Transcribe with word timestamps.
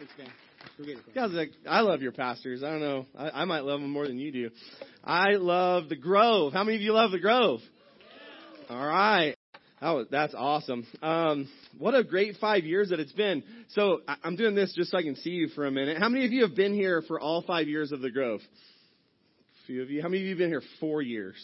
Thanks, 0.00 0.14
man. 0.16 1.34
Like, 1.34 1.50
I 1.68 1.80
love 1.82 2.00
your 2.00 2.12
pastors. 2.12 2.62
I 2.62 2.70
don't 2.70 2.80
know. 2.80 3.06
I, 3.14 3.42
I 3.42 3.44
might 3.44 3.64
love 3.64 3.82
them 3.82 3.90
more 3.90 4.06
than 4.06 4.18
you 4.18 4.32
do. 4.32 4.50
I 5.04 5.32
love 5.32 5.90
the 5.90 5.96
Grove. 5.96 6.54
How 6.54 6.64
many 6.64 6.76
of 6.76 6.82
you 6.82 6.94
love 6.94 7.10
the 7.10 7.18
Grove? 7.18 7.60
All 8.70 8.86
right. 8.86 9.36
That 9.82 9.90
was, 9.90 10.06
that's 10.10 10.32
awesome. 10.34 10.86
Um, 11.02 11.50
what 11.76 11.94
a 11.94 12.02
great 12.02 12.36
five 12.40 12.64
years 12.64 12.88
that 12.90 13.00
it's 13.00 13.12
been. 13.12 13.42
So 13.74 14.00
I, 14.08 14.16
I'm 14.24 14.36
doing 14.36 14.54
this 14.54 14.72
just 14.74 14.90
so 14.90 14.96
I 14.96 15.02
can 15.02 15.16
see 15.16 15.30
you 15.30 15.48
for 15.48 15.66
a 15.66 15.70
minute. 15.70 15.98
How 15.98 16.08
many 16.08 16.24
of 16.24 16.32
you 16.32 16.46
have 16.46 16.56
been 16.56 16.72
here 16.72 17.02
for 17.02 17.20
all 17.20 17.42
five 17.42 17.68
years 17.68 17.92
of 17.92 18.00
the 18.00 18.10
Grove? 18.10 18.40
A 18.40 19.66
few 19.66 19.82
of 19.82 19.90
you. 19.90 20.00
How 20.00 20.08
many 20.08 20.22
of 20.22 20.24
you 20.24 20.30
have 20.30 20.38
been 20.38 20.48
here 20.48 20.62
four 20.80 21.02
years? 21.02 21.36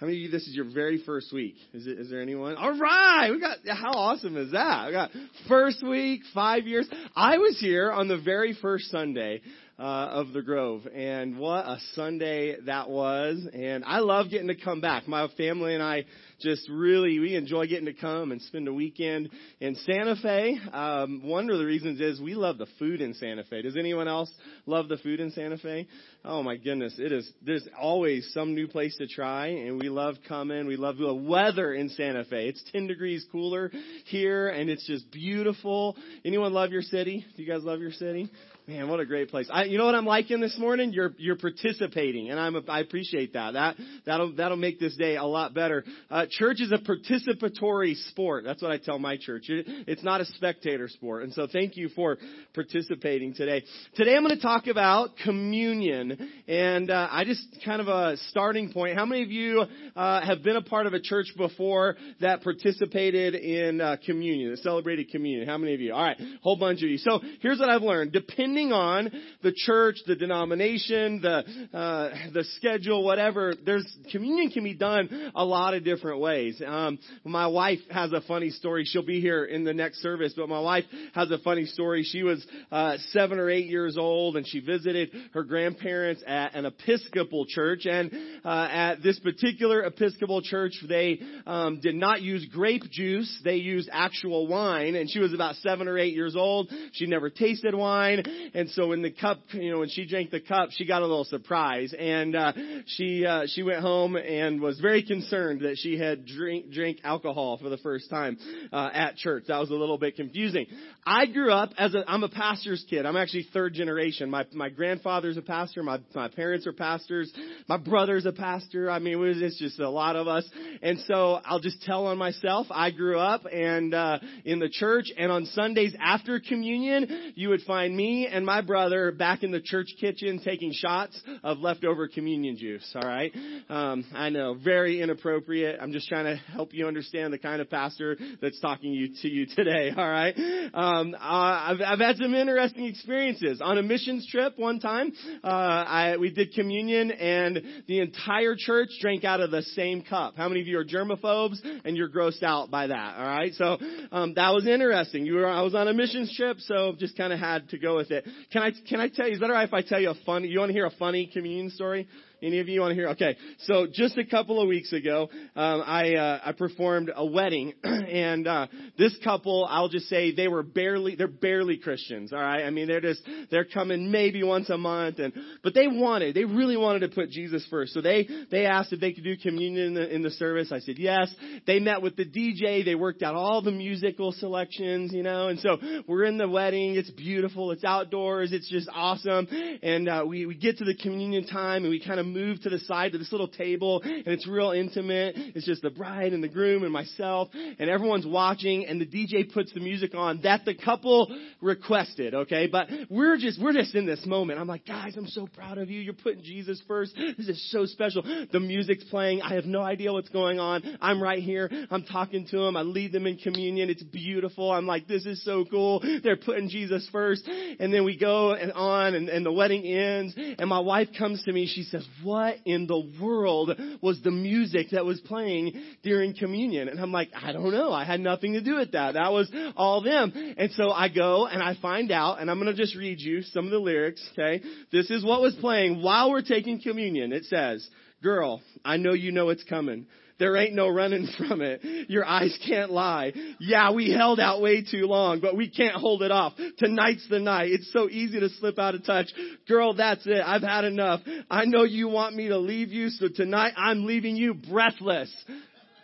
How 0.00 0.06
many 0.06 0.18
of 0.18 0.22
you, 0.22 0.30
this 0.30 0.46
is 0.46 0.54
your 0.54 0.70
very 0.72 1.02
first 1.02 1.32
week? 1.32 1.56
Is 1.74 1.88
it, 1.88 1.98
is 1.98 2.08
there 2.08 2.22
anyone? 2.22 2.54
All 2.54 2.78
right. 2.78 3.30
We 3.32 3.40
got, 3.40 3.58
how 3.66 3.90
awesome 3.90 4.36
is 4.36 4.52
that? 4.52 4.86
We 4.86 4.92
got 4.92 5.10
first 5.48 5.82
week, 5.84 6.20
five 6.32 6.68
years. 6.68 6.88
I 7.16 7.38
was 7.38 7.58
here 7.58 7.90
on 7.90 8.06
the 8.06 8.16
very 8.16 8.56
first 8.62 8.92
Sunday 8.92 9.40
uh, 9.76 9.82
of 9.82 10.32
the 10.32 10.40
Grove. 10.40 10.86
And 10.94 11.36
what 11.36 11.66
a 11.66 11.78
Sunday 11.96 12.60
that 12.66 12.88
was. 12.88 13.44
And 13.52 13.84
I 13.84 13.98
love 13.98 14.30
getting 14.30 14.46
to 14.46 14.54
come 14.54 14.80
back. 14.80 15.08
My 15.08 15.26
family 15.36 15.74
and 15.74 15.82
I 15.82 16.04
just 16.40 16.68
really, 16.68 17.18
we 17.18 17.34
enjoy 17.34 17.66
getting 17.66 17.86
to 17.86 17.92
come 17.92 18.32
and 18.32 18.40
spend 18.42 18.68
a 18.68 18.72
weekend 18.72 19.30
in 19.60 19.74
Santa 19.74 20.16
Fe. 20.16 20.58
Um, 20.72 21.22
one 21.24 21.50
of 21.50 21.58
the 21.58 21.64
reasons 21.64 22.00
is 22.00 22.20
we 22.20 22.34
love 22.34 22.58
the 22.58 22.66
food 22.78 23.00
in 23.00 23.14
Santa 23.14 23.44
Fe. 23.44 23.62
Does 23.62 23.76
anyone 23.76 24.08
else 24.08 24.32
love 24.66 24.88
the 24.88 24.98
food 24.98 25.20
in 25.20 25.30
Santa 25.32 25.58
Fe? 25.58 25.86
Oh 26.24 26.42
my 26.42 26.56
goodness, 26.56 26.94
it 26.98 27.12
is, 27.12 27.30
there's 27.42 27.66
always 27.80 28.30
some 28.32 28.54
new 28.54 28.68
place 28.68 28.96
to 28.98 29.06
try 29.06 29.48
and 29.48 29.78
we 29.78 29.88
love 29.88 30.16
coming. 30.28 30.66
We 30.66 30.76
love 30.76 30.98
the 30.98 31.14
weather 31.14 31.74
in 31.74 31.88
Santa 31.90 32.24
Fe. 32.24 32.48
It's 32.48 32.62
10 32.72 32.86
degrees 32.86 33.26
cooler 33.32 33.70
here 34.06 34.48
and 34.48 34.70
it's 34.70 34.86
just 34.86 35.10
beautiful. 35.10 35.96
Anyone 36.24 36.52
love 36.52 36.70
your 36.70 36.82
city? 36.82 37.24
Do 37.36 37.42
you 37.42 37.50
guys 37.50 37.64
love 37.64 37.80
your 37.80 37.92
city? 37.92 38.30
Man, 38.68 38.86
what 38.90 39.00
a 39.00 39.06
great 39.06 39.30
place! 39.30 39.48
I, 39.50 39.64
you 39.64 39.78
know 39.78 39.86
what 39.86 39.94
I'm 39.94 40.04
liking 40.04 40.40
this 40.40 40.58
morning? 40.58 40.92
You're 40.92 41.14
you're 41.16 41.38
participating, 41.38 42.28
and 42.28 42.38
I'm 42.38 42.54
a, 42.54 42.60
I 42.68 42.80
appreciate 42.80 43.32
that. 43.32 43.54
That 43.54 43.76
that'll 44.04 44.34
that'll 44.34 44.58
make 44.58 44.78
this 44.78 44.94
day 44.94 45.16
a 45.16 45.24
lot 45.24 45.54
better. 45.54 45.86
Uh, 46.10 46.26
church 46.28 46.60
is 46.60 46.70
a 46.70 46.76
participatory 46.76 47.94
sport. 48.10 48.44
That's 48.44 48.60
what 48.60 48.70
I 48.70 48.76
tell 48.76 48.98
my 48.98 49.16
church. 49.16 49.44
It's 49.48 50.04
not 50.04 50.20
a 50.20 50.26
spectator 50.26 50.86
sport, 50.88 51.22
and 51.22 51.32
so 51.32 51.46
thank 51.50 51.78
you 51.78 51.88
for 51.88 52.18
participating 52.52 53.32
today. 53.32 53.64
Today 53.94 54.14
I'm 54.14 54.22
going 54.22 54.36
to 54.36 54.42
talk 54.42 54.66
about 54.66 55.16
communion, 55.24 56.30
and 56.46 56.90
uh, 56.90 57.08
I 57.10 57.24
just 57.24 57.40
kind 57.64 57.80
of 57.80 57.88
a 57.88 58.18
starting 58.28 58.70
point. 58.70 58.98
How 58.98 59.06
many 59.06 59.22
of 59.22 59.30
you 59.30 59.64
uh, 59.96 60.20
have 60.20 60.42
been 60.42 60.56
a 60.56 60.62
part 60.62 60.86
of 60.86 60.92
a 60.92 61.00
church 61.00 61.28
before 61.38 61.96
that 62.20 62.42
participated 62.42 63.34
in 63.34 63.80
uh, 63.80 63.96
communion, 64.04 64.50
that 64.50 64.58
celebrated 64.58 65.10
communion? 65.10 65.48
How 65.48 65.56
many 65.56 65.72
of 65.72 65.80
you? 65.80 65.94
All 65.94 66.04
right, 66.04 66.18
whole 66.42 66.58
bunch 66.58 66.82
of 66.82 66.90
you. 66.90 66.98
So 66.98 67.20
here's 67.40 67.58
what 67.58 67.70
I've 67.70 67.80
learned. 67.80 68.12
Depending 68.12 68.57
depending 68.58 68.72
on 68.72 69.10
the 69.42 69.52
church, 69.52 69.96
the 70.06 70.16
denomination, 70.16 71.20
the 71.20 71.44
uh, 71.76 72.10
the 72.32 72.44
schedule, 72.56 73.04
whatever, 73.04 73.54
there's 73.64 73.86
communion 74.10 74.50
can 74.50 74.64
be 74.64 74.74
done 74.74 75.30
a 75.34 75.44
lot 75.44 75.74
of 75.74 75.84
different 75.84 76.20
ways. 76.20 76.60
Um, 76.64 76.98
my 77.24 77.46
wife 77.46 77.78
has 77.90 78.12
a 78.12 78.20
funny 78.22 78.50
story. 78.50 78.84
She'll 78.84 79.04
be 79.06 79.20
here 79.20 79.44
in 79.44 79.64
the 79.64 79.74
next 79.74 80.02
service, 80.02 80.34
but 80.36 80.48
my 80.48 80.60
wife 80.60 80.84
has 81.14 81.30
a 81.30 81.38
funny 81.38 81.66
story. 81.66 82.02
She 82.02 82.22
was 82.22 82.44
uh, 82.72 82.96
seven 83.10 83.38
or 83.38 83.48
eight 83.48 83.66
years 83.66 83.96
old, 83.96 84.36
and 84.36 84.46
she 84.46 84.60
visited 84.60 85.10
her 85.34 85.44
grandparents 85.44 86.22
at 86.26 86.54
an 86.54 86.66
Episcopal 86.66 87.46
church. 87.46 87.86
And 87.86 88.12
uh, 88.44 88.68
at 88.70 89.02
this 89.02 89.18
particular 89.20 89.82
Episcopal 89.82 90.42
church, 90.42 90.72
they 90.88 91.20
um, 91.46 91.80
did 91.80 91.94
not 91.94 92.22
use 92.22 92.46
grape 92.52 92.90
juice; 92.90 93.40
they 93.44 93.56
used 93.56 93.88
actual 93.92 94.48
wine. 94.48 94.96
And 94.96 95.08
she 95.10 95.20
was 95.20 95.32
about 95.32 95.56
seven 95.56 95.86
or 95.86 95.98
eight 95.98 96.14
years 96.14 96.34
old. 96.34 96.72
She 96.92 97.06
never 97.06 97.30
tasted 97.30 97.74
wine, 97.74 98.22
and 98.54 98.68
so 98.70 98.88
when 98.88 99.02
the 99.02 99.10
cup, 99.10 99.40
you 99.52 99.72
know, 99.72 99.80
when 99.80 99.88
she 99.88 100.06
drank 100.06 100.30
the 100.30 100.40
cup, 100.40 100.70
she 100.72 100.86
got 100.86 101.02
a 101.02 101.06
little 101.06 101.24
surprise, 101.24 101.94
and 101.98 102.34
uh, 102.36 102.52
she 102.86 103.24
uh, 103.24 103.46
she 103.46 103.62
went 103.62 103.80
home 103.80 104.16
and 104.16 104.60
was 104.60 104.80
very 104.80 105.02
concerned 105.02 105.62
that 105.62 105.76
she 105.78 105.98
had 105.98 106.26
drink 106.26 106.70
drank 106.72 106.98
alcohol 107.04 107.58
for 107.58 107.68
the 107.68 107.78
first 107.78 108.10
time 108.10 108.38
uh, 108.72 108.90
at 108.92 109.16
church. 109.16 109.44
That 109.48 109.58
was 109.58 109.70
a 109.70 109.74
little 109.74 109.98
bit 109.98 110.16
confusing. 110.16 110.66
I 111.04 111.26
grew 111.26 111.52
up 111.52 111.70
as 111.78 111.94
a 111.94 112.04
I'm 112.08 112.22
a 112.22 112.28
pastor's 112.28 112.84
kid. 112.88 113.06
I'm 113.06 113.16
actually 113.16 113.46
third 113.52 113.74
generation. 113.74 114.30
My 114.30 114.44
my 114.52 114.68
grandfather's 114.68 115.36
a 115.36 115.42
pastor. 115.42 115.82
My 115.82 116.00
my 116.14 116.28
parents 116.28 116.66
are 116.66 116.72
pastors. 116.72 117.32
My 117.68 117.76
brother's 117.76 118.26
a 118.26 118.32
pastor. 118.32 118.90
I 118.90 118.98
mean, 118.98 119.14
it 119.14 119.16
was, 119.16 119.40
it's 119.40 119.58
just 119.58 119.80
a 119.80 119.90
lot 119.90 120.16
of 120.16 120.28
us. 120.28 120.48
And 120.82 120.98
so 121.00 121.40
I'll 121.44 121.60
just 121.60 121.82
tell 121.82 122.06
on 122.06 122.18
myself. 122.18 122.66
I 122.70 122.90
grew 122.90 123.18
up 123.18 123.42
and 123.50 123.94
uh, 123.94 124.18
in 124.44 124.58
the 124.58 124.68
church, 124.68 125.10
and 125.16 125.30
on 125.30 125.46
Sundays 125.46 125.94
after 126.00 126.40
communion, 126.40 127.32
you 127.34 127.48
would 127.50 127.62
find 127.62 127.96
me 127.96 128.26
and 128.26 128.37
my 128.44 128.60
brother 128.60 129.12
back 129.12 129.42
in 129.42 129.50
the 129.50 129.60
church 129.60 129.88
kitchen 130.00 130.40
taking 130.44 130.72
shots 130.72 131.20
of 131.42 131.58
leftover 131.58 132.08
communion 132.08 132.56
juice. 132.56 132.90
All 132.94 133.08
right. 133.08 133.32
Um, 133.68 134.04
I 134.14 134.30
know, 134.30 134.54
very 134.54 135.00
inappropriate. 135.00 135.78
I'm 135.80 135.92
just 135.92 136.08
trying 136.08 136.24
to 136.24 136.36
help 136.52 136.72
you 136.72 136.86
understand 136.86 137.32
the 137.32 137.38
kind 137.38 137.60
of 137.60 137.70
pastor 137.70 138.16
that's 138.40 138.60
talking 138.60 138.92
you, 138.92 139.14
to 139.22 139.28
you 139.28 139.46
today. 139.46 139.90
All 139.96 140.08
right. 140.08 140.34
Um, 140.74 141.14
uh, 141.14 141.18
I've, 141.20 141.80
I've 141.84 141.98
had 141.98 142.16
some 142.16 142.34
interesting 142.34 142.86
experiences 142.86 143.60
on 143.62 143.78
a 143.78 143.82
missions 143.82 144.26
trip 144.30 144.54
one 144.56 144.80
time. 144.80 145.12
Uh, 145.42 145.46
I, 145.46 146.16
we 146.18 146.30
did 146.30 146.52
communion 146.52 147.10
and 147.10 147.62
the 147.86 148.00
entire 148.00 148.54
church 148.56 148.88
drank 149.00 149.24
out 149.24 149.40
of 149.40 149.50
the 149.50 149.62
same 149.62 150.02
cup. 150.02 150.36
How 150.36 150.48
many 150.48 150.60
of 150.60 150.66
you 150.66 150.78
are 150.78 150.84
germaphobes 150.84 151.58
and 151.84 151.96
you're 151.96 152.08
grossed 152.08 152.42
out 152.42 152.70
by 152.70 152.88
that? 152.88 153.16
All 153.18 153.26
right. 153.26 153.52
So 153.54 153.78
um, 154.12 154.34
that 154.34 154.50
was 154.50 154.66
interesting. 154.66 155.26
You 155.26 155.34
were, 155.34 155.46
I 155.46 155.62
was 155.62 155.74
on 155.74 155.88
a 155.88 155.94
missions 155.94 156.34
trip, 156.36 156.58
so 156.60 156.94
just 156.98 157.16
kind 157.16 157.32
of 157.32 157.38
had 157.38 157.68
to 157.70 157.78
go 157.78 157.96
with 157.96 158.10
it. 158.10 158.17
Can 158.52 158.62
I, 158.62 158.72
can 158.88 159.00
I 159.00 159.08
tell 159.08 159.26
you, 159.26 159.34
is 159.34 159.40
that 159.40 159.50
alright 159.50 159.68
if 159.68 159.74
I 159.74 159.82
tell 159.82 160.00
you 160.00 160.10
a 160.10 160.14
funny, 160.26 160.48
you 160.48 160.58
want 160.58 160.70
to 160.70 160.72
hear 160.72 160.86
a 160.86 160.90
funny 160.90 161.26
communion 161.32 161.70
story? 161.70 162.08
Any 162.40 162.60
of 162.60 162.68
you 162.68 162.80
want 162.80 162.92
to 162.92 162.94
hear? 162.94 163.08
Okay, 163.08 163.36
so 163.64 163.88
just 163.92 164.16
a 164.16 164.24
couple 164.24 164.62
of 164.62 164.68
weeks 164.68 164.92
ago, 164.92 165.28
um, 165.56 165.82
I 165.84 166.14
uh, 166.14 166.40
I 166.44 166.52
performed 166.52 167.10
a 167.12 167.26
wedding, 167.26 167.74
and 167.82 168.46
uh, 168.46 168.68
this 168.96 169.16
couple, 169.24 169.66
I'll 169.68 169.88
just 169.88 170.08
say 170.08 170.32
they 170.32 170.46
were 170.46 170.62
barely 170.62 171.16
they're 171.16 171.26
barely 171.26 171.78
Christians. 171.78 172.32
All 172.32 172.38
right, 172.38 172.62
I 172.62 172.70
mean 172.70 172.86
they're 172.86 173.00
just 173.00 173.22
they're 173.50 173.64
coming 173.64 174.12
maybe 174.12 174.44
once 174.44 174.70
a 174.70 174.78
month, 174.78 175.18
and 175.18 175.32
but 175.64 175.74
they 175.74 175.88
wanted 175.88 176.36
they 176.36 176.44
really 176.44 176.76
wanted 176.76 177.00
to 177.00 177.08
put 177.08 177.30
Jesus 177.30 177.66
first. 177.70 177.92
So 177.92 178.00
they 178.00 178.28
they 178.52 178.66
asked 178.66 178.92
if 178.92 179.00
they 179.00 179.12
could 179.12 179.24
do 179.24 179.36
communion 179.36 179.88
in 179.88 179.94
the, 179.94 180.14
in 180.14 180.22
the 180.22 180.30
service. 180.30 180.70
I 180.70 180.78
said 180.78 180.98
yes. 180.98 181.34
They 181.66 181.80
met 181.80 182.02
with 182.02 182.14
the 182.14 182.24
DJ. 182.24 182.84
They 182.84 182.94
worked 182.94 183.24
out 183.24 183.34
all 183.34 183.62
the 183.62 183.72
musical 183.72 184.30
selections, 184.30 185.12
you 185.12 185.24
know, 185.24 185.48
and 185.48 185.58
so 185.58 185.78
we're 186.06 186.24
in 186.24 186.38
the 186.38 186.48
wedding. 186.48 186.94
It's 186.94 187.10
beautiful. 187.10 187.72
It's 187.72 187.84
outdoors. 187.84 188.52
It's 188.52 188.70
just 188.70 188.88
awesome, 188.94 189.48
and 189.82 190.08
uh, 190.08 190.24
we 190.24 190.46
we 190.46 190.54
get 190.54 190.78
to 190.78 190.84
the 190.84 190.94
communion 190.94 191.44
time, 191.44 191.82
and 191.82 191.90
we 191.90 191.98
kind 191.98 192.20
of 192.20 192.27
move 192.32 192.62
to 192.62 192.70
the 192.70 192.78
side 192.80 193.12
to 193.12 193.18
this 193.18 193.32
little 193.32 193.48
table 193.48 194.00
and 194.02 194.26
it's 194.26 194.46
real 194.46 194.70
intimate. 194.70 195.34
It's 195.36 195.66
just 195.66 195.82
the 195.82 195.90
bride 195.90 196.32
and 196.32 196.42
the 196.42 196.48
groom 196.48 196.84
and 196.84 196.92
myself 196.92 197.48
and 197.52 197.90
everyone's 197.90 198.26
watching 198.26 198.86
and 198.86 199.00
the 199.00 199.06
DJ 199.06 199.52
puts 199.52 199.72
the 199.72 199.80
music 199.80 200.14
on 200.14 200.40
that 200.42 200.64
the 200.64 200.74
couple 200.74 201.34
requested, 201.60 202.34
okay? 202.34 202.66
But 202.66 202.88
we're 203.10 203.36
just, 203.36 203.60
we're 203.60 203.72
just 203.72 203.94
in 203.94 204.06
this 204.06 204.24
moment. 204.26 204.58
I'm 204.58 204.66
like, 204.66 204.86
guys, 204.86 205.14
I'm 205.16 205.26
so 205.26 205.46
proud 205.46 205.78
of 205.78 205.90
you. 205.90 206.00
You're 206.00 206.14
putting 206.14 206.42
Jesus 206.42 206.82
first. 206.86 207.14
This 207.36 207.48
is 207.48 207.70
so 207.70 207.86
special. 207.86 208.22
The 208.52 208.60
music's 208.60 209.04
playing. 209.04 209.42
I 209.42 209.54
have 209.54 209.64
no 209.64 209.82
idea 209.82 210.12
what's 210.12 210.28
going 210.28 210.58
on. 210.58 210.82
I'm 211.00 211.22
right 211.22 211.42
here. 211.42 211.70
I'm 211.90 212.04
talking 212.04 212.46
to 212.50 212.58
them. 212.58 212.76
I 212.76 212.82
lead 212.82 213.12
them 213.12 213.26
in 213.26 213.36
communion. 213.38 213.90
It's 213.90 214.02
beautiful. 214.02 214.70
I'm 214.70 214.86
like, 214.86 215.06
this 215.06 215.26
is 215.26 215.44
so 215.44 215.64
cool. 215.70 216.02
They're 216.22 216.36
putting 216.36 216.68
Jesus 216.68 217.08
first. 217.10 217.48
And 217.48 217.92
then 217.92 218.04
we 218.04 218.18
go 218.18 218.52
and 218.52 218.72
on 218.72 219.14
and, 219.14 219.28
and 219.28 219.44
the 219.44 219.52
wedding 219.52 219.84
ends 219.84 220.34
and 220.36 220.68
my 220.68 220.80
wife 220.80 221.08
comes 221.16 221.42
to 221.44 221.52
me. 221.52 221.66
She 221.66 221.82
says, 221.82 222.06
what 222.22 222.56
in 222.64 222.86
the 222.86 223.10
world 223.20 223.78
was 224.00 224.20
the 224.22 224.30
music 224.30 224.88
that 224.92 225.04
was 225.04 225.20
playing 225.20 225.80
during 226.02 226.34
communion? 226.34 226.88
And 226.88 227.00
I'm 227.00 227.12
like, 227.12 227.30
I 227.34 227.52
don't 227.52 227.70
know. 227.70 227.92
I 227.92 228.04
had 228.04 228.20
nothing 228.20 228.54
to 228.54 228.60
do 228.60 228.76
with 228.76 228.92
that. 228.92 229.14
That 229.14 229.32
was 229.32 229.50
all 229.76 230.02
them. 230.02 230.32
And 230.56 230.70
so 230.72 230.90
I 230.90 231.08
go 231.08 231.46
and 231.46 231.62
I 231.62 231.74
find 231.80 232.10
out, 232.10 232.40
and 232.40 232.50
I'm 232.50 232.58
going 232.60 232.74
to 232.74 232.80
just 232.80 232.96
read 232.96 233.20
you 233.20 233.42
some 233.42 233.64
of 233.64 233.70
the 233.70 233.78
lyrics, 233.78 234.26
okay? 234.32 234.62
This 234.92 235.10
is 235.10 235.24
what 235.24 235.40
was 235.40 235.54
playing 235.56 236.02
while 236.02 236.30
we're 236.30 236.42
taking 236.42 236.80
communion. 236.80 237.32
It 237.32 237.44
says, 237.44 237.88
Girl, 238.22 238.62
I 238.84 238.96
know 238.96 239.12
you 239.12 239.30
know 239.30 239.50
it's 239.50 239.62
coming. 239.62 240.06
There 240.38 240.56
ain't 240.56 240.74
no 240.74 240.88
running 240.88 241.28
from 241.38 241.60
it. 241.60 242.08
Your 242.08 242.24
eyes 242.24 242.56
can't 242.66 242.90
lie. 242.90 243.32
Yeah, 243.58 243.92
we 243.92 244.10
held 244.10 244.38
out 244.38 244.60
way 244.60 244.82
too 244.82 245.06
long, 245.06 245.40
but 245.40 245.56
we 245.56 245.68
can't 245.68 245.96
hold 245.96 246.22
it 246.22 246.30
off. 246.30 246.54
Tonight's 246.78 247.26
the 247.28 247.40
night. 247.40 247.70
It's 247.70 247.92
so 247.92 248.08
easy 248.08 248.38
to 248.40 248.48
slip 248.48 248.78
out 248.78 248.94
of 248.94 249.04
touch. 249.04 249.26
Girl, 249.66 249.94
that's 249.94 250.26
it. 250.26 250.42
I've 250.44 250.62
had 250.62 250.84
enough. 250.84 251.20
I 251.50 251.64
know 251.64 251.82
you 251.82 252.08
want 252.08 252.36
me 252.36 252.48
to 252.48 252.58
leave 252.58 252.90
you, 252.90 253.10
so 253.10 253.28
tonight 253.34 253.72
I'm 253.76 254.04
leaving 254.04 254.36
you 254.36 254.54
breathless. 254.54 255.34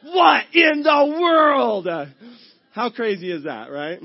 What 0.02 0.44
in 0.52 0.82
the 0.82 1.18
world? 1.20 1.88
How 2.72 2.90
crazy 2.90 3.30
is 3.30 3.44
that, 3.44 3.70
right? 3.70 4.00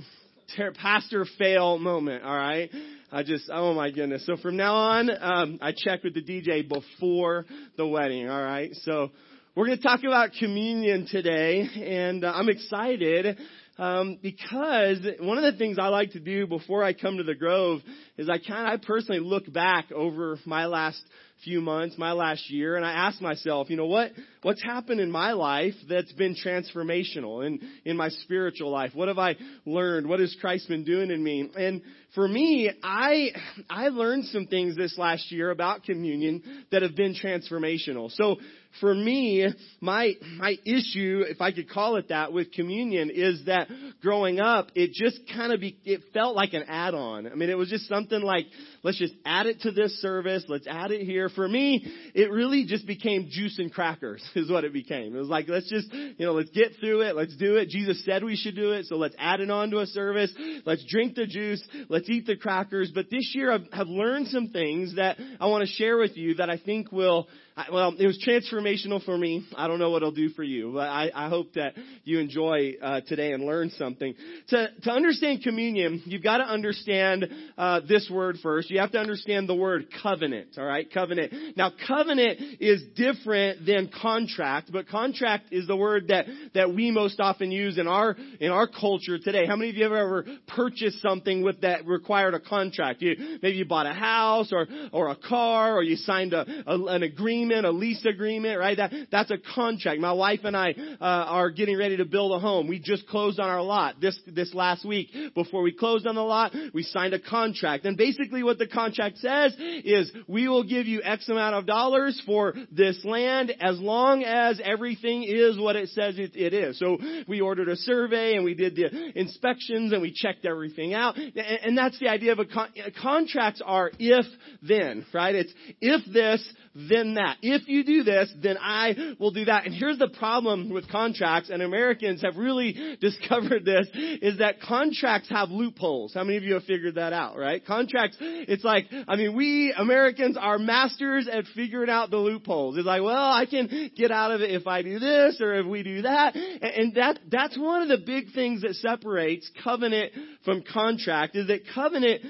Ter- 0.56 0.72
Pastor 0.72 1.26
fail 1.38 1.78
moment, 1.78 2.24
alright? 2.24 2.70
I 3.12 3.24
just, 3.24 3.50
oh 3.52 3.74
my 3.74 3.90
goodness. 3.92 4.26
So 4.26 4.38
from 4.38 4.56
now 4.56 4.76
on, 4.76 5.10
um, 5.10 5.60
I 5.62 5.74
check 5.76 6.04
with 6.04 6.14
the 6.14 6.24
DJ 6.24 6.68
before 6.68 7.46
the 7.78 7.88
wedding, 7.88 8.30
alright? 8.30 8.72
So, 8.84 9.10
we're 9.56 9.66
going 9.66 9.78
to 9.78 9.84
talk 9.84 10.02
about 10.04 10.32
communion 10.40 11.08
today, 11.10 11.62
and 11.62 12.24
uh, 12.24 12.32
I'm 12.34 12.50
excited 12.50 13.38
Um, 13.78 14.20
because 14.22 15.00
one 15.22 15.38
of 15.38 15.46
the 15.50 15.58
things 15.58 15.78
I 15.80 15.88
like 15.88 16.12
to 16.12 16.20
do 16.20 16.46
before 16.46 16.84
I 16.84 16.92
come 16.92 17.16
to 17.16 17.24
the 17.24 17.34
Grove 17.34 17.80
is 18.18 18.28
I 18.28 18.38
kind 18.38 18.68
of, 18.68 18.74
I 18.74 18.86
personally 18.86 19.22
look 19.22 19.50
back 19.54 19.90
over 19.94 20.38
my 20.46 20.66
last 20.66 21.02
few 21.46 21.62
months, 21.62 21.98
my 21.98 22.12
last 22.12 22.50
year, 22.50 22.76
and 22.76 22.86
I 22.86 22.92
ask 22.92 23.22
myself, 23.22 23.70
you 23.70 23.78
know, 23.78 23.86
what, 23.86 24.12
what's 24.42 24.62
happened 24.62 25.00
in 25.00 25.10
my 25.10 25.32
life 25.32 25.76
that's 25.88 26.12
been 26.12 26.36
transformational 26.36 27.48
in, 27.48 27.62
in 27.86 27.96
my 27.96 28.10
spiritual 28.10 28.70
life? 28.70 28.92
What 28.94 29.08
have 29.08 29.18
I 29.18 29.38
learned? 29.66 30.10
What 30.10 30.20
has 30.20 30.36
Christ 30.42 30.68
been 30.68 30.84
doing 30.84 31.10
in 31.10 31.24
me? 31.24 31.50
And 31.56 31.82
for 32.14 32.28
me, 32.28 32.70
I, 32.84 33.30
I 33.70 33.88
learned 33.88 34.26
some 34.26 34.48
things 34.48 34.76
this 34.76 34.98
last 34.98 35.32
year 35.32 35.52
about 35.52 35.84
communion 35.84 36.66
that 36.74 36.82
have 36.82 36.98
been 36.98 37.16
transformational. 37.16 38.12
So 38.12 38.36
for 38.80 38.94
me, 38.94 39.48
my, 39.82 40.14
my 40.38 40.56
issue, 40.64 41.24
if 41.28 41.42
I 41.42 41.52
could 41.52 41.70
call 41.70 41.96
it 41.98 42.10
that, 42.10 42.32
with 42.32 42.52
communion 42.52 43.10
is 43.10 43.46
that 43.46 43.68
growing 44.02 44.40
up, 44.40 44.72
it 44.76 44.92
just 44.94 45.20
kind 45.34 45.52
of 45.52 45.60
be, 45.60 45.78
it 45.84 46.02
felt 46.14 46.36
like 46.36 46.54
an 46.54 46.64
add-on. 46.68 47.28
I 47.28 47.36
mean, 47.36 47.50
it 47.50 47.58
was 47.58 47.70
just 47.70 47.90
something 47.90 48.22
like, 48.22 48.46
let's 48.84 48.98
just 48.98 49.14
add 49.26 49.48
it 49.48 49.62
to 49.62 49.72
this 49.72 50.00
service, 50.02 50.46
let's 50.48 50.68
add 50.68 50.92
it 50.92 51.02
here. 51.02 51.30
For 51.30 51.48
me, 51.48 51.86
it 52.14 52.32
really 52.32 52.66
just 52.66 52.86
became 52.86 53.28
juice 53.30 53.58
and 53.60 53.74
crackers 53.74 54.24
is 54.36 54.52
what 54.52 54.64
it 54.64 54.72
became. 54.72 55.16
It 55.16 55.20
was 55.20 55.30
like, 55.30 55.50
let's 55.50 55.70
just, 55.70 55.92
you 55.92 56.26
know, 56.26 56.34
let's 56.34 56.52
get 56.52 56.74
through 56.80 57.02
it, 57.02 57.16
let's 57.16 57.36
do 57.36 57.58
it. 57.58 57.70
Jesus 57.70 58.06
said 58.06 58.24
we 58.24 58.36
should 58.36 58.56
do 58.56 58.72
it, 58.74 58.86
so 58.86 58.96
let's 58.96 59.16
add 59.18 59.42
it 59.42 59.50
on 59.50 59.72
to 59.72 59.80
a 59.80 59.88
service, 59.88 60.32
let's 60.66 60.86
drink 60.86 61.16
the 61.16 61.26
juice, 61.26 61.62
let's 61.90 62.10
eat 62.10 62.28
the 62.28 62.38
crackers. 62.38 62.92
But 62.94 63.10
this 63.10 63.32
year 63.34 63.52
I've, 63.52 63.68
I've 63.74 63.88
learned 63.88 64.28
some 64.28 64.50
things 64.50 64.96
that 64.96 65.18
I 65.40 65.48
want 65.48 65.68
to 65.68 65.74
share 65.74 65.98
with 65.98 66.16
you 66.16 66.36
that 66.36 66.50
I 66.50 66.58
think 66.58 66.92
will 66.92 67.28
well, 67.72 67.96
it 67.98 68.06
was 68.06 68.24
transformational 68.26 69.04
for 69.04 69.18
me. 69.18 69.46
I 69.56 69.68
don't 69.68 69.80
know 69.80 69.90
what 69.90 69.98
it'll 69.98 70.12
do 70.12 70.30
for 70.30 70.44
you, 70.44 70.72
but 70.74 70.88
I, 70.88 71.12
I 71.14 71.30
hope 71.30 71.54
that 71.54 71.74
you 72.04 72.20
enjoy 72.20 72.76
uh, 72.82 73.02
today 73.02 73.34
and 73.34 73.44
learn 73.44 73.72
something. 73.72 74.14
To, 74.50 74.68
to 74.84 74.92
understand 74.92 75.44
communion, 75.44 76.04
you've 76.06 76.24
got 76.24 76.38
to 76.38 76.44
understand 76.44 77.28
uh, 77.58 77.82
this 77.88 78.10
word 78.10 78.38
first. 78.42 78.70
You 78.70 78.80
have 78.80 78.92
to 78.92 79.00
understand 79.00 79.50
the 79.50 79.56
word 79.56 79.88
covenant. 80.02 80.58
All 80.58 80.66
right, 80.66 80.88
covenant. 80.92 81.58
Now, 81.58 81.72
covenant 81.88 82.40
is 82.60 82.84
different 82.96 83.66
than 83.66 83.90
contract, 84.02 84.72
but 84.72 84.88
contract 84.88 85.48
is 85.52 85.68
the 85.68 85.76
word 85.76 86.08
that 86.10 86.28
that 86.54 86.74
we 86.74 86.92
most 86.92 87.20
often 87.20 87.52
use 87.52 87.78
in 87.78 87.88
our 87.88 88.16
in 88.40 88.52
our 88.52 88.68
culture 88.68 89.18
today. 89.18 89.46
How 89.46 89.56
many 89.56 89.72
of 89.72 89.76
you 89.76 89.84
have 89.84 89.92
ever 89.94 90.26
purchased 90.48 91.02
something 91.02 91.44
with 91.44 91.62
that 91.62 91.86
required 91.86 92.36
a 92.36 92.40
contract? 92.40 93.02
You, 93.02 93.40
maybe 93.42 93.58
you 93.58 93.66
bought 93.66 93.86
a 93.86 93.94
house 93.94 94.54
or 94.54 94.68
or 94.94 95.10
a 95.10 95.16
car, 95.16 95.76
or 95.76 95.84
you 95.84 95.96
signed 95.98 96.34
a, 96.34 96.46
a 96.66 96.86
an 96.86 97.04
agreement 97.04 97.49
agreement, 97.50 97.66
a 97.66 97.78
lease 97.78 98.06
agreement, 98.06 98.60
right? 98.60 98.78
That, 98.78 98.92
that's 99.12 99.32
a 99.32 99.38
contract. 99.56 100.00
My 100.00 100.12
wife 100.12 100.42
and 100.44 100.56
I 100.56 100.72
uh, 100.72 100.96
are 101.00 101.50
getting 101.50 101.78
ready 101.78 101.98
to 101.98 102.06
build 102.06 102.32
a 102.32 102.40
home. 102.40 102.68
We 102.68 102.80
just 102.80 103.08
closed 103.08 103.40
on 103.40 103.50
our 103.50 103.62
lot 103.62 104.00
this 104.00 104.20
this 104.28 104.54
last 104.54 104.86
week. 104.86 105.10
Before 105.34 105.62
we 105.62 105.72
closed 105.72 106.06
on 106.06 106.16
the 106.16 106.22
lot, 106.22 106.54
we 106.74 106.84
signed 106.84 107.14
a 107.14 107.20
contract. 107.20 107.86
And 107.86 107.98
basically 107.98 108.44
what 108.44 108.58
the 108.58 108.68
contract 108.68 109.18
says 109.18 109.56
is 109.58 110.12
we 110.28 110.48
will 110.48 110.64
give 110.64 110.86
you 110.86 111.02
X 111.04 111.28
amount 111.30 111.56
of 111.56 111.66
dollars 111.66 112.22
for 112.26 112.54
this 112.72 113.04
land 113.04 113.52
as 113.60 113.80
long 113.80 114.24
as 114.24 114.62
everything 114.64 115.24
is 115.24 115.58
what 115.58 115.76
it 115.76 115.90
says 115.90 116.18
it, 116.18 116.36
it 116.36 116.54
is. 116.54 116.78
So 116.80 116.98
we 117.28 117.42
ordered 117.42 117.70
a 117.70 117.76
survey 117.76 118.36
and 118.36 118.44
we 118.44 118.54
did 118.54 118.76
the 118.76 119.20
inspections 119.20 119.92
and 119.92 120.02
we 120.02 120.12
checked 120.14 120.46
everything 120.46 120.94
out. 120.94 121.18
And, 121.18 121.38
and 121.38 121.78
that's 121.78 122.00
the 122.00 122.10
idea 122.10 122.32
of 122.32 122.40
a 122.40 122.46
con- 122.46 122.74
contracts 123.02 123.62
are 123.66 123.92
if 124.00 124.26
then, 124.62 125.06
right? 125.14 125.36
It's 125.36 125.54
if 125.82 126.06
this, 126.12 126.54
then 126.76 127.16
that. 127.16 127.38
If 127.42 127.68
you 127.68 127.84
do 127.84 128.04
this, 128.04 128.32
then 128.42 128.58
I 128.60 129.16
will 129.20 129.32
do 129.32 129.46
that. 129.46 129.66
And 129.66 129.74
here's 129.74 129.98
the 129.98 130.10
problem 130.10 130.70
with 130.70 130.90
contracts, 130.90 131.50
and 131.50 131.62
Americans 131.62 132.22
have 132.22 132.38
really 132.38 132.98
discovered 133.02 133.66
this, 133.66 133.88
is 133.94 134.40
that 134.40 134.62
contracts 134.62 135.30
have 135.30 135.50
loopholes. 135.50 136.14
How 136.14 136.24
many 136.24 136.38
of 136.38 136.44
you 136.44 136.56
have 136.56 136.64
figured 136.64 136.96
that 136.96 137.14
out, 137.14 137.38
right? 137.38 137.66
Contracts, 137.66 138.18
it's 138.20 138.64
like, 138.64 138.88
I 139.08 139.16
mean, 139.16 139.36
we 139.36 139.74
Americans 139.78 140.38
are 140.40 140.60
masters 140.60 141.28
at 141.32 141.46
figuring 141.56 141.90
out 141.90 142.10
the 142.10 142.18
loopholes. 142.18 142.78
It's 142.78 142.86
like, 142.86 143.02
well, 143.02 143.32
I 143.32 143.46
can 143.46 143.92
get 143.96 144.12
out 144.12 144.32
of 144.32 144.42
it 144.42 144.52
if 144.52 144.68
I 144.68 144.82
do 144.82 145.00
this 145.00 145.40
or 145.40 145.56
if 145.56 145.66
we 145.66 145.84
do 145.84 146.02
that. 146.04 146.36
And 146.36 146.96
that, 146.96 147.20
that's 147.30 147.58
one 147.58 147.82
of 147.82 147.88
the 147.88 148.04
big 148.06 148.34
things 148.34 148.62
that 148.62 148.76
separates 148.76 149.50
covenant 149.64 150.14
from 150.44 150.64
contract 150.64 151.36
is 151.36 151.48
that 151.48 151.62
covenant, 151.74 152.22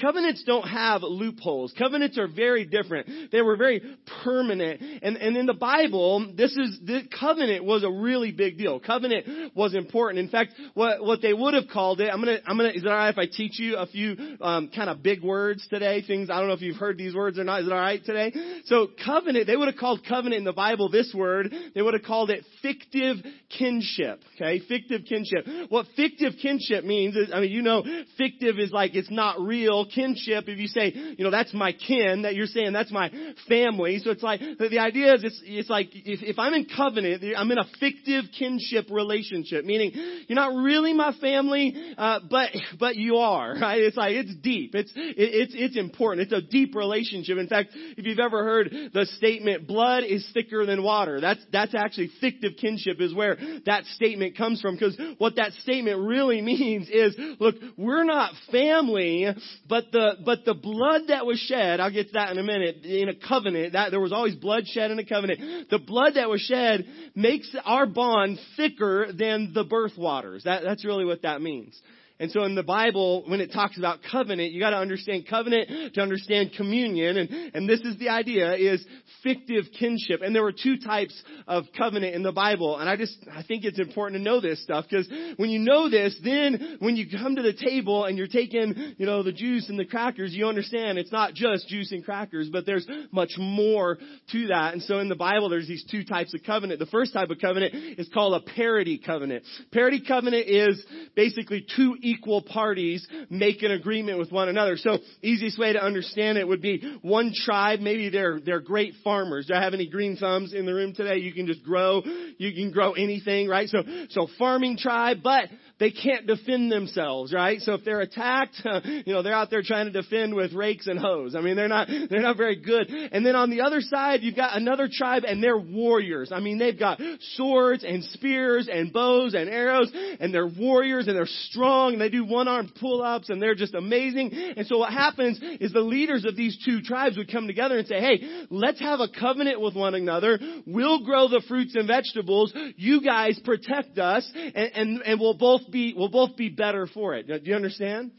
covenants 0.00 0.44
don't 0.44 0.68
have 0.68 1.02
loopholes. 1.02 1.72
Covenants 1.78 2.18
are 2.18 2.28
very 2.28 2.64
different. 2.64 3.30
They 3.30 3.42
were 3.42 3.56
very 3.56 3.82
permanent. 4.22 4.41
And, 4.50 5.16
and 5.16 5.36
in 5.36 5.46
the 5.46 5.54
Bible, 5.54 6.32
this 6.36 6.52
is, 6.52 6.78
this 6.82 7.02
covenant 7.18 7.64
was 7.64 7.84
a 7.84 7.90
really 7.90 8.32
big 8.32 8.58
deal. 8.58 8.80
Covenant 8.80 9.54
was 9.54 9.74
important. 9.74 10.18
In 10.18 10.28
fact, 10.28 10.54
what, 10.74 11.04
what 11.04 11.22
they 11.22 11.32
would 11.32 11.54
have 11.54 11.68
called 11.72 12.00
it, 12.00 12.10
I'm 12.12 12.20
gonna, 12.20 12.38
I'm 12.46 12.56
gonna, 12.56 12.70
is 12.70 12.82
it 12.82 12.86
alright 12.86 13.12
if 13.12 13.18
I 13.18 13.26
teach 13.26 13.58
you 13.58 13.76
a 13.76 13.86
few, 13.86 14.16
um, 14.40 14.70
kind 14.74 14.90
of 14.90 15.02
big 15.02 15.22
words 15.22 15.66
today? 15.68 16.02
Things, 16.02 16.30
I 16.30 16.38
don't 16.38 16.48
know 16.48 16.54
if 16.54 16.62
you've 16.62 16.76
heard 16.76 16.98
these 16.98 17.14
words 17.14 17.38
or 17.38 17.44
not. 17.44 17.60
Is 17.60 17.66
it 17.66 17.72
alright 17.72 18.04
today? 18.04 18.32
So 18.64 18.88
covenant, 19.04 19.46
they 19.46 19.56
would 19.56 19.68
have 19.68 19.76
called 19.76 20.00
covenant 20.08 20.38
in 20.38 20.44
the 20.44 20.52
Bible 20.52 20.88
this 20.88 21.12
word. 21.14 21.54
They 21.74 21.82
would 21.82 21.94
have 21.94 22.02
called 22.02 22.30
it 22.30 22.44
fictive 22.62 23.16
kinship. 23.56 24.20
Okay? 24.36 24.60
Fictive 24.66 25.02
kinship. 25.08 25.46
What 25.68 25.86
fictive 25.96 26.34
kinship 26.40 26.84
means 26.84 27.16
is, 27.16 27.30
I 27.32 27.40
mean, 27.40 27.50
you 27.50 27.62
know, 27.62 27.84
fictive 28.16 28.58
is 28.58 28.72
like 28.72 28.94
it's 28.94 29.10
not 29.10 29.40
real. 29.40 29.86
Kinship, 29.86 30.44
if 30.48 30.58
you 30.58 30.68
say, 30.68 30.92
you 30.94 31.24
know, 31.24 31.30
that's 31.30 31.52
my 31.52 31.72
kin, 31.72 32.22
that 32.22 32.34
you're 32.34 32.46
saying 32.46 32.72
that's 32.72 32.90
my 32.92 33.10
family. 33.48 33.98
So 33.98 34.10
it's 34.10 34.22
like, 34.22 34.31
the 34.38 34.78
idea 34.78 35.14
is 35.14 35.24
it's, 35.24 35.40
it's 35.44 35.70
like, 35.70 35.88
if, 35.92 36.22
if 36.22 36.38
I'm 36.38 36.54
in 36.54 36.66
covenant, 36.66 37.22
I'm 37.36 37.50
in 37.50 37.58
a 37.58 37.64
fictive 37.80 38.24
kinship 38.38 38.86
relationship, 38.90 39.64
meaning 39.64 39.92
you're 40.28 40.36
not 40.36 40.54
really 40.54 40.92
my 40.92 41.12
family, 41.20 41.94
uh, 41.96 42.20
but, 42.30 42.50
but 42.78 42.96
you 42.96 43.16
are, 43.16 43.54
right? 43.60 43.80
It's 43.80 43.96
like, 43.96 44.12
it's 44.12 44.34
deep. 44.36 44.74
It's, 44.74 44.92
it, 44.94 45.14
it's, 45.16 45.54
it's 45.56 45.76
important. 45.76 46.32
It's 46.32 46.44
a 46.44 46.46
deep 46.46 46.74
relationship. 46.74 47.38
In 47.38 47.48
fact, 47.48 47.70
if 47.74 48.04
you've 48.04 48.18
ever 48.18 48.44
heard 48.44 48.70
the 48.92 49.06
statement, 49.16 49.66
blood 49.66 50.04
is 50.04 50.28
thicker 50.32 50.66
than 50.66 50.82
water, 50.82 51.20
that's, 51.20 51.40
that's 51.52 51.74
actually 51.74 52.10
fictive 52.20 52.52
kinship 52.60 53.00
is 53.00 53.14
where 53.14 53.36
that 53.66 53.84
statement 53.86 54.36
comes 54.36 54.60
from, 54.60 54.74
because 54.74 54.98
what 55.18 55.36
that 55.36 55.52
statement 55.62 56.00
really 56.00 56.40
means 56.42 56.88
is, 56.88 57.14
look, 57.38 57.56
we're 57.76 58.04
not 58.04 58.32
family, 58.50 59.26
but 59.68 59.84
the, 59.92 60.16
but 60.24 60.44
the 60.44 60.54
blood 60.54 61.02
that 61.08 61.26
was 61.26 61.38
shed, 61.38 61.80
I'll 61.80 61.92
get 61.92 62.08
to 62.08 62.12
that 62.14 62.30
in 62.30 62.38
a 62.38 62.42
minute, 62.42 62.84
in 62.84 63.08
a 63.08 63.14
covenant, 63.14 63.72
that 63.72 63.90
there 63.90 64.00
was 64.00 64.12
always 64.22 64.36
blood 64.36 64.66
shed 64.66 64.90
in 64.90 64.98
a 64.98 65.04
covenant. 65.04 65.68
The 65.68 65.78
blood 65.78 66.14
that 66.14 66.28
was 66.28 66.40
shed 66.40 66.86
makes 67.14 67.54
our 67.64 67.86
bond 67.86 68.38
thicker 68.56 69.12
than 69.12 69.52
the 69.52 69.64
birth 69.64 69.98
waters. 69.98 70.44
That, 70.44 70.62
that's 70.62 70.84
really 70.84 71.04
what 71.04 71.22
that 71.22 71.42
means. 71.42 71.80
And 72.22 72.30
so 72.30 72.44
in 72.44 72.54
the 72.54 72.62
Bible, 72.62 73.24
when 73.26 73.40
it 73.40 73.52
talks 73.52 73.76
about 73.76 73.98
covenant, 74.08 74.52
you 74.52 74.60
gotta 74.60 74.76
understand 74.78 75.26
covenant 75.28 75.94
to 75.94 76.00
understand 76.00 76.52
communion. 76.56 77.16
And, 77.16 77.30
and 77.52 77.68
this 77.68 77.80
is 77.80 77.98
the 77.98 78.10
idea, 78.10 78.54
is 78.54 78.86
fictive 79.24 79.64
kinship. 79.76 80.20
And 80.22 80.32
there 80.32 80.44
were 80.44 80.52
two 80.52 80.78
types 80.78 81.20
of 81.48 81.64
covenant 81.76 82.14
in 82.14 82.22
the 82.22 82.30
Bible. 82.30 82.78
And 82.78 82.88
I 82.88 82.94
just, 82.94 83.18
I 83.34 83.42
think 83.42 83.64
it's 83.64 83.80
important 83.80 84.20
to 84.20 84.24
know 84.24 84.40
this 84.40 84.62
stuff, 84.62 84.84
because 84.88 85.10
when 85.36 85.50
you 85.50 85.58
know 85.58 85.90
this, 85.90 86.16
then 86.22 86.76
when 86.78 86.94
you 86.94 87.06
come 87.10 87.34
to 87.34 87.42
the 87.42 87.52
table 87.52 88.04
and 88.04 88.16
you're 88.16 88.28
taking, 88.28 88.94
you 88.98 89.04
know, 89.04 89.24
the 89.24 89.32
juice 89.32 89.68
and 89.68 89.76
the 89.76 89.84
crackers, 89.84 90.32
you 90.32 90.46
understand 90.46 90.98
it's 90.98 91.10
not 91.10 91.34
just 91.34 91.66
juice 91.66 91.90
and 91.90 92.04
crackers, 92.04 92.48
but 92.52 92.64
there's 92.66 92.86
much 93.10 93.32
more 93.36 93.98
to 94.30 94.46
that. 94.46 94.74
And 94.74 94.82
so 94.84 95.00
in 95.00 95.08
the 95.08 95.16
Bible, 95.16 95.48
there's 95.48 95.66
these 95.66 95.84
two 95.90 96.04
types 96.04 96.34
of 96.34 96.44
covenant. 96.46 96.78
The 96.78 96.86
first 96.86 97.14
type 97.14 97.30
of 97.30 97.40
covenant 97.40 97.74
is 97.98 98.08
called 98.14 98.40
a 98.40 98.52
parity 98.54 99.02
covenant. 99.04 99.42
Parity 99.72 100.00
covenant 100.06 100.46
is 100.46 100.86
basically 101.16 101.66
two 101.76 101.96
parties 102.20 103.06
make 103.30 103.62
an 103.62 103.70
agreement 103.70 104.18
with 104.18 104.30
one 104.30 104.48
another. 104.48 104.76
So 104.76 104.98
easiest 105.22 105.58
way 105.58 105.72
to 105.72 105.82
understand 105.82 106.38
it 106.38 106.46
would 106.46 106.62
be 106.62 106.98
one 107.02 107.32
tribe, 107.34 107.80
maybe 107.80 108.08
they're, 108.10 108.40
they're 108.40 108.60
great 108.60 108.94
farmers. 109.04 109.46
Do 109.46 109.54
I 109.54 109.62
have 109.62 109.74
any 109.74 109.88
green 109.88 110.16
thumbs 110.16 110.52
in 110.52 110.66
the 110.66 110.74
room 110.74 110.94
today? 110.94 111.16
You 111.18 111.32
can 111.32 111.46
just 111.46 111.62
grow, 111.62 112.02
you 112.38 112.52
can 112.52 112.70
grow 112.70 112.92
anything, 112.92 113.48
right? 113.48 113.68
So, 113.68 113.82
so 114.10 114.28
farming 114.38 114.78
tribe, 114.78 115.18
but 115.22 115.48
they 115.82 115.90
can't 115.90 116.28
defend 116.28 116.70
themselves, 116.70 117.32
right? 117.32 117.60
So 117.60 117.74
if 117.74 117.84
they're 117.84 118.02
attacked, 118.02 118.54
you 118.84 119.12
know, 119.12 119.22
they're 119.22 119.34
out 119.34 119.50
there 119.50 119.62
trying 119.62 119.86
to 119.86 119.92
defend 119.92 120.32
with 120.32 120.52
rakes 120.52 120.86
and 120.86 120.96
hoes. 120.96 121.34
I 121.34 121.40
mean, 121.40 121.56
they're 121.56 121.66
not, 121.66 121.88
they're 122.08 122.22
not 122.22 122.36
very 122.36 122.54
good. 122.54 122.88
And 122.88 123.26
then 123.26 123.34
on 123.34 123.50
the 123.50 123.62
other 123.62 123.80
side, 123.80 124.22
you've 124.22 124.36
got 124.36 124.56
another 124.56 124.88
tribe 124.90 125.24
and 125.26 125.42
they're 125.42 125.58
warriors. 125.58 126.30
I 126.30 126.38
mean, 126.38 126.58
they've 126.58 126.78
got 126.78 127.00
swords 127.34 127.82
and 127.82 128.04
spears 128.04 128.68
and 128.72 128.92
bows 128.92 129.34
and 129.34 129.50
arrows 129.50 129.90
and 130.20 130.32
they're 130.32 130.46
warriors 130.46 131.08
and 131.08 131.16
they're 131.16 131.26
strong 131.26 131.94
and 131.94 132.00
they 132.00 132.10
do 132.10 132.24
one 132.24 132.46
arm 132.46 132.70
pull 132.78 133.02
ups 133.02 133.28
and 133.28 133.42
they're 133.42 133.56
just 133.56 133.74
amazing. 133.74 134.30
And 134.56 134.64
so 134.68 134.78
what 134.78 134.92
happens 134.92 135.40
is 135.60 135.72
the 135.72 135.80
leaders 135.80 136.24
of 136.24 136.36
these 136.36 136.56
two 136.64 136.82
tribes 136.82 137.16
would 137.16 137.32
come 137.32 137.48
together 137.48 137.76
and 137.76 137.88
say, 137.88 137.98
hey, 137.98 138.46
let's 138.50 138.78
have 138.78 139.00
a 139.00 139.08
covenant 139.08 139.60
with 139.60 139.74
one 139.74 139.96
another. 139.96 140.38
We'll 140.64 141.04
grow 141.04 141.26
the 141.26 141.42
fruits 141.48 141.74
and 141.74 141.88
vegetables. 141.88 142.54
You 142.76 143.02
guys 143.02 143.40
protect 143.44 143.98
us 143.98 144.30
and, 144.32 144.70
and, 144.74 145.02
and 145.02 145.20
we'll 145.20 145.34
both 145.34 145.71
be, 145.72 145.94
we'll 145.96 146.08
both 146.08 146.36
be 146.36 146.48
better 146.48 146.86
for 146.86 147.14
it. 147.14 147.26
Do 147.26 147.40
you 147.42 147.56
understand? 147.56 148.12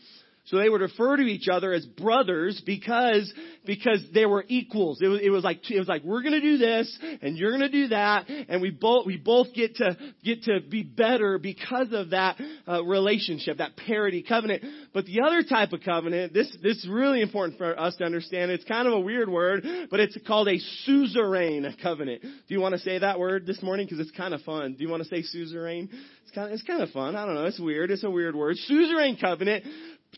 So 0.45 0.57
they 0.57 0.67
would 0.67 0.81
refer 0.81 1.15
to 1.15 1.23
each 1.23 1.47
other 1.47 1.71
as 1.71 1.85
brothers 1.85 2.61
because, 2.65 3.33
because 3.65 4.03
they 4.13 4.25
were 4.25 4.43
equals. 4.49 4.99
It 5.01 5.07
was, 5.07 5.21
it 5.23 5.29
was 5.29 5.41
like, 5.41 5.69
it 5.71 5.79
was 5.79 5.87
like, 5.87 6.03
we're 6.03 6.21
gonna 6.21 6.41
do 6.41 6.57
this 6.57 6.99
and 7.21 7.37
you're 7.37 7.51
gonna 7.51 7.69
do 7.69 7.87
that 7.89 8.27
and 8.27 8.61
we 8.61 8.69
both, 8.69 9.05
we 9.05 9.15
both 9.15 9.53
get 9.53 9.77
to, 9.77 9.97
get 10.21 10.43
to 10.43 10.59
be 10.59 10.83
better 10.83 11.37
because 11.37 11.93
of 11.93 12.09
that 12.09 12.41
uh, 12.67 12.83
relationship, 12.83 13.59
that 13.59 13.77
parity 13.77 14.21
covenant. 14.21 14.63
But 14.93 15.05
the 15.05 15.21
other 15.21 15.43
type 15.43 15.71
of 15.71 15.79
covenant, 15.79 16.33
this, 16.33 16.53
this 16.61 16.77
is 16.77 16.89
really 16.89 17.21
important 17.21 17.57
for 17.57 17.79
us 17.79 17.95
to 17.97 18.03
understand. 18.03 18.51
It's 18.51 18.65
kind 18.65 18.85
of 18.85 18.93
a 18.95 18.99
weird 18.99 19.29
word, 19.29 19.65
but 19.89 20.01
it's 20.01 20.17
called 20.27 20.49
a 20.49 20.59
suzerain 20.85 21.73
covenant. 21.81 22.21
Do 22.21 22.29
you 22.47 22.59
want 22.59 22.73
to 22.73 22.79
say 22.79 22.99
that 22.99 23.17
word 23.17 23.45
this 23.45 23.63
morning? 23.63 23.87
Cause 23.87 23.99
it's 23.99 24.11
kind 24.11 24.33
of 24.33 24.41
fun. 24.41 24.73
Do 24.73 24.83
you 24.83 24.89
want 24.89 25.03
to 25.03 25.09
say 25.09 25.21
suzerain? 25.21 25.89
It's 26.23 26.31
kind 26.35 26.47
of, 26.47 26.53
it's 26.53 26.63
kind 26.63 26.81
of 26.81 26.89
fun. 26.89 27.15
I 27.15 27.25
don't 27.25 27.35
know. 27.35 27.45
It's 27.45 27.59
weird. 27.59 27.91
It's 27.91 28.03
a 28.03 28.09
weird 28.09 28.35
word. 28.35 28.57
Suzerain 28.69 29.19
covenant 29.21 29.63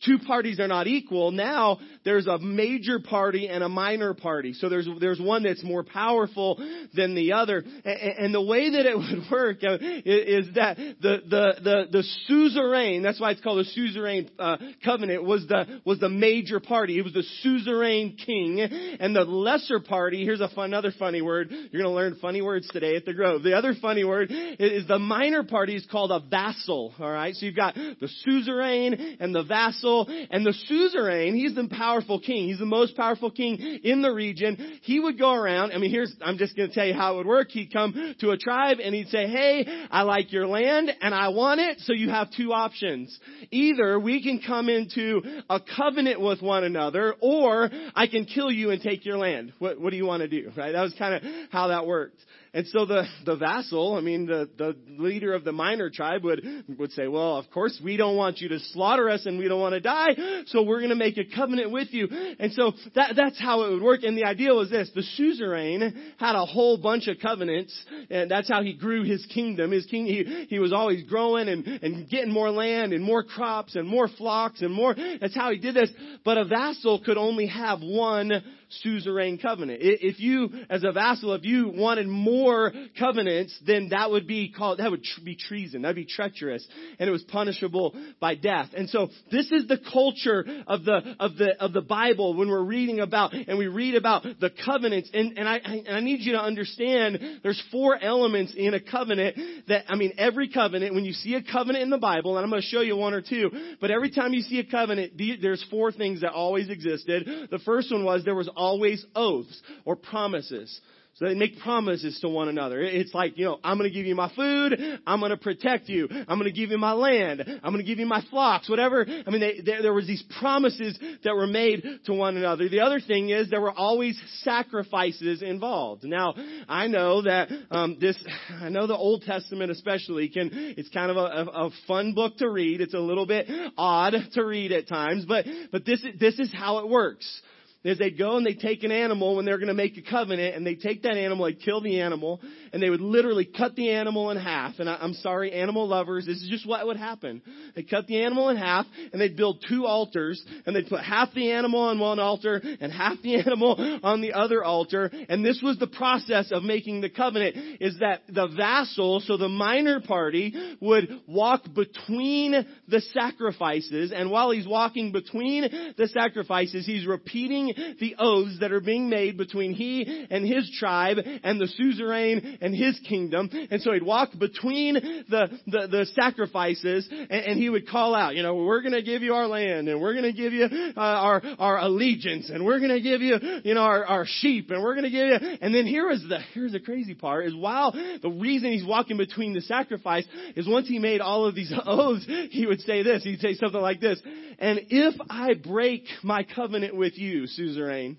two 0.04 0.20
parties 0.20 0.60
are 0.60 0.68
not 0.68 0.88
equal. 0.88 1.32
Now 1.32 1.80
there's 2.04 2.28
a 2.28 2.38
major 2.38 3.00
party 3.00 3.48
and 3.48 3.64
a 3.64 3.70
minor 3.70 4.14
party. 4.14 4.54
So 4.54 4.70
there's 4.70 4.88
there's 5.00 5.20
one 5.20 5.44
that's 5.44 5.64
more 5.64 5.84
powerful 5.84 6.58
than 6.94 7.16
the 7.16 7.34
other. 7.34 7.64
And, 7.84 8.36
the 8.36 8.42
way 8.42 8.72
that 8.72 8.86
it 8.86 8.98
would 8.98 9.32
work 9.32 9.64
uh, 9.64 9.78
is 9.80 10.48
that 10.56 10.78
the 10.78 11.18
the 11.30 11.54
the 11.64 11.86
the 11.92 12.04
suzerain. 12.28 13.02
That's 13.02 13.20
why 13.20 13.32
it's 13.32 13.42
called 13.42 13.60
a 13.60 13.66
suzerain 13.66 14.30
uh, 14.38 14.58
covenant. 14.84 15.24
Was 15.24 15.48
the 15.48 15.82
was 15.86 16.00
the 16.00 16.10
major 16.10 16.60
party. 16.60 16.98
It 16.98 17.04
was 17.04 17.14
the 17.14 17.24
suzerain 17.42 18.18
king, 18.18 18.60
and 18.60 19.16
the 19.16 19.24
lesser 19.24 19.80
party. 19.80 20.25
Here's 20.25 20.42
a 20.42 20.50
fun, 20.50 20.66
another 20.66 20.92
funny 20.98 21.22
word. 21.22 21.50
You're 21.50 21.84
going 21.84 21.84
to 21.84 21.90
learn 21.92 22.18
funny 22.22 22.42
words 22.42 22.68
today 22.68 22.96
at 22.96 23.06
the 23.06 23.14
Grove. 23.14 23.44
The 23.44 23.54
other 23.54 23.74
funny 23.82 24.04
word 24.04 24.32
is 24.32 24.88
the 24.88 25.00
minor 25.00 25.44
party 25.44 25.75
is 25.75 25.86
called 25.90 26.12
a 26.12 26.20
vassal. 26.20 26.94
All 27.00 27.12
right. 27.12 27.34
So 27.36 27.46
you've 27.46 27.56
got 27.56 27.75
the 27.75 28.10
suzerain 28.25 29.18
and 29.20 29.34
the 29.34 29.44
vassal 29.44 29.85
and 29.86 30.46
the 30.46 30.54
suzerain, 30.68 31.36
he's 31.36 31.56
the 31.56 31.68
powerful 31.68 32.20
king. 32.20 32.48
He's 32.48 32.60
the 32.60 32.65
most 32.65 32.96
powerful 32.96 33.32
king 33.32 33.58
in 33.84 34.01
the 34.01 34.12
region. 34.12 34.80
He 34.82 35.00
would 35.00 35.18
go 35.18 35.34
around, 35.34 35.72
I 35.72 35.77
mean, 35.77 35.92
here's, 35.92 36.13
I'm 36.22 36.38
just 36.38 36.56
gonna 36.56 36.74
tell 36.74 36.86
you 36.86 36.94
how 36.94 37.13
it 37.13 37.18
would 37.18 37.27
work. 37.27 37.50
He'd 37.51 37.72
come 37.72 38.15
to 38.20 38.32
a 38.32 38.38
tribe 38.38 38.77
and 38.84 38.96
he'd 38.96 39.10
say, 39.10 39.27
hey, 39.27 39.86
I 39.92 40.01
like 40.04 40.32
your 40.32 40.48
land 40.48 40.92
and 41.01 41.13
I 41.13 41.30
want 41.30 41.60
it, 41.60 41.80
so 41.82 41.94
you 41.94 42.10
have 42.10 42.32
two 42.32 42.51
options. 42.51 43.18
Either 43.51 44.00
we 44.00 44.24
can 44.24 44.42
come 44.46 44.70
into 44.70 45.22
a 45.50 45.60
covenant 45.60 46.20
with 46.20 46.42
one 46.42 46.63
another, 46.63 47.15
or 47.22 47.70
I 47.96 48.08
can 48.08 48.25
kill 48.25 48.51
you 48.51 48.72
and 48.72 48.82
take 48.82 49.06
your 49.06 49.18
land. 49.18 49.54
What, 49.60 49.80
what 49.80 49.92
do 49.92 49.98
you 49.98 50.06
want 50.06 50.22
to 50.22 50.27
do? 50.27 50.51
Right? 50.56 50.72
That 50.72 50.82
was 50.82 50.96
kind 50.98 51.15
of 51.15 51.24
how 51.51 51.68
that 51.68 51.86
worked. 51.86 52.20
And 52.56 52.66
so 52.68 52.86
the, 52.86 53.04
the 53.26 53.36
vassal, 53.36 53.96
I 53.96 54.02
mean, 54.02 54.28
the, 54.28 54.50
the 54.58 54.78
leader 54.98 55.34
of 55.34 55.44
the 55.44 55.52
minor 55.52 55.90
tribe 55.90 56.24
would, 56.24 56.42
would 56.80 56.94
say, 56.94 57.06
well, 57.08 57.36
of 57.36 57.52
course 57.52 57.82
we 57.84 57.98
don't 57.98 58.16
want 58.16 58.40
you 58.40 58.48
to 58.48 58.60
slaughter 58.60 59.10
us 59.10 59.26
and 59.26 59.38
we 59.38 59.50
don't 59.50 59.60
want 59.60 59.74
to 59.74 59.82
die, 59.82 60.16
so 60.48 60.64
we're 60.64 60.80
going 60.80 60.90
to 60.90 60.96
make 60.96 61.18
a 61.18 61.26
covenant 61.26 61.72
with 61.72 61.90
you. 61.92 62.08
And 62.40 62.54
so 62.54 62.72
that, 62.96 63.14
that's 63.18 63.38
how 63.38 63.64
it 63.64 63.72
would 63.72 63.82
work. 63.82 64.04
And 64.04 64.18
the 64.18 64.24
idea 64.24 64.54
was 64.54 64.70
this, 64.70 64.90
the 64.96 65.04
suzerain 65.04 66.14
had 66.18 66.36
a 66.38 66.46
whole 66.46 66.78
bunch 66.78 67.10
of 67.10 67.18
covenants, 67.22 67.78
and 68.10 68.32
that's 68.32 68.48
how 68.48 68.64
he 68.64 68.74
grew 68.74 69.04
his 69.04 69.26
kingdom. 69.26 69.72
His 69.72 69.86
king, 69.86 70.06
he, 70.06 70.46
he 70.50 70.60
was 70.60 70.72
always 70.72 71.04
growing 71.04 71.50
and, 71.50 71.68
and 71.68 72.10
getting 72.10 72.32
more 72.32 72.52
land 72.52 72.94
and 72.94 73.04
more 73.04 73.24
crops 73.24 73.76
and 73.76 73.86
more 73.86 74.08
flocks 74.08 74.62
and 74.62 74.74
more, 74.74 74.96
that's 75.20 75.36
how 75.36 75.52
he 75.52 75.58
did 75.58 75.76
this. 75.76 75.90
But 76.24 76.38
a 76.38 76.46
vassal 76.46 77.02
could 77.04 77.18
only 77.18 77.48
have 77.48 77.82
one 77.82 78.32
suzerain 78.70 79.38
covenant. 79.38 79.80
If 79.82 80.20
you, 80.20 80.50
as 80.70 80.84
a 80.84 80.92
vassal, 80.92 81.34
if 81.34 81.44
you 81.44 81.70
wanted 81.74 82.08
more 82.08 82.72
covenants, 82.98 83.58
then 83.66 83.90
that 83.90 84.12
would 84.12 84.28
be 84.28 84.52
called, 84.52 84.80
that 84.80 84.92
would 84.92 85.06
be 85.24 85.36
treason. 85.36 85.84
That'd 85.84 85.96
be 85.96 86.06
treacherous. 86.06 86.68
And 87.00 87.08
it 87.08 87.12
was 87.12 87.24
punishable 87.24 87.96
by 88.20 88.36
death. 88.36 88.70
And 88.76 88.90
so 88.90 89.10
this 89.32 89.52
is 89.52 89.68
the 89.68 89.80
culture 89.92 90.46
of 90.68 90.86
the, 90.86 91.16
of 91.20 91.38
the, 91.38 91.56
of 91.60 91.74
the 91.74 91.82
Bible 91.82 92.36
when 92.36 92.50
we're 92.50 92.64
reading 92.64 93.00
about, 93.00 93.34
and 93.34 93.58
we 93.58 93.68
read 93.68 93.96
about 93.96 94.24
the 94.24 94.52
covenants. 94.66 95.10
And, 95.14 95.38
and 95.38 95.48
I, 95.48 95.58
and 95.58 95.96
I 95.96 96.00
need 96.00 96.22
you 96.22 96.34
to 96.34 96.42
understand 96.42 97.20
there's 97.44 97.62
four 97.72 97.98
elements 98.02 98.54
in 98.56 98.74
a 98.74 98.80
covenant 98.80 99.38
that, 99.68 99.86
I 99.88 99.96
mean, 99.96 100.14
every 100.18 100.50
covenant, 100.50 100.94
when 100.94 101.06
you 101.06 101.14
see 101.14 101.36
a 101.36 101.44
covenant 101.44 101.84
in 101.84 101.90
the 101.90 101.98
Bible, 101.98 102.38
and 102.38 102.44
I'm 102.44 102.50
going 102.50 102.62
to 102.62 102.68
show 102.68 102.82
you 102.82 102.96
one 102.96 103.14
or 103.14 103.22
two, 103.22 103.52
but 103.80 103.92
every 103.92 104.12
time 104.12 104.34
you 104.34 104.42
see 104.42 104.60
a 104.60 104.66
covenant, 104.66 105.14
there's 105.42 105.66
four 105.70 105.92
things 105.92 106.22
that 106.22 106.32
always 106.32 106.70
existed. 106.70 107.50
The 107.52 107.60
first 107.60 107.92
one 107.92 108.04
was 108.04 108.24
there 108.24 108.36
was 108.36 108.50
always 108.56 109.06
oaths 109.16 109.62
or 109.86 109.96
promises. 109.96 110.80
So 111.16 111.24
they 111.24 111.34
make 111.34 111.60
promises 111.60 112.20
to 112.20 112.28
one 112.28 112.50
another. 112.50 112.82
It's 112.82 113.14
like, 113.14 113.38
you 113.38 113.46
know, 113.46 113.58
I'm 113.64 113.78
to 113.78 113.90
give 113.90 114.06
you 114.06 114.16
my 114.16 114.30
food. 114.36 114.78
I'm 115.08 115.22
to 115.22 115.38
protect 115.38 115.88
you. 115.88 116.10
I'm 116.28 116.40
to 116.40 116.52
give 116.52 116.72
you 116.72 116.78
my 116.78 116.92
land. 116.92 117.62
I'm 117.64 117.78
to 117.78 117.84
give 117.84 118.00
you 118.00 118.06
my 118.06 118.22
flocks, 118.30 118.70
whatever. 118.70 119.06
I 119.08 119.30
mean, 119.30 119.40
they, 119.40 119.62
there, 119.64 119.82
there 119.82 119.94
was 119.94 120.08
these 120.08 120.24
promises 120.42 121.00
that 121.24 121.34
were 121.34 121.48
made 121.48 121.86
to 122.08 122.14
one 122.14 122.36
another. 122.36 122.68
The 122.68 122.82
other 122.82 123.00
thing 123.00 123.30
is 123.30 123.50
there 123.50 123.62
were 123.62 123.72
always 123.72 124.22
sacrifices 124.42 125.42
involved. 125.42 126.04
Now, 126.04 126.34
I 126.68 126.88
know 126.88 127.22
that 127.22 127.48
um, 127.72 127.96
this, 128.02 128.22
I 128.50 128.68
know 128.68 128.86
the 128.86 128.98
Old 128.98 129.22
Testament 129.22 129.72
especially 129.72 130.28
can, 130.28 130.50
it's 130.52 130.90
kind 130.90 131.12
of 131.12 131.16
a, 131.16 131.22
a, 131.22 131.68
a 131.68 131.70
fun 131.88 132.14
book 132.14 132.40
to 132.40 132.50
read. 132.50 132.82
It's 132.82 132.94
a 132.94 133.00
little 133.00 133.26
bit 133.26 133.48
odd 133.78 134.16
to 134.34 134.44
read 134.44 134.74
at 134.74 134.90
times, 134.90 135.24
but 135.26 135.46
but 135.72 135.86
this 135.86 136.04
is 136.04 136.20
this 136.20 136.40
is 136.40 136.54
how 136.54 136.80
it 136.80 136.90
works 136.90 137.42
is 137.86 138.00
they'd 138.00 138.18
go 138.18 138.38
and 138.38 138.46
they'd 138.46 138.60
take 138.60 138.84
an 138.84 138.92
animal 138.92 139.36
when 139.36 139.46
they're 139.46 139.58
going 139.58 139.68
to 139.68 139.74
make 139.74 139.96
a 139.98 140.01
covenant 140.01 140.56
and 140.56 140.65
they'd 140.65 140.82
take 140.82 141.04
that 141.04 141.18
animal, 141.18 141.46
they'd 141.46 141.62
kill 141.62 141.82
the 141.82 142.01
animal, 142.01 142.42
and 142.75 142.84
they 142.84 142.89
would 142.89 143.00
literally 143.00 143.46
cut 143.46 143.74
the 143.77 143.91
animal 143.91 144.32
in 144.32 144.38
half. 144.38 144.79
And 144.79 144.89
I, 144.89 144.98
am 145.01 145.13
sorry, 145.13 145.53
animal 145.53 145.88
lovers, 145.88 146.25
this 146.25 146.44
is 146.44 146.50
just 146.50 146.67
what 146.67 146.86
would 146.86 146.98
happen. 146.98 147.41
They'd 147.74 147.89
cut 147.89 148.05
the 148.05 148.22
animal 148.22 148.50
in 148.50 148.58
half 148.58 148.86
and 149.13 149.22
they'd 149.22 149.38
build 149.38 149.63
two 149.65 149.86
altars 149.86 150.44
and 150.65 150.75
they'd 150.75 150.89
put 150.89 151.00
half 151.00 151.34
the 151.34 151.51
animal 151.51 151.79
on 151.79 152.00
one 152.00 152.20
altar 152.20 152.62
and 152.82 152.91
half 152.91 153.22
the 153.24 153.36
animal 153.46 154.00
on 154.03 154.20
the 154.20 154.34
other 154.34 154.62
altar. 154.62 155.10
And 155.29 155.46
this 155.46 155.62
was 155.63 155.77
the 155.77 155.88
process 155.88 156.51
of 156.51 156.63
making 156.63 157.00
the 157.00 157.10
covenant 157.10 157.55
is 157.79 158.00
that 158.00 158.24
the 158.27 158.48
vassal, 158.48 159.22
so 159.22 159.38
the 159.38 159.48
minor 159.48 160.01
party, 160.01 160.53
would 160.82 161.22
walk 161.29 161.63
between 161.74 162.67
the 162.89 163.00
sacrifices 163.13 164.12
and 164.13 164.29
while 164.29 164.51
he's 164.51 164.67
walking 164.67 165.13
between 165.13 165.94
the 165.98 166.10
sacrifices, 166.10 166.86
he's 166.86 167.08
repeating 167.08 167.74
the 168.01 168.17
oaths 168.20 168.58
that 168.60 168.74
are 168.74 168.82
being 168.82 169.08
made 169.08 169.38
between 169.38 169.74
he 169.74 170.27
and 170.29 170.46
his 170.46 170.70
tribe 170.77 171.20
and 171.41 171.58
the 171.58 171.67
suzerain 171.67 172.58
and 172.66 172.76
his 172.76 173.00
kingdom. 173.08 173.48
And 173.70 173.80
so 173.82 173.94
he'd 173.94 174.04
walk 174.04 174.32
between 174.38 174.96
the, 174.96 175.48
the, 175.68 175.88
the 175.88 176.06
sacrifices 176.20 177.08
and, 177.12 177.32
and, 177.32 177.60
he 177.60 177.70
would 177.70 177.88
call 177.88 178.16
out, 178.16 178.36
you 178.36 178.42
know, 178.42 178.56
we're 178.56 178.82
going 178.82 178.94
to 178.94 179.04
give 179.04 179.22
you 179.22 179.36
our 179.36 179.48
land 179.48 179.88
and 179.88 180.02
we're 180.02 180.14
going 180.14 180.24
to 180.24 180.34
give 180.34 180.52
you 180.52 180.66
uh, 180.66 181.00
our, 181.00 181.42
our 181.60 181.78
allegiance 181.78 182.50
and 182.50 182.66
we're 182.66 182.80
going 182.80 182.90
to 182.90 183.02
give 183.02 183.22
you, 183.22 183.38
you 183.64 183.76
know, 183.76 183.82
our, 183.82 184.04
our 184.06 184.26
sheep 184.28 184.72
and 184.72 184.82
we're 184.82 184.96
going 184.96 185.06
to 185.06 185.12
give 185.12 185.28
you, 185.28 185.58
and 185.62 185.76
then 185.76 185.86
here 185.86 186.10
is 186.10 186.26
the, 186.28 186.40
here's 186.54 186.72
the 186.72 186.80
crazy 186.80 187.14
part 187.14 187.46
is 187.46 187.56
while 187.56 187.92
the 187.92 188.30
reason 188.30 188.72
he's 188.72 188.86
walking 188.86 189.18
between 189.18 189.54
the 189.54 189.62
sacrifice 189.62 190.26
is 190.56 190.68
once 190.68 190.88
he 190.88 190.98
made 190.98 191.22
all 191.22 191.46
of 191.46 191.54
these 191.54 191.72
oaths, 191.86 192.26
he 192.50 192.66
would 192.66 192.82
say 192.82 193.04
this, 193.04 193.24
he'd 193.24 193.40
say 193.42 193.54
something 193.54 193.82
like 193.82 194.02
this, 194.02 194.20
and 194.58 194.80
if 194.90 195.14
I 195.30 195.54
break 195.54 196.06
my 196.24 196.44
covenant 196.44 196.96
with 196.96 197.16
you, 197.16 197.46
suzerain. 197.46 198.18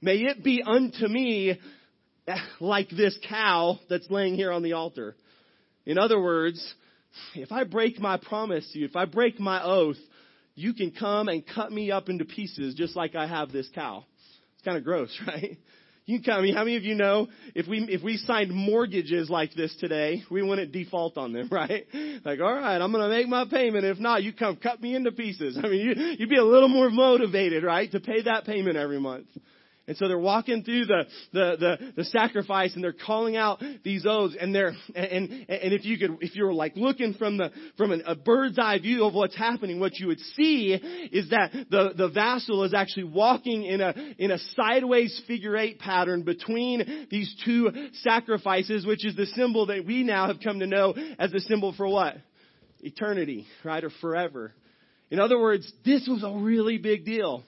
May 0.00 0.16
it 0.16 0.42
be 0.42 0.62
unto 0.62 1.06
me 1.06 1.58
like 2.60 2.88
this 2.90 3.18
cow 3.28 3.78
that's 3.88 4.10
laying 4.10 4.34
here 4.34 4.52
on 4.52 4.62
the 4.62 4.72
altar. 4.74 5.16
In 5.86 5.98
other 5.98 6.20
words, 6.20 6.74
if 7.34 7.52
I 7.52 7.64
break 7.64 8.00
my 8.00 8.16
promise 8.16 8.68
to 8.72 8.78
you, 8.78 8.86
if 8.86 8.96
I 8.96 9.04
break 9.04 9.38
my 9.38 9.62
oath, 9.62 9.98
you 10.54 10.72
can 10.72 10.92
come 10.92 11.28
and 11.28 11.44
cut 11.46 11.72
me 11.72 11.90
up 11.90 12.08
into 12.08 12.24
pieces 12.24 12.74
just 12.74 12.96
like 12.96 13.14
I 13.14 13.26
have 13.26 13.52
this 13.52 13.68
cow. 13.74 14.04
It's 14.54 14.64
kind 14.64 14.78
of 14.78 14.84
gross, 14.84 15.10
right? 15.26 15.58
You 16.06 16.18
can, 16.18 16.24
come. 16.24 16.40
I 16.40 16.42
mean, 16.42 16.54
how 16.54 16.64
many 16.64 16.76
of 16.76 16.84
you 16.84 16.94
know 16.94 17.28
if 17.54 17.66
we 17.66 17.78
if 17.78 18.02
we 18.02 18.18
signed 18.18 18.52
mortgages 18.52 19.30
like 19.30 19.54
this 19.54 19.74
today, 19.80 20.22
we 20.30 20.42
wouldn't 20.42 20.70
default 20.70 21.16
on 21.16 21.32
them, 21.32 21.48
right? 21.52 21.86
Like, 22.24 22.40
all 22.40 22.54
right, 22.54 22.78
I'm 22.78 22.92
going 22.92 23.08
to 23.10 23.16
make 23.16 23.26
my 23.26 23.46
payment. 23.46 23.84
If 23.86 23.98
not, 23.98 24.22
you 24.22 24.32
come 24.32 24.56
cut 24.56 24.82
me 24.82 24.94
into 24.94 25.12
pieces. 25.12 25.58
I 25.58 25.66
mean, 25.66 25.80
you, 25.80 25.94
you'd 26.18 26.28
be 26.28 26.36
a 26.36 26.44
little 26.44 26.68
more 26.68 26.90
motivated, 26.90 27.64
right, 27.64 27.90
to 27.92 28.00
pay 28.00 28.22
that 28.22 28.44
payment 28.44 28.76
every 28.76 29.00
month. 29.00 29.28
And 29.86 29.96
so 29.98 30.08
they're 30.08 30.18
walking 30.18 30.62
through 30.62 30.86
the, 30.86 31.04
the, 31.32 31.56
the, 31.58 31.92
the, 31.96 32.04
sacrifice 32.04 32.74
and 32.74 32.82
they're 32.82 32.94
calling 32.94 33.36
out 33.36 33.62
these 33.82 34.06
oaths 34.08 34.34
and 34.40 34.54
they're, 34.54 34.72
and, 34.94 35.30
and 35.30 35.72
if 35.74 35.84
you 35.84 35.98
could, 35.98 36.16
if 36.22 36.34
you 36.34 36.44
were 36.44 36.54
like 36.54 36.72
looking 36.74 37.12
from 37.14 37.36
the, 37.36 37.50
from 37.76 37.92
an, 37.92 38.02
a 38.06 38.14
bird's 38.14 38.58
eye 38.58 38.78
view 38.78 39.04
of 39.04 39.12
what's 39.12 39.36
happening, 39.36 39.80
what 39.80 39.98
you 39.98 40.06
would 40.06 40.20
see 40.36 40.72
is 41.12 41.28
that 41.30 41.52
the, 41.70 41.92
the 41.94 42.08
vassal 42.08 42.64
is 42.64 42.72
actually 42.72 43.04
walking 43.04 43.64
in 43.64 43.82
a, 43.82 43.94
in 44.16 44.30
a 44.30 44.38
sideways 44.56 45.20
figure 45.26 45.54
eight 45.54 45.78
pattern 45.78 46.22
between 46.22 47.06
these 47.10 47.34
two 47.44 47.70
sacrifices, 48.02 48.86
which 48.86 49.04
is 49.04 49.14
the 49.16 49.26
symbol 49.26 49.66
that 49.66 49.84
we 49.84 50.02
now 50.02 50.28
have 50.28 50.38
come 50.42 50.60
to 50.60 50.66
know 50.66 50.94
as 51.18 51.30
the 51.30 51.40
symbol 51.40 51.74
for 51.76 51.86
what? 51.86 52.16
Eternity, 52.80 53.46
right? 53.62 53.84
Or 53.84 53.90
forever. 54.00 54.54
In 55.10 55.20
other 55.20 55.38
words, 55.38 55.70
this 55.84 56.08
was 56.08 56.22
a 56.22 56.42
really 56.42 56.78
big 56.78 57.04
deal 57.04 57.44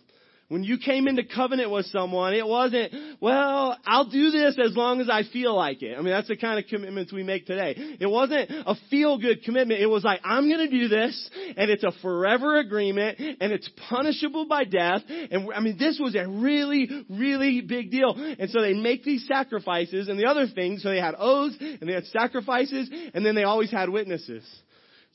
When 0.49 0.63
you 0.63 0.79
came 0.79 1.09
into 1.09 1.25
covenant 1.25 1.73
with 1.73 1.87
someone, 1.87 2.33
it 2.33 2.47
wasn't, 2.47 2.93
well, 3.21 3.77
I'll 3.85 4.09
do 4.09 4.31
this 4.31 4.57
as 4.65 4.77
long 4.77 5.01
as 5.01 5.11
I 5.11 5.23
feel 5.33 5.57
like 5.57 5.83
it. 5.83 5.99
I 5.99 6.03
mean, 6.03 6.13
that's 6.13 6.29
the 6.29 6.37
kind 6.37 6.59
of 6.59 6.67
commitments 6.71 7.13
we 7.13 7.25
make 7.25 7.47
today. 7.47 7.75
It 7.99 8.07
wasn't 8.07 8.51
a 8.51 8.77
feel 8.89 9.19
good 9.19 9.43
commitment. 9.43 9.81
It 9.81 9.87
was 9.87 10.05
like, 10.05 10.21
I'm 10.23 10.49
gonna 10.49 10.71
do 10.71 10.87
this, 10.87 11.31
and 11.57 11.69
it's 11.69 11.83
a 11.83 11.91
forever 12.01 12.61
agreement, 12.61 13.19
and 13.19 13.53
it's 13.53 13.69
punishable 13.89 14.47
by 14.47 14.63
death. 14.63 15.03
And 15.09 15.49
I 15.53 15.59
mean, 15.59 15.79
this 15.79 15.99
was 16.01 16.15
a 16.15 16.29
really, 16.29 16.89
really 17.11 17.63
big 17.63 17.91
deal. 17.91 18.15
And 18.17 18.49
so 18.51 18.61
they 18.61 18.75
make 18.75 19.03
these 19.03 19.27
sacrifices 19.27 20.09
and 20.09 20.17
the 20.17 20.27
other 20.27 20.47
things, 20.47 20.85
so 20.85 20.91
they 20.91 21.01
had 21.01 21.17
oaths, 21.19 21.57
and 21.59 21.89
they 21.89 21.95
had 21.95 22.07
sacrifices, 22.07 22.89
and 23.15 23.27
then 23.27 23.35
they 23.35 23.43
always 23.43 23.73
had 23.73 23.89
witnesses. 23.89 24.45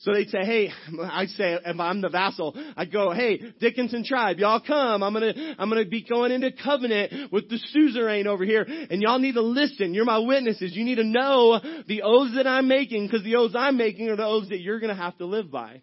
So 0.02 0.12
they'd 0.12 0.28
say, 0.30 0.44
hey, 0.44 0.70
I'd 1.02 1.28
say, 1.30 1.56
if 1.64 1.80
I'm 1.80 2.00
the 2.00 2.08
vassal, 2.08 2.54
I'd 2.76 2.92
go, 2.92 3.12
hey, 3.12 3.40
Dickenson 3.60 4.04
tribe, 4.04 4.38
y'all 4.38 4.60
come. 4.60 5.02
I'm 5.02 5.12
gonna, 5.12 5.32
I'm 5.58 5.68
gonna 5.68 5.84
be 5.84 6.02
going 6.02 6.32
into 6.32 6.50
covenant 6.52 7.32
with 7.32 7.48
the 7.48 7.58
suzerain 7.72 8.26
over 8.26 8.44
here, 8.44 8.66
and 8.68 9.00
y'all 9.00 9.20
need 9.20 9.34
to 9.34 9.42
listen. 9.42 9.94
You're 9.94 10.04
my 10.04 10.18
witnesses. 10.18 10.72
You 10.74 10.84
need 10.84 10.96
to 10.96 11.04
know 11.04 11.60
the 11.86 12.02
oaths 12.02 12.34
that 12.34 12.48
I'm 12.48 12.66
making, 12.66 13.06
because 13.06 13.22
the 13.22 13.36
oaths 13.36 13.54
I'm 13.56 13.76
making 13.76 14.08
are 14.08 14.16
the 14.16 14.26
oaths 14.26 14.48
that 14.48 14.60
you're 14.60 14.80
gonna 14.80 14.94
have 14.96 15.16
to 15.18 15.26
live 15.26 15.50
by. 15.50 15.82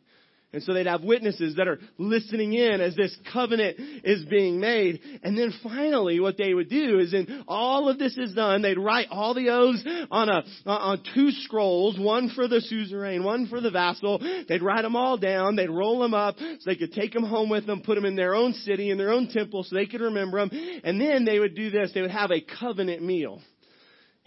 And 0.51 0.63
so 0.63 0.73
they'd 0.73 0.87
have 0.87 1.03
witnesses 1.03 1.57
that 1.57 1.67
are 1.67 1.79
listening 1.99 2.53
in 2.53 2.81
as 2.81 2.95
this 2.95 3.15
covenant 3.31 3.77
is 4.03 4.25
being 4.25 4.59
made. 4.59 4.99
And 5.21 5.37
then 5.37 5.53
finally 5.61 6.19
what 6.19 6.37
they 6.37 6.55
would 6.55 6.69
do 6.69 6.97
is 6.97 7.13
in 7.13 7.43
all 7.47 7.87
of 7.87 7.99
this 7.99 8.17
is 8.17 8.33
done, 8.33 8.63
they'd 8.63 8.79
write 8.79 9.09
all 9.11 9.35
the 9.35 9.49
oaths 9.49 9.83
on 10.09 10.27
a, 10.27 10.43
on 10.65 11.03
two 11.13 11.29
scrolls, 11.29 11.99
one 11.99 12.29
for 12.29 12.47
the 12.47 12.61
suzerain, 12.61 13.23
one 13.23 13.45
for 13.45 13.61
the 13.61 13.69
vassal. 13.69 14.17
They'd 14.47 14.63
write 14.63 14.81
them 14.81 14.95
all 14.95 15.17
down. 15.17 15.55
They'd 15.55 15.69
roll 15.69 15.99
them 15.99 16.15
up 16.15 16.37
so 16.39 16.57
they 16.65 16.75
could 16.75 16.93
take 16.93 17.13
them 17.13 17.25
home 17.25 17.49
with 17.49 17.67
them, 17.67 17.81
put 17.81 17.93
them 17.93 18.05
in 18.05 18.15
their 18.15 18.33
own 18.33 18.53
city, 18.53 18.89
in 18.89 18.97
their 18.97 19.11
own 19.11 19.27
temple 19.27 19.63
so 19.63 19.75
they 19.75 19.85
could 19.85 20.01
remember 20.01 20.39
them. 20.39 20.81
And 20.83 20.99
then 20.99 21.25
they 21.25 21.37
would 21.37 21.55
do 21.55 21.69
this. 21.69 21.91
They 21.93 22.01
would 22.01 22.09
have 22.09 22.31
a 22.31 22.41
covenant 22.41 23.03
meal. 23.03 23.39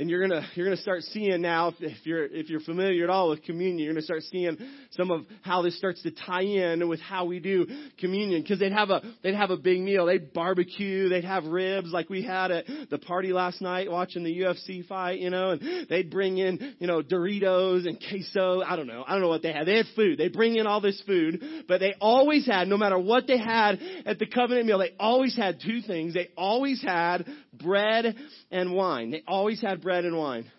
And 0.03 0.11
you're 0.11 0.27
gonna 0.27 0.45
you're 0.57 0.67
gonna 0.67 0.77
start 0.79 1.03
seeing 1.03 1.43
now 1.43 1.69
if, 1.69 1.75
if 1.79 2.05
you're 2.05 2.25
if 2.25 2.51
you're 2.51 2.59
familiar 2.59 3.05
at 3.05 3.11
all 3.11 3.31
with 3.31 3.45
communion, 3.45 3.79
you're 3.79 3.93
gonna 3.93 4.03
start 4.03 4.23
seeing 4.33 4.59
some 4.91 5.13
of 5.13 5.27
how 5.43 5.63
this 5.63 5.79
starts 5.79 6.03
to 6.03 6.11
tie 6.11 6.43
in 6.43 6.89
with 6.89 6.99
how 6.99 7.25
we 7.25 7.39
do 7.39 7.69
communion 8.01 8.43
because 8.43 8.59
they'd 8.59 8.73
have 8.73 8.91
a 8.91 9.01
they'd 9.23 9.37
have 9.37 9.51
a 9.51 9.57
big 9.57 9.81
meal, 9.81 10.07
they'd 10.07 10.33
barbecue, 10.33 11.09
they'd 11.09 11.23
have 11.23 11.45
ribs 11.45 11.93
like 11.93 12.11
we 12.11 12.21
had 12.21 12.51
at 12.51 12.65
the 12.91 12.99
party 12.99 13.33
last 13.33 13.61
night 13.63 13.89
watching 13.89 14.25
the 14.25 14.41
UFC 14.41 14.85
fight, 14.85 15.21
you 15.21 15.31
know, 15.31 15.51
and 15.51 15.87
they'd 15.89 16.11
bring 16.11 16.37
in 16.37 16.75
you 16.81 16.89
know 16.89 17.01
Doritos 17.01 17.87
and 17.87 17.97
queso. 17.97 18.61
I 18.61 18.75
don't 18.75 18.89
know, 18.89 19.05
I 19.07 19.13
don't 19.13 19.23
know 19.23 19.29
what 19.29 19.43
they 19.43 19.53
had. 19.53 19.69
They 19.69 19.77
had 19.77 19.87
food. 19.95 20.19
They 20.19 20.27
bring 20.27 20.57
in 20.57 20.67
all 20.67 20.81
this 20.81 21.01
food, 21.07 21.65
but 21.69 21.79
they 21.79 21.95
always 22.01 22.45
had 22.45 22.67
no 22.67 22.77
matter 22.77 22.99
what 22.99 23.29
they 23.29 23.39
had 23.39 23.79
at 24.05 24.19
the 24.19 24.27
covenant 24.27 24.67
meal, 24.67 24.79
they 24.79 24.97
always 24.99 25.37
had 25.37 25.61
two 25.65 25.81
things. 25.81 26.13
They 26.13 26.31
always 26.37 26.83
had 26.83 27.25
bread 27.53 28.17
and 28.51 28.73
wine. 28.73 29.13
They 29.13 29.23
always 29.29 29.61
had 29.61 29.81
bread 29.81 29.92
and 29.99 30.17
wine. 30.17 30.51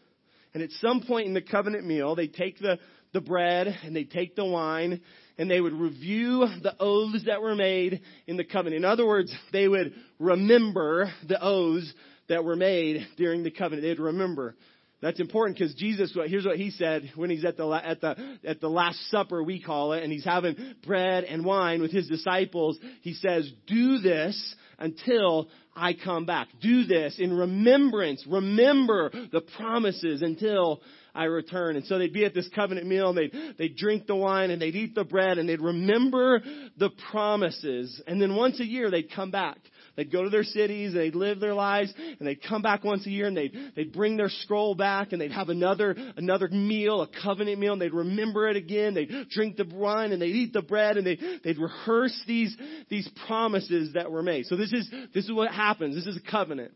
And 0.53 0.61
at 0.61 0.71
some 0.81 1.01
point 1.01 1.27
in 1.27 1.33
the 1.33 1.41
covenant 1.41 1.85
meal, 1.85 2.15
they 2.15 2.27
take 2.27 2.59
the, 2.59 2.79
the 3.11 3.21
bread 3.21 3.67
and 3.83 3.95
they 3.95 4.03
take 4.03 4.35
the 4.35 4.45
wine 4.45 5.01
and 5.37 5.49
they 5.49 5.61
would 5.61 5.73
review 5.73 6.47
the 6.61 6.75
oaths 6.79 7.25
that 7.25 7.41
were 7.41 7.55
made 7.55 8.01
in 8.27 8.37
the 8.37 8.43
covenant. 8.43 8.83
In 8.83 8.85
other 8.85 9.05
words, 9.05 9.33
they 9.51 9.67
would 9.67 9.93
remember 10.19 11.11
the 11.27 11.41
oaths 11.41 11.91
that 12.29 12.43
were 12.43 12.55
made 12.55 13.07
during 13.17 13.43
the 13.43 13.51
covenant. 13.51 13.83
They'd 13.83 13.99
remember. 13.99 14.55
That's 15.01 15.19
important 15.19 15.57
because 15.57 15.73
Jesus, 15.75 16.15
here's 16.27 16.45
what 16.45 16.55
he 16.55 16.69
said 16.69 17.11
when 17.15 17.29
he's 17.29 17.43
at 17.43 17.57
the, 17.57 17.67
at 17.69 17.99
the, 17.99 18.37
at 18.45 18.61
the 18.61 18.69
last 18.69 19.09
supper, 19.09 19.43
we 19.43 19.61
call 19.61 19.91
it, 19.93 20.01
and 20.01 20.13
he's 20.13 20.23
having 20.23 20.55
bread 20.85 21.25
and 21.25 21.43
wine 21.43 21.81
with 21.81 21.91
his 21.91 22.07
disciples. 22.07 22.79
He 23.01 23.13
says, 23.13 23.51
do 23.67 23.97
this 23.97 24.55
until 24.79 25.49
I 25.75 25.93
come 25.93 26.25
back. 26.25 26.47
Do 26.61 26.85
this 26.85 27.17
in 27.19 27.35
remembrance. 27.35 28.25
Remember 28.27 29.11
the 29.31 29.41
promises 29.57 30.21
until 30.21 30.81
I 31.15 31.25
return. 31.25 31.75
And 31.75 31.85
so 31.85 31.97
they'd 31.97 32.13
be 32.13 32.25
at 32.25 32.33
this 32.33 32.49
covenant 32.55 32.87
meal 32.87 33.09
and 33.09 33.17
they'd, 33.17 33.57
they'd 33.57 33.75
drink 33.75 34.07
the 34.07 34.15
wine 34.15 34.51
and 34.51 34.61
they'd 34.61 34.75
eat 34.75 34.95
the 34.95 35.03
bread 35.03 35.37
and 35.37 35.47
they'd 35.47 35.61
remember 35.61 36.41
the 36.77 36.89
promises. 37.11 38.01
And 38.07 38.21
then 38.21 38.35
once 38.35 38.59
a 38.59 38.65
year 38.65 38.89
they'd 38.89 39.11
come 39.11 39.31
back. 39.31 39.57
They'd 39.95 40.11
go 40.11 40.23
to 40.23 40.29
their 40.29 40.43
cities, 40.43 40.93
they'd 40.93 41.13
live 41.13 41.39
their 41.39 41.53
lives, 41.53 41.93
and 41.97 42.27
they'd 42.27 42.41
come 42.41 42.61
back 42.61 42.83
once 42.83 43.05
a 43.05 43.11
year 43.11 43.27
and 43.27 43.37
they'd, 43.37 43.53
they'd 43.75 43.93
bring 43.93 44.17
their 44.17 44.29
scroll 44.29 44.73
back 44.73 45.11
and 45.11 45.21
they'd 45.21 45.31
have 45.31 45.49
another, 45.49 45.95
another 46.17 46.47
meal, 46.47 47.01
a 47.01 47.09
covenant 47.21 47.59
meal, 47.59 47.73
and 47.73 47.81
they'd 47.81 47.93
remember 47.93 48.47
it 48.47 48.55
again. 48.55 48.95
They'd 48.95 49.29
drink 49.29 49.57
the 49.57 49.65
wine 49.71 50.11
and 50.11 50.21
they'd 50.21 50.35
eat 50.35 50.53
the 50.53 50.63
bread 50.63 50.97
and 50.97 51.05
they, 51.05 51.19
they'd 51.43 51.59
rehearse 51.59 52.19
these, 52.27 52.55
these 52.89 53.07
promises 53.27 53.93
that 53.93 54.11
were 54.11 54.23
made. 54.23 54.47
So 54.47 54.55
this 54.55 54.73
is, 54.73 54.89
this 55.13 55.25
is 55.25 55.31
what 55.31 55.51
happens. 55.51 55.95
This 55.95 56.07
is 56.07 56.17
a 56.17 56.31
covenant. 56.31 56.71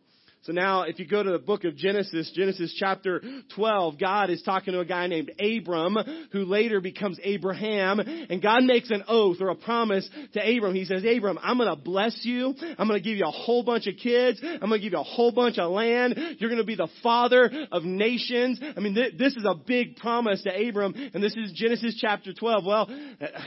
So 0.48 0.54
now, 0.54 0.84
if 0.84 0.98
you 0.98 1.06
go 1.06 1.22
to 1.22 1.32
the 1.32 1.39
book 1.39 1.65
of 1.65 1.76
Genesis, 1.76 2.32
Genesis 2.34 2.74
chapter 2.80 3.22
12, 3.54 4.00
God 4.00 4.30
is 4.30 4.41
talking 4.43 4.72
to 4.72 4.80
a 4.80 4.86
guy 4.86 5.08
named 5.08 5.30
Abram, 5.41 5.98
who 6.32 6.45
later 6.45 6.80
becomes 6.80 7.19
Abraham, 7.22 8.00
and 8.00 8.41
God 8.41 8.63
makes 8.63 8.89
an 8.89 9.04
oath 9.10 9.41
or 9.41 9.50
a 9.50 9.56
promise 9.56 10.10
to 10.36 10.39
Abram. 10.39 10.74
He 10.74 10.86
says, 10.86 11.04
Abram, 11.04 11.38
I'm 11.43 11.58
gonna 11.58 11.76
bless 11.76 12.22
you. 12.24 12.56
I'm 12.80 12.88
gonna 12.88 13.02
give 13.02 13.17
you 13.17 13.26
a 13.26 13.30
whole 13.30 13.62
bunch 13.62 13.88
of 13.88 13.95
kids. 14.02 14.39
I'm 14.41 14.62
gonna 14.62 14.80
give 14.80 14.93
you 14.93 15.00
a 15.00 15.04
whole 15.04 15.34
bunch 15.34 15.58
of 15.58 15.69
land. 15.69 16.17
You're 16.39 16.50
gonna 16.50 16.63
be 16.63 16.76
the 16.76 16.88
father 17.04 17.52
of 17.69 17.84
nations. 17.84 18.62
I 18.63 18.80
mean, 18.80 18.95
th- 18.95 19.17
this 19.17 19.36
is 19.36 19.43
a 19.43 19.54
big 19.54 19.98
promise 19.98 20.43
to 20.43 20.69
Abram, 20.69 20.93
and 21.13 21.22
this 21.22 21.36
is 21.36 21.52
Genesis 21.56 21.98
chapter 22.00 22.32
12. 22.32 22.65
Well, 22.65 22.89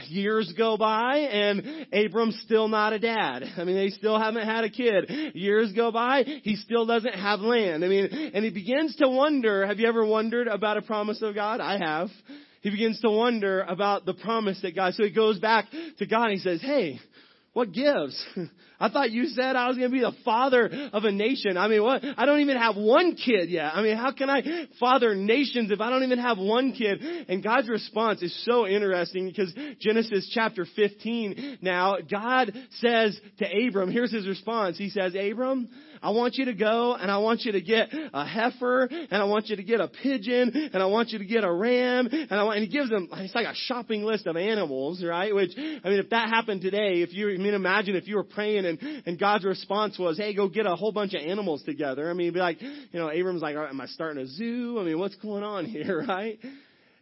years 0.07 0.53
go 0.55 0.77
by, 0.77 1.17
and 1.17 1.87
Abram's 1.91 2.39
still 2.45 2.67
not 2.67 2.93
a 2.93 2.99
dad. 2.99 3.43
I 3.57 3.63
mean, 3.63 3.75
they 3.75 3.89
still 3.89 4.19
haven't 4.19 4.45
had 4.45 4.65
a 4.65 4.69
kid. 4.69 5.33
Years 5.33 5.73
go 5.73 5.91
by, 5.91 6.25
he 6.43 6.57
still 6.57 6.90
doesn't 6.91 7.19
have 7.19 7.39
land. 7.39 7.83
I 7.83 7.87
mean, 7.87 8.05
and 8.33 8.43
he 8.43 8.51
begins 8.51 8.95
to 8.97 9.07
wonder, 9.07 9.65
have 9.65 9.79
you 9.79 9.87
ever 9.87 10.05
wondered 10.05 10.47
about 10.47 10.77
a 10.77 10.81
promise 10.81 11.21
of 11.21 11.35
God? 11.35 11.59
I 11.59 11.77
have. 11.77 12.09
He 12.61 12.69
begins 12.69 12.99
to 13.01 13.09
wonder 13.09 13.61
about 13.61 14.05
the 14.05 14.13
promise 14.13 14.59
that 14.61 14.75
God, 14.75 14.93
so 14.93 15.03
he 15.03 15.11
goes 15.11 15.39
back 15.39 15.65
to 15.97 16.05
God 16.05 16.25
and 16.25 16.33
he 16.33 16.39
says, 16.39 16.61
hey, 16.61 16.99
what 17.53 17.71
gives? 17.71 18.23
I 18.79 18.89
thought 18.89 19.11
you 19.11 19.27
said 19.27 19.55
I 19.55 19.67
was 19.67 19.77
going 19.77 19.91
to 19.91 19.93
be 19.93 20.01
the 20.01 20.15
father 20.25 20.89
of 20.91 21.03
a 21.03 21.11
nation. 21.11 21.55
I 21.55 21.67
mean, 21.67 21.83
what? 21.83 22.03
I 22.17 22.25
don't 22.25 22.39
even 22.39 22.57
have 22.57 22.75
one 22.75 23.15
kid 23.15 23.49
yet. 23.49 23.73
I 23.75 23.83
mean, 23.83 23.95
how 23.95 24.11
can 24.11 24.27
I 24.27 24.41
father 24.79 25.13
nations 25.13 25.69
if 25.69 25.79
I 25.79 25.91
don't 25.91 26.01
even 26.01 26.17
have 26.17 26.39
one 26.39 26.71
kid? 26.71 26.99
And 27.27 27.43
God's 27.43 27.69
response 27.69 28.23
is 28.23 28.43
so 28.43 28.65
interesting 28.65 29.27
because 29.27 29.53
Genesis 29.79 30.31
chapter 30.33 30.65
15 30.75 31.59
now, 31.61 31.97
God 32.09 32.53
says 32.79 33.19
to 33.37 33.67
Abram, 33.67 33.91
here's 33.91 34.11
his 34.11 34.27
response. 34.27 34.79
He 34.79 34.89
says, 34.89 35.13
Abram, 35.13 35.69
I 36.01 36.09
want 36.11 36.35
you 36.35 36.45
to 36.45 36.53
go 36.53 36.95
and 36.95 37.11
I 37.11 37.17
want 37.17 37.41
you 37.41 37.51
to 37.51 37.61
get 37.61 37.89
a 37.91 38.25
heifer 38.25 38.85
and 38.85 39.21
I 39.21 39.25
want 39.25 39.47
you 39.47 39.55
to 39.55 39.63
get 39.63 39.79
a 39.79 39.87
pigeon 39.87 40.69
and 40.73 40.81
I 40.81 40.87
want 40.87 41.09
you 41.09 41.19
to 41.19 41.25
get 41.25 41.43
a 41.43 41.51
ram 41.51 42.07
and 42.11 42.31
I 42.31 42.43
want, 42.43 42.57
and 42.57 42.67
he 42.67 42.71
gives 42.71 42.89
them, 42.89 43.07
it's 43.11 43.35
like 43.35 43.45
a 43.45 43.53
shopping 43.55 44.03
list 44.03 44.25
of 44.25 44.35
animals, 44.35 45.03
right? 45.03 45.33
Which, 45.33 45.51
I 45.57 45.89
mean, 45.89 45.99
if 45.99 46.09
that 46.09 46.29
happened 46.29 46.61
today, 46.61 47.01
if 47.01 47.13
you, 47.13 47.29
I 47.29 47.37
mean, 47.37 47.53
imagine 47.53 47.95
if 47.95 48.07
you 48.07 48.15
were 48.15 48.23
praying 48.23 48.65
and, 48.65 48.79
and 49.05 49.19
God's 49.19 49.45
response 49.45 49.99
was, 49.99 50.17
hey, 50.17 50.33
go 50.33 50.47
get 50.47 50.65
a 50.65 50.75
whole 50.75 50.91
bunch 50.91 51.13
of 51.13 51.21
animals 51.21 51.63
together. 51.63 52.09
I 52.09 52.13
mean, 52.13 52.33
be 52.33 52.39
like, 52.39 52.61
you 52.61 52.79
know, 52.93 53.11
Abram's 53.11 53.41
like, 53.41 53.55
am 53.55 53.79
I 53.79 53.85
starting 53.87 54.23
a 54.23 54.27
zoo? 54.27 54.79
I 54.79 54.83
mean, 54.83 54.97
what's 54.97 55.15
going 55.15 55.43
on 55.43 55.65
here, 55.65 56.03
right? 56.07 56.39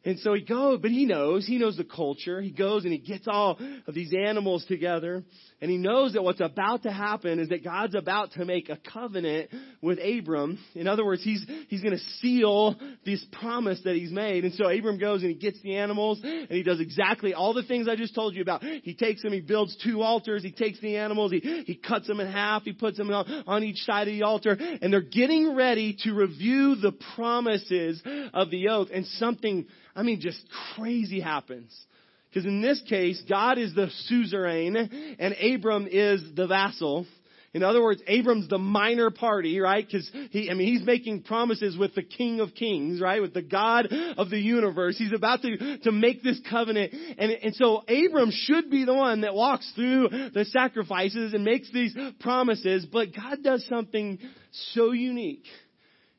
And 0.06 0.18
so 0.20 0.34
he 0.34 0.42
goes, 0.42 0.80
but 0.82 0.92
he 0.92 1.06
knows, 1.06 1.46
he 1.46 1.58
knows 1.58 1.76
the 1.76 1.84
culture. 1.84 2.42
He 2.42 2.52
goes 2.52 2.86
and 2.86 2.94
he 2.94 3.00
gets 3.00 3.28
all 3.28 3.60
of 3.86 3.94
these 3.94 4.14
animals 4.14 4.66
together. 4.66 5.24
And 5.62 5.70
he 5.70 5.78
knows 5.78 6.14
that 6.14 6.24
what's 6.24 6.40
about 6.40 6.84
to 6.84 6.92
happen 6.92 7.38
is 7.38 7.50
that 7.50 7.66
God's 7.66 7.96
about 7.96 8.32
to 8.34 8.46
make 8.46 8.70
a 8.70 8.78
covenant 8.78 9.50
with 9.82 10.00
Abram. 10.00 10.58
In 10.74 10.88
other 10.88 11.04
words, 11.04 11.22
he's, 11.22 11.46
he's 11.68 11.82
going 11.82 11.98
to 11.98 12.04
seal 12.22 12.78
this 13.06 13.26
promise 13.34 13.82
that 13.84 13.96
he's 13.96 14.12
made. 14.12 14.46
And 14.46 14.54
so 14.54 14.70
Abram 14.70 15.00
goes 15.00 15.22
and 15.22 15.32
he 15.32 15.38
gets 15.38 15.62
the 15.62 15.76
animals 15.76 16.22
and 16.24 16.48
he 16.50 16.64
does 16.64 16.80
exactly 16.80 17.34
all 17.34 17.54
the 17.54 17.64
things 17.64 17.90
I 17.90 17.98
just 17.98 18.16
told 18.16 18.36
you 18.36 18.42
about. 18.42 18.64
He 18.64 18.94
takes 18.94 19.22
them, 19.22 19.34
he 19.34 19.42
builds 19.42 19.76
two 19.84 20.02
altars, 20.02 20.44
he 20.44 20.54
takes 20.54 20.80
the 20.80 20.96
animals, 20.96 21.34
he, 21.34 21.40
he 21.66 21.76
cuts 21.76 22.08
them 22.08 22.22
in 22.22 22.32
half, 22.32 22.64
he 22.64 22.72
puts 22.72 22.98
them 22.98 23.12
on, 23.12 23.44
on 23.46 23.64
each 23.64 23.80
side 23.80 24.08
of 24.08 24.14
the 24.14 24.24
altar, 24.24 24.58
and 24.82 24.94
they're 24.94 25.02
getting 25.02 25.56
ready 25.56 25.98
to 26.04 26.14
review 26.14 26.76
the 26.76 26.94
promises 27.16 28.02
of 28.34 28.50
the 28.50 28.70
oath. 28.70 28.88
And 28.94 29.06
something, 29.06 29.68
I 29.96 30.04
mean, 30.04 30.22
just 30.22 30.42
crazy 30.76 31.20
happens. 31.20 31.76
Because 32.30 32.46
in 32.46 32.62
this 32.62 32.82
case, 32.88 33.22
God 33.28 33.58
is 33.58 33.74
the 33.74 33.90
suzerain 34.08 34.76
and 35.20 35.36
Abram 35.42 35.88
is 35.90 36.22
the 36.36 36.48
vassal. 36.48 37.08
In 37.52 37.64
other 37.64 37.82
words, 37.82 38.02
Abram's 38.06 38.48
the 38.48 38.60
minor 38.60 39.10
party, 39.10 39.60
right? 39.60 39.84
Because 39.84 40.10
he, 40.30 40.52
I 40.52 40.54
mean, 40.54 40.68
he's 40.68 40.86
making 40.86 41.24
promises 41.24 41.76
with 41.76 41.96
the 41.96 42.04
King 42.04 42.42
of 42.42 42.54
Kings, 42.54 43.02
right? 43.02 43.20
With 43.20 43.34
the 43.34 43.42
God 43.42 43.88
of 44.18 44.30
the 44.30 44.38
universe. 44.38 45.00
He's 45.00 45.14
about 45.14 45.42
to, 45.42 45.80
to 45.80 45.92
make 45.92 46.22
this 46.22 46.40
covenant. 46.48 46.94
And, 47.18 47.32
and 47.32 47.56
so 47.56 47.78
Abram 47.88 48.30
should 48.32 48.70
be 48.70 48.86
the 48.86 48.94
one 48.94 49.22
that 49.22 49.34
walks 49.34 49.72
through 49.74 50.10
the 50.32 50.46
sacrifices 50.46 51.34
and 51.34 51.44
makes 51.44 51.72
these 51.72 51.98
promises. 52.20 52.86
But 52.86 53.16
God 53.16 53.40
does 53.44 53.66
something 53.68 54.20
so 54.74 54.92
unique. 54.92 55.46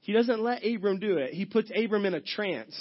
He 0.00 0.12
doesn't 0.12 0.40
let 0.40 0.66
Abram 0.66 0.98
do 0.98 1.18
it. 1.18 1.32
He 1.32 1.44
puts 1.44 1.70
Abram 1.72 2.06
in 2.06 2.14
a 2.14 2.20
trance. 2.20 2.76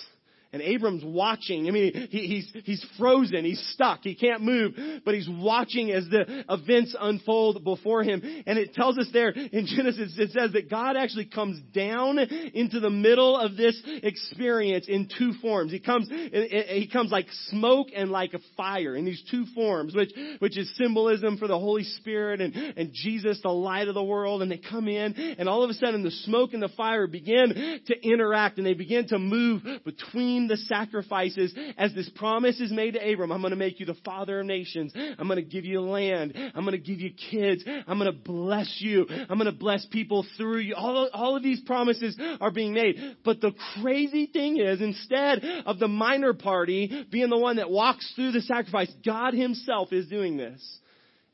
And 0.51 0.63
Abram's 0.63 1.03
watching. 1.05 1.67
I 1.67 1.71
mean, 1.71 2.07
he, 2.09 2.25
he's, 2.25 2.63
he's 2.65 2.85
frozen. 2.97 3.45
He's 3.45 3.61
stuck. 3.73 3.99
He 4.01 4.15
can't 4.15 4.41
move, 4.41 4.73
but 5.05 5.13
he's 5.13 5.29
watching 5.29 5.91
as 5.91 6.05
the 6.09 6.43
events 6.49 6.95
unfold 6.99 7.63
before 7.63 8.03
him. 8.03 8.21
And 8.47 8.57
it 8.57 8.73
tells 8.73 8.97
us 8.97 9.07
there 9.13 9.29
in 9.29 9.67
Genesis, 9.67 10.15
it 10.17 10.31
says 10.31 10.53
that 10.53 10.67
God 10.67 10.97
actually 10.97 11.25
comes 11.25 11.61
down 11.71 12.17
into 12.17 12.79
the 12.79 12.89
middle 12.89 13.37
of 13.37 13.57
this 13.57 13.79
experience 13.85 14.87
in 14.87 15.07
two 15.15 15.33
forms. 15.39 15.71
He 15.71 15.79
comes, 15.79 16.09
eh, 16.11 16.29
eh, 16.33 16.79
he 16.79 16.87
comes 16.87 17.11
like 17.11 17.27
smoke 17.49 17.89
and 17.95 18.09
like 18.09 18.33
a 18.33 18.39
fire 18.57 18.95
in 18.95 19.05
these 19.05 19.23
two 19.29 19.45
forms, 19.53 19.93
which, 19.93 20.11
which 20.39 20.57
is 20.57 20.75
symbolism 20.77 21.37
for 21.37 21.47
the 21.47 21.59
Holy 21.59 21.83
Spirit 21.83 22.41
and, 22.41 22.55
and 22.55 22.89
Jesus, 22.91 23.39
the 23.43 23.49
light 23.49 23.87
of 23.87 23.93
the 23.93 24.03
world. 24.03 24.41
And 24.41 24.51
they 24.51 24.57
come 24.57 24.87
in 24.87 25.13
and 25.13 25.47
all 25.47 25.61
of 25.61 25.69
a 25.69 25.75
sudden 25.75 26.01
the 26.01 26.09
smoke 26.09 26.53
and 26.53 26.63
the 26.63 26.69
fire 26.69 27.05
begin 27.05 27.81
to 27.85 28.01
interact 28.01 28.57
and 28.57 28.65
they 28.65 28.73
begin 28.73 29.07
to 29.09 29.19
move 29.19 29.61
between 29.85 30.38
the 30.47 30.57
sacrifices 30.57 31.53
as 31.77 31.93
this 31.93 32.09
promise 32.15 32.59
is 32.59 32.71
made 32.71 32.93
to 32.93 33.11
Abram. 33.11 33.31
I'm 33.31 33.41
going 33.41 33.51
to 33.51 33.57
make 33.57 33.79
you 33.79 33.85
the 33.85 33.97
father 34.05 34.39
of 34.39 34.45
nations. 34.45 34.93
I'm 34.95 35.27
going 35.27 35.43
to 35.43 35.49
give 35.49 35.65
you 35.65 35.81
land. 35.81 36.33
I'm 36.55 36.63
going 36.63 36.71
to 36.71 36.77
give 36.77 36.99
you 36.99 37.11
kids. 37.11 37.63
I'm 37.87 37.99
going 37.99 38.11
to 38.11 38.17
bless 38.17 38.77
you. 38.79 39.05
I'm 39.09 39.37
going 39.37 39.51
to 39.51 39.57
bless 39.57 39.85
people 39.87 40.25
through 40.37 40.59
you. 40.59 40.75
All, 40.75 41.09
all 41.13 41.35
of 41.35 41.43
these 41.43 41.61
promises 41.61 42.17
are 42.39 42.51
being 42.51 42.73
made. 42.73 43.17
But 43.23 43.41
the 43.41 43.53
crazy 43.81 44.27
thing 44.27 44.59
is, 44.59 44.81
instead 44.81 45.43
of 45.65 45.79
the 45.79 45.87
minor 45.87 46.33
party 46.33 47.05
being 47.11 47.29
the 47.29 47.37
one 47.37 47.57
that 47.57 47.69
walks 47.69 48.11
through 48.15 48.31
the 48.31 48.41
sacrifice, 48.41 48.91
God 49.05 49.33
himself 49.33 49.91
is 49.91 50.07
doing 50.07 50.37
this. 50.37 50.79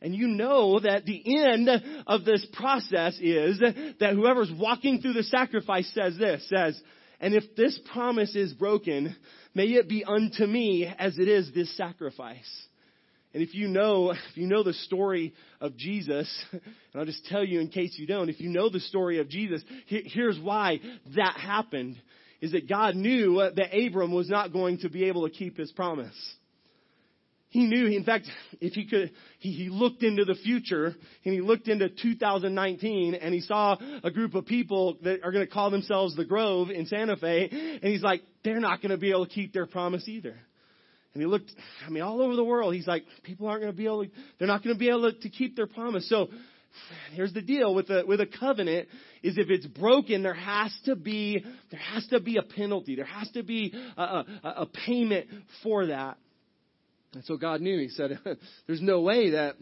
And 0.01 0.13
you 0.13 0.27
know 0.27 0.79
that 0.79 1.05
the 1.05 1.43
end 1.43 1.69
of 2.05 2.25
this 2.25 2.45
process 2.53 3.17
is 3.19 3.59
that 3.59 4.13
whoever's 4.13 4.51
walking 4.51 5.01
through 5.01 5.13
the 5.13 5.23
sacrifice 5.23 5.91
says 5.93 6.17
this, 6.17 6.47
says, 6.47 6.79
and 7.19 7.33
if 7.33 7.55
this 7.55 7.79
promise 7.91 8.35
is 8.35 8.53
broken, 8.53 9.15
may 9.53 9.65
it 9.65 9.87
be 9.87 10.03
unto 10.03 10.45
me 10.45 10.85
as 10.85 11.17
it 11.17 11.27
is 11.27 11.51
this 11.53 11.75
sacrifice. 11.77 12.67
And 13.33 13.43
if 13.43 13.53
you 13.53 13.67
know, 13.67 14.11
if 14.11 14.37
you 14.37 14.47
know 14.47 14.63
the 14.63 14.73
story 14.73 15.33
of 15.59 15.75
Jesus, 15.75 16.33
and 16.51 16.61
I'll 16.95 17.05
just 17.05 17.25
tell 17.25 17.43
you 17.43 17.59
in 17.59 17.67
case 17.67 17.95
you 17.97 18.07
don't, 18.07 18.29
if 18.29 18.39
you 18.39 18.49
know 18.49 18.69
the 18.69 18.79
story 18.79 19.19
of 19.19 19.27
Jesus, 19.27 19.61
here's 19.87 20.39
why 20.39 20.79
that 21.15 21.37
happened. 21.37 21.97
Is 22.41 22.51
that 22.51 22.69
God 22.69 22.95
knew 22.95 23.37
that 23.55 23.73
Abram 23.73 24.13
was 24.13 24.29
not 24.29 24.53
going 24.53 24.79
to 24.79 24.89
be 24.89 25.05
able 25.05 25.27
to 25.27 25.33
keep 25.33 25.57
his 25.57 25.71
promise. 25.71 26.15
He 27.49 27.65
knew, 27.65 27.85
in 27.87 28.03
fact, 28.03 28.25
if 28.59 28.73
he 28.73 28.85
could, 28.85 29.11
he, 29.39 29.51
he 29.51 29.69
looked 29.69 30.03
into 30.03 30.25
the 30.25 30.35
future 30.35 30.95
and 31.23 31.33
he 31.33 31.41
looked 31.41 31.67
into 31.67 31.89
2019 31.89 33.15
and 33.15 33.33
he 33.33 33.41
saw 33.41 33.77
a 34.03 34.11
group 34.11 34.35
of 34.35 34.45
people 34.45 34.97
that 35.03 35.23
are 35.23 35.31
going 35.31 35.45
to 35.45 35.51
call 35.51 35.69
themselves 35.69 36.15
the 36.15 36.25
Grove 36.25 36.69
in 36.69 36.85
Santa 36.85 37.15
Fe 37.15 37.47
and 37.51 37.83
he's 37.83 38.03
like, 38.03 38.21
they're 38.43 38.59
not 38.59 38.81
going 38.81 38.91
to 38.91 38.97
be 38.97 39.11
able 39.11 39.25
to 39.25 39.31
keep 39.31 39.53
their 39.53 39.67
promise 39.67 40.07
either. 40.07 40.35
And 41.13 41.21
he 41.21 41.27
looked, 41.27 41.49
I 41.85 41.89
mean, 41.89 42.03
all 42.03 42.21
over 42.21 42.35
the 42.35 42.43
world, 42.43 42.75
he's 42.75 42.87
like, 42.87 43.05
people 43.23 43.47
aren't 43.47 43.61
going 43.61 43.71
to 43.71 43.77
be 43.77 43.85
able 43.85 44.03
to, 44.03 44.11
they're 44.37 44.49
not 44.49 44.61
going 44.61 44.75
to 44.75 44.79
be 44.79 44.89
able 44.89 45.13
to, 45.13 45.29
keep 45.29 45.55
their 45.55 45.67
promise. 45.67 46.09
So, 46.09 46.27
here's 47.13 47.31
the 47.31 47.41
deal 47.41 47.73
with 47.73 47.89
a 47.89 48.03
with 48.05 48.19
a 48.19 48.25
covenant 48.25 48.89
is 49.23 49.37
if 49.37 49.49
it's 49.49 49.65
broken 49.65 50.23
there 50.23 50.33
has 50.33 50.77
to 50.83 50.95
be 50.95 51.43
there 51.71 51.79
has 51.79 52.05
to 52.07 52.19
be 52.19 52.35
a 52.35 52.41
penalty 52.41 52.97
there 52.97 53.05
has 53.05 53.29
to 53.31 53.43
be 53.43 53.73
a, 53.95 54.01
a, 54.01 54.25
a 54.43 54.65
payment 54.65 55.27
for 55.63 55.85
that 55.85 56.17
and 57.15 57.23
so 57.23 57.37
God 57.37 57.61
knew. 57.61 57.79
He 57.79 57.89
said, 57.89 58.19
there's 58.67 58.81
no 58.81 59.01
way 59.01 59.31
that, 59.31 59.55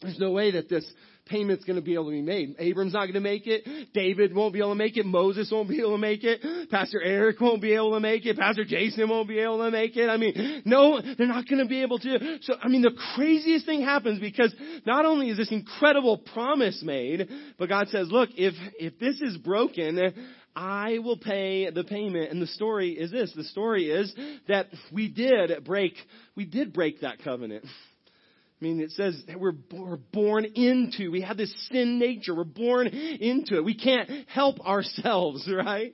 there's 0.00 0.18
no 0.18 0.32
way 0.32 0.52
that 0.52 0.68
this 0.68 0.84
payment's 1.26 1.64
going 1.64 1.76
to 1.76 1.82
be 1.82 1.94
able 1.94 2.06
to 2.06 2.10
be 2.12 2.22
made. 2.22 2.54
Abram's 2.58 2.92
not 2.92 3.02
going 3.02 3.14
to 3.14 3.20
make 3.20 3.46
it. 3.46 3.92
David 3.92 4.34
won't 4.34 4.52
be 4.52 4.60
able 4.60 4.70
to 4.70 4.76
make 4.76 4.96
it. 4.96 5.04
Moses 5.04 5.50
won't 5.50 5.68
be 5.68 5.80
able 5.80 5.92
to 5.92 5.98
make 5.98 6.22
it. 6.22 6.70
Pastor 6.70 7.02
Eric 7.02 7.40
won't 7.40 7.60
be 7.60 7.74
able 7.74 7.92
to 7.92 8.00
make 8.00 8.24
it. 8.24 8.38
Pastor 8.38 8.64
Jason 8.64 9.08
won't 9.08 9.28
be 9.28 9.40
able 9.40 9.58
to 9.58 9.70
make 9.70 9.96
it. 9.96 10.08
I 10.08 10.16
mean, 10.16 10.62
no, 10.64 11.00
they're 11.00 11.26
not 11.26 11.48
going 11.48 11.62
to 11.62 11.68
be 11.68 11.82
able 11.82 11.98
to. 11.98 12.38
So, 12.42 12.54
I 12.62 12.68
mean, 12.68 12.82
the 12.82 12.96
craziest 13.14 13.66
thing 13.66 13.82
happens 13.82 14.20
because 14.20 14.54
not 14.86 15.04
only 15.04 15.30
is 15.30 15.36
this 15.36 15.50
incredible 15.50 16.18
promise 16.18 16.80
made, 16.84 17.28
but 17.58 17.68
God 17.68 17.88
says, 17.88 18.08
look, 18.10 18.30
if, 18.36 18.54
if 18.78 18.98
this 18.98 19.20
is 19.20 19.36
broken, 19.36 19.98
I 20.56 21.00
will 21.00 21.18
pay 21.18 21.70
the 21.70 21.84
payment. 21.84 22.30
And 22.30 22.40
the 22.40 22.46
story 22.46 22.92
is 22.92 23.10
this. 23.10 23.30
The 23.36 23.44
story 23.44 23.90
is 23.90 24.12
that 24.48 24.68
we 24.90 25.08
did 25.08 25.64
break, 25.64 25.94
we 26.34 26.46
did 26.46 26.72
break 26.72 27.02
that 27.02 27.22
covenant. 27.22 27.64
I 27.64 28.64
mean, 28.64 28.80
it 28.80 28.90
says 28.92 29.22
that 29.26 29.38
we're, 29.38 29.52
we're 29.70 29.98
born 29.98 30.46
into, 30.46 31.10
we 31.10 31.20
have 31.20 31.36
this 31.36 31.54
sin 31.70 31.98
nature. 31.98 32.34
We're 32.34 32.44
born 32.44 32.86
into 32.86 33.56
it. 33.56 33.64
We 33.66 33.76
can't 33.76 34.08
help 34.28 34.58
ourselves, 34.60 35.46
right? 35.52 35.92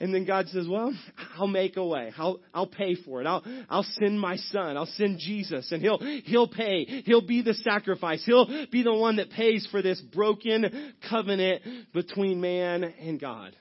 And 0.00 0.14
then 0.14 0.24
God 0.24 0.48
says, 0.48 0.66
well, 0.66 0.94
I'll 1.36 1.46
make 1.46 1.76
a 1.76 1.84
way. 1.84 2.10
I'll, 2.16 2.40
I'll 2.54 2.66
pay 2.66 2.94
for 2.94 3.20
it. 3.20 3.26
I'll, 3.26 3.44
I'll 3.68 3.86
send 4.00 4.18
my 4.18 4.36
son. 4.36 4.78
I'll 4.78 4.86
send 4.86 5.18
Jesus 5.18 5.70
and 5.72 5.82
he'll, 5.82 5.98
he'll 6.24 6.48
pay. 6.48 7.02
He'll 7.04 7.26
be 7.26 7.42
the 7.42 7.52
sacrifice. 7.52 8.22
He'll 8.24 8.66
be 8.72 8.82
the 8.82 8.94
one 8.94 9.16
that 9.16 9.28
pays 9.28 9.68
for 9.70 9.82
this 9.82 10.00
broken 10.00 10.94
covenant 11.10 11.92
between 11.92 12.40
man 12.40 12.84
and 12.84 13.20
God. 13.20 13.54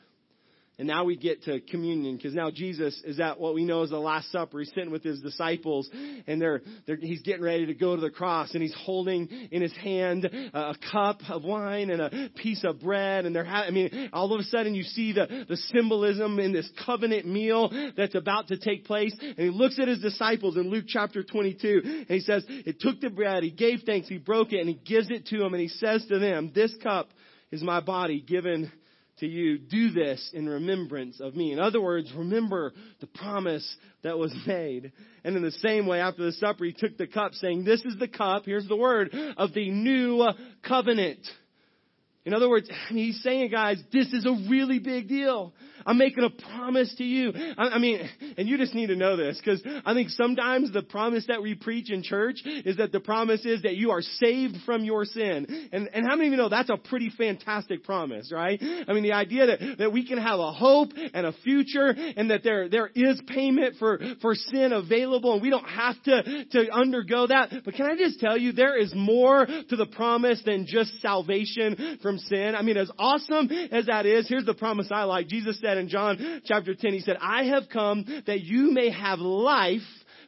And 0.80 0.88
now 0.88 1.04
we 1.04 1.18
get 1.18 1.44
to 1.44 1.60
communion 1.60 2.16
because 2.16 2.34
now 2.34 2.50
Jesus 2.50 3.02
is 3.04 3.20
at 3.20 3.38
what 3.38 3.54
we 3.54 3.66
know 3.66 3.84
as 3.84 3.90
the 3.90 4.00
Last 4.00 4.32
Supper. 4.32 4.60
He's 4.60 4.70
sitting 4.70 4.92
with 4.92 5.04
his 5.04 5.20
disciples 5.20 5.90
and 6.26 6.42
they're, 6.42 6.62
they're, 6.88 6.96
he's 6.96 7.22
getting 7.22 7.44
ready 7.44 7.66
to 7.66 7.74
go 7.74 7.98
to 7.98 8.02
the 8.02 8.10
cross 8.10 8.54
and 8.54 8.64
he's 8.64 8.74
holding 8.86 9.28
in 9.52 9.62
his 9.62 9.76
hand 9.76 10.24
a 10.24 10.76
cup 10.90 11.20
of 11.30 11.44
wine 11.44 11.90
and 11.90 12.02
a 12.02 12.30
piece 12.34 12.64
of 12.64 12.80
bread. 12.80 13.26
And 13.26 13.36
they're, 13.36 13.44
ha- 13.44 13.66
I 13.68 13.72
mean, 13.72 14.10
all 14.14 14.34
of 14.34 14.40
a 14.40 14.44
sudden 14.44 14.74
you 14.74 14.84
see 14.84 15.12
the, 15.12 15.46
the 15.50 15.58
symbolism 15.58 16.40
in 16.40 16.54
this 16.54 16.72
covenant 16.86 17.28
meal 17.28 17.92
that's 17.98 18.16
about 18.16 18.48
to 18.48 18.58
take 18.58 18.86
place. 18.86 19.14
And 19.20 19.38
he 19.38 19.50
looks 19.50 19.80
at 19.80 19.90
his 19.90 20.00
disciples 20.00 20.56
in 20.56 20.70
Luke 20.70 20.86
chapter 20.88 21.24
22 21.24 21.82
and 21.84 22.08
he 22.08 22.22
says, 22.22 22.46
it 22.48 22.80
took 22.80 23.02
the 23.02 23.10
bread, 23.10 23.44
he 23.44 23.52
gave 23.52 23.82
thanks, 23.86 24.08
he 24.08 24.18
broke 24.18 24.54
it 24.54 24.62
and 24.62 24.70
he 24.70 24.76
gives 24.76 25.12
it 25.12 25.26
to 25.26 25.40
them 25.40 25.54
and 25.54 25.62
he 25.62 25.68
says 25.68 26.06
to 26.08 26.20
them, 26.20 26.54
this 26.56 26.74
cup 26.82 27.10
is 27.52 27.62
my 27.62 27.82
body 27.82 28.22
given 28.22 28.72
to 29.20 29.28
you, 29.28 29.58
do 29.58 29.92
this 29.92 30.32
in 30.34 30.48
remembrance 30.48 31.20
of 31.20 31.36
me. 31.36 31.52
In 31.52 31.60
other 31.60 31.82
words, 31.82 32.12
remember 32.16 32.74
the 33.00 33.08
promise 33.08 33.76
that 34.04 34.18
was 34.18 34.34
made. 34.48 34.92
And 35.24 35.36
in 35.36 35.44
the 35.44 35.52
same 35.52 35.88
way, 35.88 36.00
after 36.00 36.24
the 36.24 36.34
supper, 36.34 36.66
he 36.66 36.74
took 36.74 36.98
the 36.98 37.08
cup 37.08 37.34
saying, 37.34 37.64
this 37.64 37.82
is 37.86 37.98
the 38.00 38.08
cup, 38.08 38.46
here's 38.46 38.68
the 38.68 38.76
word, 38.76 39.14
of 39.38 39.54
the 39.54 39.70
new 39.70 40.28
covenant. 40.68 41.20
In 42.26 42.34
other 42.34 42.50
words, 42.50 42.70
he's 42.90 43.22
saying, 43.24 43.52
guys, 43.52 43.82
this 43.92 44.08
is 44.14 44.26
a 44.26 44.50
really 44.50 44.80
big 44.80 45.08
deal. 45.08 45.54
I'm 45.86 45.98
making 45.98 46.24
a 46.24 46.30
promise 46.30 46.94
to 46.98 47.04
you. 47.04 47.32
I, 47.58 47.70
I 47.70 47.80
mean, 47.80 48.08
and 48.38 48.48
you 48.48 48.58
just 48.58 48.74
need 48.74 48.88
to 48.88 48.96
know 48.96 49.16
this 49.18 49.40
because 49.44 49.62
I 49.86 49.94
think 49.94 50.10
sometimes 50.10 50.72
the 50.72 50.84
promise 50.84 51.26
that 51.28 51.42
we 51.42 51.56
preach 51.56 51.92
in 51.92 52.04
church 52.04 52.42
is 52.46 52.78
that 52.78 52.92
the 52.92 53.00
promise 53.00 53.46
is 53.46 53.64
that 53.64 53.76
you 53.76 53.92
are 53.92 54.02
saved 54.02 54.58
from 54.66 54.84
your 54.84 55.06
sin. 55.06 55.70
And, 55.72 55.90
and 55.94 56.06
how 56.06 56.16
many 56.16 56.28
of 56.28 56.32
you 56.32 56.38
know 56.38 56.50
that's 56.50 56.70
a 56.70 56.78
pretty 56.78 57.12
fantastic 57.18 57.84
promise, 57.84 58.32
right? 58.32 58.62
I 58.62 58.94
mean, 58.94 59.04
the 59.04 59.14
idea 59.14 59.48
that, 59.48 59.78
that 59.80 59.94
we 59.94 60.08
can 60.08 60.18
have 60.18 60.40
a 60.40 60.52
hope 60.52 60.90
and 61.14 61.26
a 61.26 61.34
future 61.44 61.88
and 61.90 62.30
that 62.32 62.44
there, 62.44 62.70
there 62.70 62.90
is 62.94 63.22
payment 63.28 63.76
for, 63.80 64.00
for 64.22 64.36
sin 64.36 64.74
available 64.74 65.34
and 65.34 65.42
we 65.42 65.50
don't 65.50 65.68
have 65.68 66.02
to, 66.04 66.46
to 66.52 66.72
undergo 66.72 67.28
that. 67.28 67.52
But 67.66 67.74
can 67.74 67.86
I 67.86 67.96
just 67.96 68.20
tell 68.20 68.38
you, 68.38 68.52
there 68.52 68.78
is 68.78 68.94
more 68.96 69.46
to 69.46 69.76
the 69.76 69.86
promise 69.86 70.42
than 70.46 70.66
just 70.68 71.00
salvation 71.02 72.00
from 72.02 72.09
sin. 72.18 72.56
I 72.56 72.62
mean, 72.62 72.78
as 72.78 72.90
awesome 72.98 73.50
as 73.72 73.86
that 73.86 74.06
is, 74.06 74.28
here's 74.28 74.46
the 74.46 74.54
promise 74.54 74.88
I 74.92 75.04
like. 75.04 75.28
Jesus 75.28 75.60
said, 75.62 75.78
in 75.78 75.90
John 75.90 76.42
chapter 76.46 76.74
10. 76.74 76.94
He 76.94 77.02
said, 77.02 77.18
I 77.22 77.44
have 77.46 77.64
come 77.72 78.06
that 78.26 78.42
you 78.42 78.72
may 78.72 78.90
have 78.90 79.20
life 79.20 79.82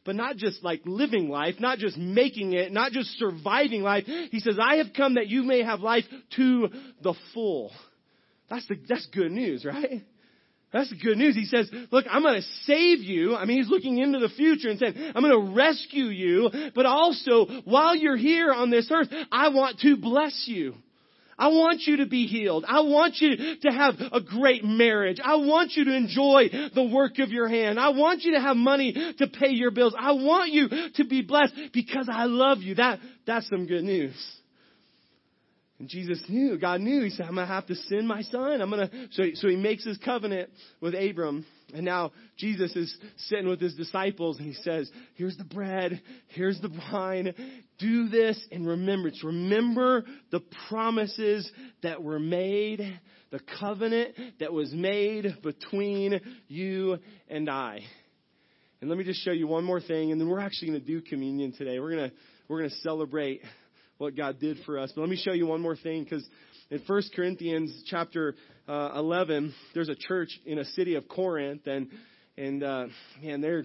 but 0.04 0.15
not 0.15 0.36
just 0.36 0.63
like 0.63 0.82
living 0.86 1.30
life, 1.30 1.56
not 1.60 1.78
just 1.78 1.98
making 1.98 2.54
it, 2.54 2.72
not 2.72 2.91
just 2.91 3.10
surviving 3.20 3.84
life. 3.84 4.06
He 4.06 4.39
says, 4.39 4.58
I 4.60 4.78
have 4.78 4.88
come 4.96 5.15
that 5.15 5.28
you 5.28 5.44
may 5.44 5.62
have 5.62 5.82
life 5.82 6.06
to 6.38 6.70
the 7.04 7.13
full. 7.34 7.72
That's 8.50 8.67
the, 8.67 8.78
that's 8.88 9.06
good 9.13 9.32
news, 9.32 9.63
right? 9.63 10.04
That's 10.74 10.89
the 10.89 10.98
good 10.98 11.17
news. 11.17 11.36
He 11.36 11.46
says, 11.46 11.70
look, 11.91 12.06
I'm 12.10 12.22
going 12.22 12.41
to 12.41 12.48
save 12.63 13.00
you. 13.00 13.36
I 13.36 13.46
mean, 13.46 13.58
he's 13.58 13.70
looking 13.70 13.98
into 13.98 14.20
the 14.20 14.30
future 14.30 14.70
and 14.70 14.80
saying, 14.80 14.94
I'm 15.13 15.22
going 15.22 15.34
to 15.34 15.54
rescue 15.54 16.06
you, 16.06 16.50
but 16.74 16.86
also 16.86 17.46
while 17.65 17.96
you're 17.96 18.17
here 18.17 18.52
on 18.52 18.70
this 18.70 18.89
earth, 18.89 19.10
I 19.32 19.50
want 19.50 19.80
to 19.80 19.98
bless 19.98 20.46
you. 20.48 20.76
I 21.41 21.47
want 21.47 21.82
you 21.88 21.97
to 21.97 22.06
be 22.06 22.27
healed. 22.27 22.65
I 22.67 22.82
want 22.82 23.15
you 23.19 23.36
to 23.63 23.71
have 23.71 23.95
a 24.12 24.21
great 24.21 24.63
marriage. 24.63 25.17
I 25.23 25.38
want 25.38 25.71
you 25.75 25.86
to 25.86 25.95
enjoy 25.95 26.49
the 26.75 26.84
work 26.84 27.17
of 27.17 27.30
your 27.30 27.47
hand. 27.47 27.80
I 27.80 27.89
want 27.89 28.21
you 28.21 28.36
to 28.36 28.39
have 28.39 28.56
money 28.56 28.93
to 29.17 29.27
pay 29.27 29.49
your 29.49 29.71
bills. 29.71 29.95
I 29.99 30.12
want 30.12 30.51
you 30.51 30.69
to 30.97 31.04
be 31.04 31.23
blessed 31.23 31.56
because 31.73 32.08
I 32.13 32.25
love 32.25 32.60
you. 32.60 32.75
That, 32.75 32.99
that's 33.25 33.49
some 33.49 33.65
good 33.65 33.84
news. 33.84 34.13
And 35.80 35.89
Jesus 35.89 36.23
knew, 36.30 36.60
God 36.60 36.80
knew. 36.80 37.06
He 37.06 37.10
said, 37.10 37.25
I'm 37.25 37.34
going 37.34 37.47
to 37.47 37.54
have 37.54 37.65
to 37.65 37.75
send 37.75 38.08
my 38.08 38.21
son. 38.21 38.62
I'm 38.62 38.69
going 38.69 38.88
to, 38.88 39.08
so, 39.10 39.23
so 39.34 39.47
he 39.47 39.56
makes 39.56 39.84
his 39.84 39.97
covenant 39.97 40.51
with 40.80 40.93
Abram. 40.93 41.43
And 41.73 41.86
now 41.86 42.12
Jesus 42.38 42.75
is 42.75 42.95
sitting 43.17 43.47
with 43.47 43.62
his 43.62 43.75
disciples 43.75 44.38
and 44.38 44.47
he 44.47 44.53
says, 44.53 44.89
here's 45.15 45.38
the 45.38 45.43
bread, 45.43 46.01
here's 46.27 46.60
the 46.60 46.69
wine. 46.91 47.34
Do 47.79 48.10
this 48.10 48.39
in 48.51 48.65
remembrance. 48.65 49.23
Remember 49.23 50.03
the 50.31 50.41
promises 50.69 51.49
that 51.84 52.03
were 52.03 52.19
made, 52.19 52.99
the 53.31 53.39
covenant 53.60 54.15
that 54.39 54.53
was 54.53 54.71
made 54.73 55.38
between 55.41 56.19
you 56.47 56.97
and 57.27 57.49
I. 57.49 57.81
And 58.81 58.89
let 58.89 58.97
me 58.97 59.03
just 59.03 59.23
show 59.23 59.31
you 59.31 59.47
one 59.47 59.63
more 59.63 59.79
thing, 59.79 60.12
and 60.12 60.19
then 60.19 60.27
we're 60.27 60.39
actually 60.39 60.69
going 60.69 60.81
to 60.81 60.88
do 60.88 61.01
communion 61.01 61.53
today. 61.55 61.79
We're 61.79 61.95
going 61.95 62.10
to 62.10 62.15
we're 62.51 62.57
going 62.57 62.69
to 62.69 62.75
celebrate 62.77 63.41
what 63.97 64.17
God 64.17 64.39
did 64.39 64.57
for 64.65 64.77
us. 64.77 64.91
But 64.93 65.01
let 65.01 65.10
me 65.10 65.15
show 65.15 65.31
you 65.31 65.47
one 65.47 65.62
more 65.62 65.77
thing, 65.77 66.03
because 66.03 66.27
in 66.69 66.81
1 66.86 67.03
Corinthians 67.15 67.84
chapter 67.86 68.36
uh, 68.71 68.93
11, 68.95 69.53
there's 69.73 69.89
a 69.89 69.95
church 69.95 70.29
in 70.45 70.57
a 70.57 70.65
city 70.65 70.95
of 70.95 71.07
Corinth, 71.10 71.67
and 71.67 71.89
and 72.38 72.63
uh, 72.63 72.88
man, 73.21 73.41
they're 73.41 73.63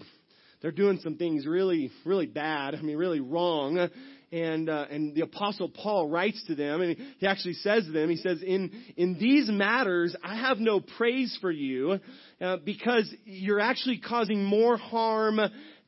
they're 0.61 0.73
doing 0.73 0.99
some 1.01 1.17
things 1.17 1.47
really 1.47 1.93
really 2.05 2.27
bad. 2.27 2.75
I 2.75 2.83
mean, 2.83 2.97
really 2.97 3.21
wrong 3.21 3.89
and 4.33 4.69
uh, 4.69 4.87
and 4.91 5.15
the 5.15 5.21
apostle 5.21 5.69
Paul 5.69 6.09
writes 6.09 6.43
to 6.49 6.55
them, 6.55 6.81
and 6.81 6.97
he 7.19 7.27
actually 7.27 7.55
says 7.55 7.85
to 7.85 7.93
them, 7.93 8.11
he 8.11 8.17
says, 8.17 8.43
"In 8.43 8.73
in 8.97 9.17
these 9.19 9.49
matters, 9.49 10.17
I 10.23 10.37
have 10.37 10.59
no 10.59 10.81
praise 10.81 11.37
for 11.41 11.51
you, 11.51 12.01
uh, 12.41 12.57
because 12.65 13.13
you're 13.25 13.61
actually 13.61 13.99
causing 13.99 14.45
more 14.45 14.77
harm." 14.77 15.39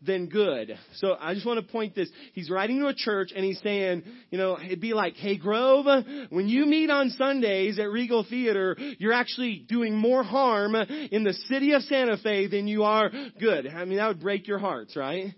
Than 0.00 0.28
good. 0.28 0.78
So 0.94 1.16
I 1.18 1.34
just 1.34 1.46
want 1.46 1.64
to 1.64 1.72
point 1.72 1.94
this. 1.94 2.08
He's 2.32 2.50
writing 2.50 2.80
to 2.80 2.86
a 2.86 2.94
church 2.94 3.32
and 3.34 3.44
he's 3.44 3.60
saying, 3.62 4.04
you 4.30 4.38
know, 4.38 4.58
it'd 4.58 4.80
be 4.80 4.94
like, 4.94 5.14
hey 5.16 5.36
Grove, 5.36 5.86
when 6.30 6.48
you 6.48 6.66
meet 6.66 6.90
on 6.90 7.10
Sundays 7.10 7.78
at 7.78 7.90
Regal 7.90 8.24
Theater, 8.28 8.76
you're 8.98 9.12
actually 9.12 9.64
doing 9.68 9.96
more 9.96 10.22
harm 10.22 10.74
in 10.74 11.24
the 11.24 11.32
city 11.32 11.72
of 11.72 11.82
Santa 11.82 12.16
Fe 12.16 12.46
than 12.46 12.68
you 12.68 12.84
are 12.84 13.10
good. 13.40 13.66
I 13.66 13.84
mean, 13.84 13.98
that 13.98 14.08
would 14.08 14.20
break 14.20 14.46
your 14.46 14.58
hearts, 14.58 14.96
right? 14.96 15.34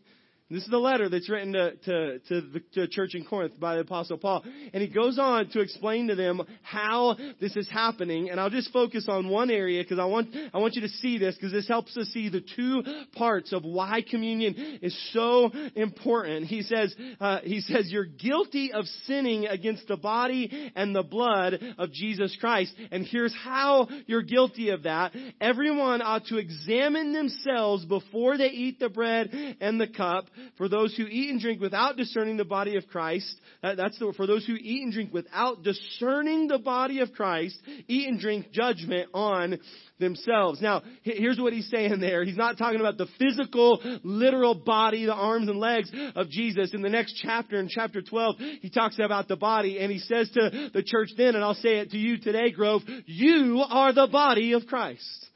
This 0.50 0.64
is 0.64 0.68
the 0.68 0.78
letter 0.78 1.08
that's 1.08 1.28
written 1.28 1.52
to, 1.52 1.76
to, 1.76 2.18
to, 2.18 2.40
the, 2.40 2.60
to 2.74 2.88
church 2.88 3.14
in 3.14 3.24
Corinth 3.24 3.60
by 3.60 3.76
the 3.76 3.82
Apostle 3.82 4.18
Paul. 4.18 4.44
And 4.72 4.82
he 4.82 4.88
goes 4.88 5.16
on 5.16 5.48
to 5.50 5.60
explain 5.60 6.08
to 6.08 6.16
them 6.16 6.42
how 6.62 7.16
this 7.40 7.54
is 7.54 7.68
happening. 7.68 8.30
And 8.30 8.40
I'll 8.40 8.50
just 8.50 8.72
focus 8.72 9.06
on 9.08 9.28
one 9.28 9.48
area 9.48 9.80
because 9.80 10.00
I 10.00 10.06
want, 10.06 10.34
I 10.52 10.58
want 10.58 10.74
you 10.74 10.82
to 10.82 10.88
see 10.88 11.18
this 11.18 11.36
because 11.36 11.52
this 11.52 11.68
helps 11.68 11.96
us 11.96 12.08
see 12.08 12.30
the 12.30 12.42
two 12.56 12.82
parts 13.14 13.52
of 13.52 13.62
why 13.62 14.02
communion 14.08 14.80
is 14.82 14.98
so 15.12 15.52
important. 15.76 16.46
He 16.46 16.62
says, 16.62 16.96
uh, 17.20 17.38
he 17.44 17.60
says, 17.60 17.88
you're 17.92 18.04
guilty 18.04 18.72
of 18.72 18.86
sinning 19.06 19.46
against 19.46 19.86
the 19.86 19.96
body 19.96 20.72
and 20.74 20.96
the 20.96 21.04
blood 21.04 21.60
of 21.78 21.92
Jesus 21.92 22.36
Christ. 22.40 22.74
And 22.90 23.06
here's 23.06 23.34
how 23.34 23.88
you're 24.06 24.22
guilty 24.22 24.70
of 24.70 24.82
that. 24.82 25.14
Everyone 25.40 26.02
ought 26.02 26.24
to 26.26 26.38
examine 26.38 27.12
themselves 27.12 27.84
before 27.84 28.36
they 28.36 28.48
eat 28.48 28.80
the 28.80 28.88
bread 28.88 29.30
and 29.60 29.80
the 29.80 29.86
cup 29.86 30.26
for 30.56 30.68
those 30.68 30.94
who 30.96 31.04
eat 31.04 31.30
and 31.30 31.40
drink 31.40 31.60
without 31.60 31.96
discerning 31.96 32.36
the 32.36 32.44
body 32.44 32.76
of 32.76 32.86
Christ. 32.88 33.34
that's 33.62 33.98
the, 33.98 34.12
for 34.16 34.26
those 34.26 34.46
who 34.46 34.54
eat 34.54 34.82
and 34.82 34.92
drink 34.92 35.12
without 35.12 35.62
discerning 35.62 36.48
the 36.48 36.58
body 36.58 37.00
of 37.00 37.12
Christ, 37.12 37.58
eat 37.88 38.08
and 38.08 38.20
drink 38.20 38.52
judgment 38.52 39.08
on 39.14 39.58
themselves. 39.98 40.60
Now, 40.60 40.82
here's 41.02 41.38
what 41.38 41.52
he's 41.52 41.68
saying 41.70 42.00
there. 42.00 42.24
He's 42.24 42.36
not 42.36 42.58
talking 42.58 42.80
about 42.80 42.96
the 42.96 43.06
physical, 43.18 43.80
literal 44.02 44.54
body, 44.54 45.04
the 45.04 45.14
arms 45.14 45.48
and 45.48 45.58
legs 45.58 45.90
of 46.16 46.28
Jesus. 46.30 46.74
In 46.74 46.82
the 46.82 46.88
next 46.88 47.20
chapter, 47.22 47.58
in 47.60 47.68
chapter 47.68 48.02
12, 48.02 48.36
he 48.60 48.70
talks 48.70 48.98
about 48.98 49.28
the 49.28 49.36
body 49.36 49.78
and 49.78 49.92
he 49.92 49.98
says 49.98 50.30
to 50.30 50.70
the 50.72 50.82
church 50.82 51.10
then, 51.16 51.34
and 51.34 51.44
I'll 51.44 51.54
say 51.54 51.78
it 51.78 51.90
to 51.90 51.98
you 51.98 52.18
today, 52.18 52.50
Grove, 52.50 52.82
you 53.06 53.62
are 53.68 53.92
the 53.92 54.08
body 54.10 54.52
of 54.52 54.66
Christ. 54.66 55.26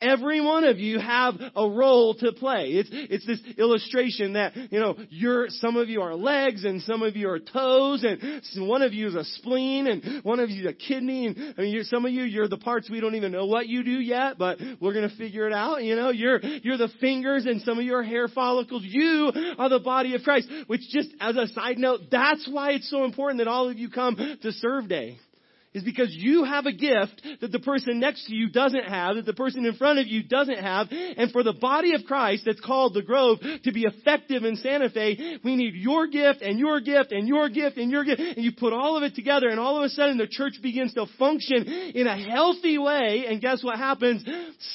Every 0.00 0.40
one 0.40 0.64
of 0.64 0.78
you 0.78 0.98
have 0.98 1.34
a 1.54 1.68
role 1.68 2.14
to 2.14 2.32
play. 2.32 2.70
It's, 2.70 2.88
it's 2.92 3.26
this 3.26 3.40
illustration 3.58 4.32
that, 4.32 4.56
you 4.72 4.80
know, 4.80 4.96
you're, 5.10 5.48
some 5.50 5.76
of 5.76 5.90
you 5.90 6.00
are 6.00 6.14
legs 6.14 6.64
and 6.64 6.80
some 6.82 7.02
of 7.02 7.16
you 7.16 7.28
are 7.28 7.38
toes 7.38 8.02
and 8.04 8.68
one 8.68 8.80
of 8.80 8.94
you 8.94 9.08
is 9.08 9.14
a 9.14 9.24
spleen 9.24 9.86
and 9.86 10.24
one 10.24 10.40
of 10.40 10.48
you 10.48 10.66
is 10.68 10.70
a 10.70 10.72
kidney 10.72 11.26
and 11.26 11.54
I 11.58 11.62
mean, 11.62 11.84
some 11.84 12.06
of 12.06 12.12
you, 12.12 12.22
you're 12.22 12.48
the 12.48 12.56
parts 12.56 12.88
we 12.88 13.00
don't 13.00 13.14
even 13.14 13.30
know 13.30 13.44
what 13.44 13.66
you 13.66 13.84
do 13.84 14.00
yet, 14.00 14.38
but 14.38 14.58
we're 14.80 14.94
gonna 14.94 15.10
figure 15.18 15.46
it 15.46 15.52
out. 15.52 15.84
You 15.84 15.96
know, 15.96 16.10
you're, 16.10 16.40
you're 16.40 16.78
the 16.78 16.90
fingers 17.00 17.44
and 17.44 17.60
some 17.62 17.78
of 17.78 17.84
your 17.84 18.02
hair 18.02 18.28
follicles. 18.28 18.82
You 18.84 19.32
are 19.58 19.68
the 19.68 19.80
body 19.80 20.14
of 20.14 20.22
Christ, 20.22 20.48
which 20.66 20.80
just 20.90 21.10
as 21.20 21.36
a 21.36 21.46
side 21.48 21.76
note, 21.76 22.00
that's 22.10 22.48
why 22.50 22.72
it's 22.72 22.88
so 22.88 23.04
important 23.04 23.38
that 23.38 23.48
all 23.48 23.68
of 23.68 23.78
you 23.78 23.90
come 23.90 24.16
to 24.16 24.52
serve 24.52 24.88
day 24.88 25.18
is 25.72 25.84
because 25.84 26.08
you 26.10 26.44
have 26.44 26.66
a 26.66 26.72
gift 26.72 27.22
that 27.40 27.52
the 27.52 27.60
person 27.60 28.00
next 28.00 28.26
to 28.26 28.34
you 28.34 28.50
doesn't 28.50 28.84
have, 28.84 29.16
that 29.16 29.26
the 29.26 29.32
person 29.32 29.64
in 29.64 29.74
front 29.74 30.00
of 30.00 30.06
you 30.08 30.22
doesn't 30.24 30.58
have. 30.58 30.88
And 30.90 31.30
for 31.30 31.44
the 31.44 31.52
body 31.52 31.94
of 31.94 32.04
Christ 32.06 32.42
that's 32.44 32.60
called 32.60 32.94
the 32.94 33.02
Grove 33.02 33.38
to 33.62 33.72
be 33.72 33.84
effective 33.84 34.44
in 34.44 34.56
Santa 34.56 34.90
Fe, 34.90 35.38
we 35.44 35.54
need 35.54 35.74
your 35.74 36.08
gift 36.08 36.42
and 36.42 36.58
your 36.58 36.80
gift 36.80 37.12
and 37.12 37.28
your 37.28 37.48
gift 37.48 37.76
and 37.76 37.90
your 37.90 38.04
gift. 38.04 38.20
And 38.20 38.44
you 38.44 38.52
put 38.52 38.72
all 38.72 38.96
of 38.96 39.04
it 39.04 39.14
together 39.14 39.48
and 39.48 39.60
all 39.60 39.76
of 39.76 39.84
a 39.84 39.88
sudden 39.90 40.18
the 40.18 40.26
church 40.26 40.54
begins 40.60 40.94
to 40.94 41.06
function 41.18 41.68
in 41.68 42.08
a 42.08 42.16
healthy 42.16 42.76
way. 42.76 43.26
And 43.28 43.40
guess 43.40 43.62
what 43.62 43.78
happens? 43.78 44.24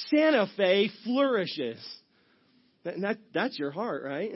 Santa 0.08 0.48
Fe 0.56 0.90
flourishes. 1.04 1.78
And 2.86 3.04
that, 3.04 3.18
that's 3.34 3.58
your 3.58 3.70
heart, 3.70 4.02
right? 4.02 4.32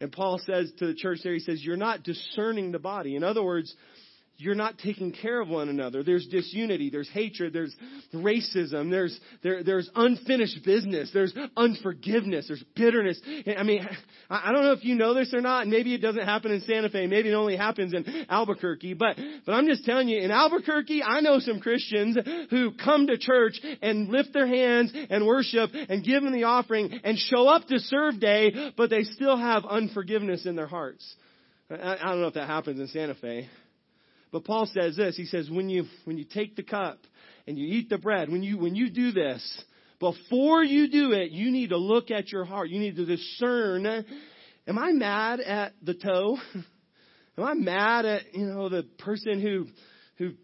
And 0.00 0.10
Paul 0.10 0.40
says 0.44 0.72
to 0.78 0.86
the 0.86 0.94
church 0.94 1.18
there, 1.22 1.34
he 1.34 1.40
says, 1.40 1.62
you're 1.62 1.76
not 1.76 2.02
discerning 2.02 2.72
the 2.72 2.78
body. 2.78 3.16
In 3.16 3.22
other 3.22 3.42
words, 3.42 3.74
you're 4.38 4.54
not 4.54 4.78
taking 4.78 5.12
care 5.12 5.40
of 5.40 5.48
one 5.48 5.68
another. 5.68 6.02
There's 6.02 6.26
disunity, 6.26 6.90
there's 6.90 7.08
hatred, 7.08 7.52
there's 7.52 7.74
racism, 8.12 8.90
there's 8.90 9.18
there, 9.42 9.62
there's 9.62 9.88
unfinished 9.94 10.64
business, 10.64 11.10
there's 11.12 11.34
unforgiveness, 11.56 12.46
there's 12.48 12.64
bitterness. 12.74 13.20
I 13.56 13.62
mean, 13.62 13.86
I 14.28 14.50
don't 14.52 14.62
know 14.62 14.72
if 14.72 14.84
you 14.84 14.94
know 14.96 15.14
this 15.14 15.32
or 15.32 15.40
not. 15.40 15.68
Maybe 15.68 15.94
it 15.94 16.02
doesn't 16.02 16.24
happen 16.24 16.50
in 16.50 16.60
Santa 16.62 16.88
Fe. 16.88 17.06
Maybe 17.06 17.28
it 17.28 17.34
only 17.34 17.56
happens 17.56 17.94
in 17.94 18.26
Albuquerque. 18.28 18.94
But 18.94 19.16
but 19.46 19.52
I'm 19.52 19.66
just 19.66 19.84
telling 19.84 20.08
you, 20.08 20.20
in 20.20 20.30
Albuquerque, 20.30 21.02
I 21.02 21.20
know 21.20 21.38
some 21.38 21.60
Christians 21.60 22.18
who 22.50 22.72
come 22.72 23.06
to 23.06 23.18
church 23.18 23.60
and 23.80 24.08
lift 24.08 24.32
their 24.32 24.46
hands 24.46 24.92
and 25.10 25.26
worship 25.26 25.70
and 25.72 26.04
give 26.04 26.22
them 26.22 26.32
the 26.32 26.44
offering 26.44 27.00
and 27.04 27.18
show 27.18 27.46
up 27.48 27.68
to 27.68 27.78
serve 27.78 28.18
day, 28.18 28.72
but 28.76 28.90
they 28.90 29.04
still 29.04 29.36
have 29.36 29.64
unforgiveness 29.64 30.46
in 30.46 30.56
their 30.56 30.66
hearts. 30.66 31.14
I, 31.70 31.96
I 32.00 32.08
don't 32.10 32.20
know 32.20 32.28
if 32.28 32.34
that 32.34 32.48
happens 32.48 32.80
in 32.80 32.88
Santa 32.88 33.14
Fe. 33.14 33.48
But 34.32 34.44
Paul 34.44 34.66
says 34.66 34.96
this. 34.96 35.16
He 35.16 35.26
says, 35.26 35.50
when 35.50 35.68
you, 35.68 35.84
when 36.04 36.16
you 36.16 36.24
take 36.24 36.56
the 36.56 36.62
cup 36.62 36.98
and 37.46 37.58
you 37.58 37.66
eat 37.66 37.90
the 37.90 37.98
bread, 37.98 38.30
when 38.30 38.42
you, 38.42 38.58
when 38.58 38.74
you 38.74 38.90
do 38.90 39.12
this, 39.12 39.64
before 40.00 40.64
you 40.64 40.88
do 40.90 41.12
it, 41.12 41.30
you 41.30 41.52
need 41.52 41.68
to 41.68 41.76
look 41.76 42.10
at 42.10 42.32
your 42.32 42.44
heart. 42.44 42.70
You 42.70 42.80
need 42.80 42.96
to 42.96 43.04
discern, 43.04 43.86
am 44.66 44.78
I 44.78 44.92
mad 44.92 45.40
at 45.40 45.74
the 45.82 45.94
toe? 45.94 46.38
Am 47.38 47.44
I 47.44 47.54
mad 47.54 48.04
at, 48.04 48.34
you 48.34 48.44
know, 48.44 48.68
the 48.68 48.82
person 48.98 49.40
who, 49.40 49.66
who 50.18 50.34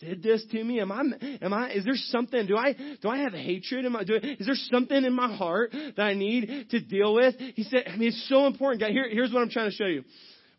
did 0.00 0.22
this 0.22 0.42
to 0.52 0.64
me? 0.64 0.80
Am 0.80 0.90
I, 0.90 1.02
am 1.42 1.52
I, 1.52 1.70
is 1.72 1.84
there 1.84 1.92
something, 1.94 2.46
do 2.46 2.56
I, 2.56 2.74
do 3.02 3.10
I 3.10 3.18
have 3.18 3.34
hatred? 3.34 3.84
Am 3.84 3.94
I, 3.94 4.04
do, 4.04 4.14
is 4.14 4.46
there 4.46 4.54
something 4.54 5.04
in 5.04 5.12
my 5.12 5.36
heart 5.36 5.72
that 5.72 6.02
I 6.02 6.14
need 6.14 6.70
to 6.70 6.80
deal 6.80 7.12
with? 7.12 7.34
He 7.56 7.64
said, 7.64 7.84
I 7.92 7.96
mean, 7.96 8.08
it's 8.08 8.26
so 8.30 8.46
important. 8.46 8.82
Here, 8.90 9.06
here's 9.10 9.34
what 9.34 9.42
I'm 9.42 9.50
trying 9.50 9.68
to 9.68 9.76
show 9.76 9.84
you 9.84 10.02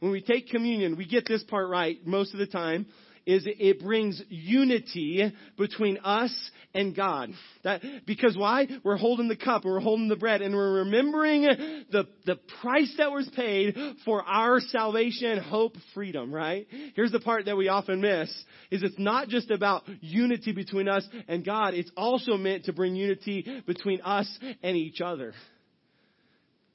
when 0.01 0.11
we 0.11 0.21
take 0.21 0.49
communion, 0.49 0.97
we 0.97 1.05
get 1.05 1.27
this 1.27 1.43
part 1.43 1.69
right 1.69 2.05
most 2.05 2.33
of 2.33 2.39
the 2.39 2.47
time, 2.47 2.87
is 3.25 3.43
it 3.45 3.79
brings 3.79 4.21
unity 4.29 5.31
between 5.55 5.99
us 6.03 6.33
and 6.73 6.95
God. 6.95 7.29
That, 7.63 7.83
because 8.07 8.35
why? 8.35 8.67
We're 8.83 8.97
holding 8.97 9.27
the 9.27 9.35
cup 9.35 9.63
and 9.63 9.71
we're 9.71 9.79
holding 9.79 10.07
the 10.07 10.15
bread 10.15 10.41
and 10.41 10.55
we're 10.55 10.79
remembering 10.79 11.43
the, 11.91 12.07
the 12.25 12.37
price 12.61 12.91
that 12.97 13.11
was 13.11 13.29
paid 13.35 13.75
for 14.05 14.23
our 14.23 14.59
salvation, 14.59 15.37
hope, 15.37 15.75
freedom, 15.93 16.33
right? 16.33 16.65
Here's 16.95 17.11
the 17.11 17.19
part 17.19 17.45
that 17.45 17.55
we 17.55 17.67
often 17.67 18.01
miss, 18.01 18.29
is 18.71 18.81
it's 18.81 18.97
not 18.97 19.27
just 19.27 19.51
about 19.51 19.83
unity 19.99 20.51
between 20.51 20.87
us 20.87 21.07
and 21.27 21.45
God, 21.45 21.75
it's 21.75 21.91
also 21.95 22.37
meant 22.37 22.65
to 22.65 22.73
bring 22.73 22.95
unity 22.95 23.61
between 23.67 24.01
us 24.01 24.27
and 24.63 24.75
each 24.75 24.99
other. 24.99 25.33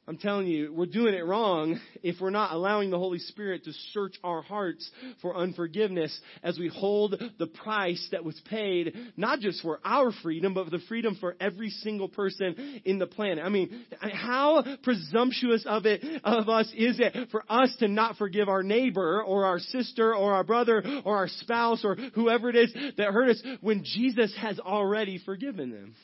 I'm 0.08 0.18
telling 0.18 0.46
you, 0.46 0.72
we're 0.72 0.86
doing 0.86 1.14
it 1.14 1.26
wrong 1.26 1.80
if 2.02 2.20
we're 2.20 2.30
not 2.30 2.52
allowing 2.52 2.90
the 2.90 2.98
Holy 2.98 3.18
Spirit 3.18 3.64
to 3.64 3.72
search 3.92 4.14
our 4.22 4.40
hearts 4.40 4.88
for 5.20 5.36
unforgiveness 5.36 6.16
as 6.44 6.58
we 6.58 6.68
hold 6.68 7.20
the 7.38 7.46
price 7.48 8.06
that 8.12 8.24
was 8.24 8.40
paid, 8.48 8.94
not 9.16 9.40
just 9.40 9.62
for 9.62 9.80
our 9.84 10.12
freedom, 10.22 10.54
but 10.54 10.64
for 10.64 10.70
the 10.70 10.84
freedom 10.88 11.16
for 11.20 11.36
every 11.40 11.70
single 11.70 12.08
person 12.08 12.80
in 12.84 12.98
the 12.98 13.06
planet. 13.06 13.44
I 13.44 13.48
mean, 13.48 13.84
how 14.00 14.62
presumptuous 14.84 15.64
of 15.66 15.86
it, 15.86 16.04
of 16.22 16.48
us 16.48 16.72
is 16.76 17.00
it 17.00 17.30
for 17.30 17.42
us 17.48 17.74
to 17.80 17.88
not 17.88 18.16
forgive 18.16 18.48
our 18.48 18.62
neighbor 18.62 19.22
or 19.22 19.44
our 19.44 19.58
sister 19.58 20.14
or 20.14 20.34
our 20.34 20.44
brother 20.44 20.84
or 21.04 21.16
our 21.16 21.28
spouse 21.28 21.84
or 21.84 21.96
whoever 22.14 22.48
it 22.48 22.56
is 22.56 22.72
that 22.96 23.12
hurt 23.12 23.30
us 23.30 23.42
when 23.60 23.82
Jesus 23.82 24.36
has 24.40 24.60
already 24.60 25.18
forgiven 25.18 25.70
them? 25.70 25.94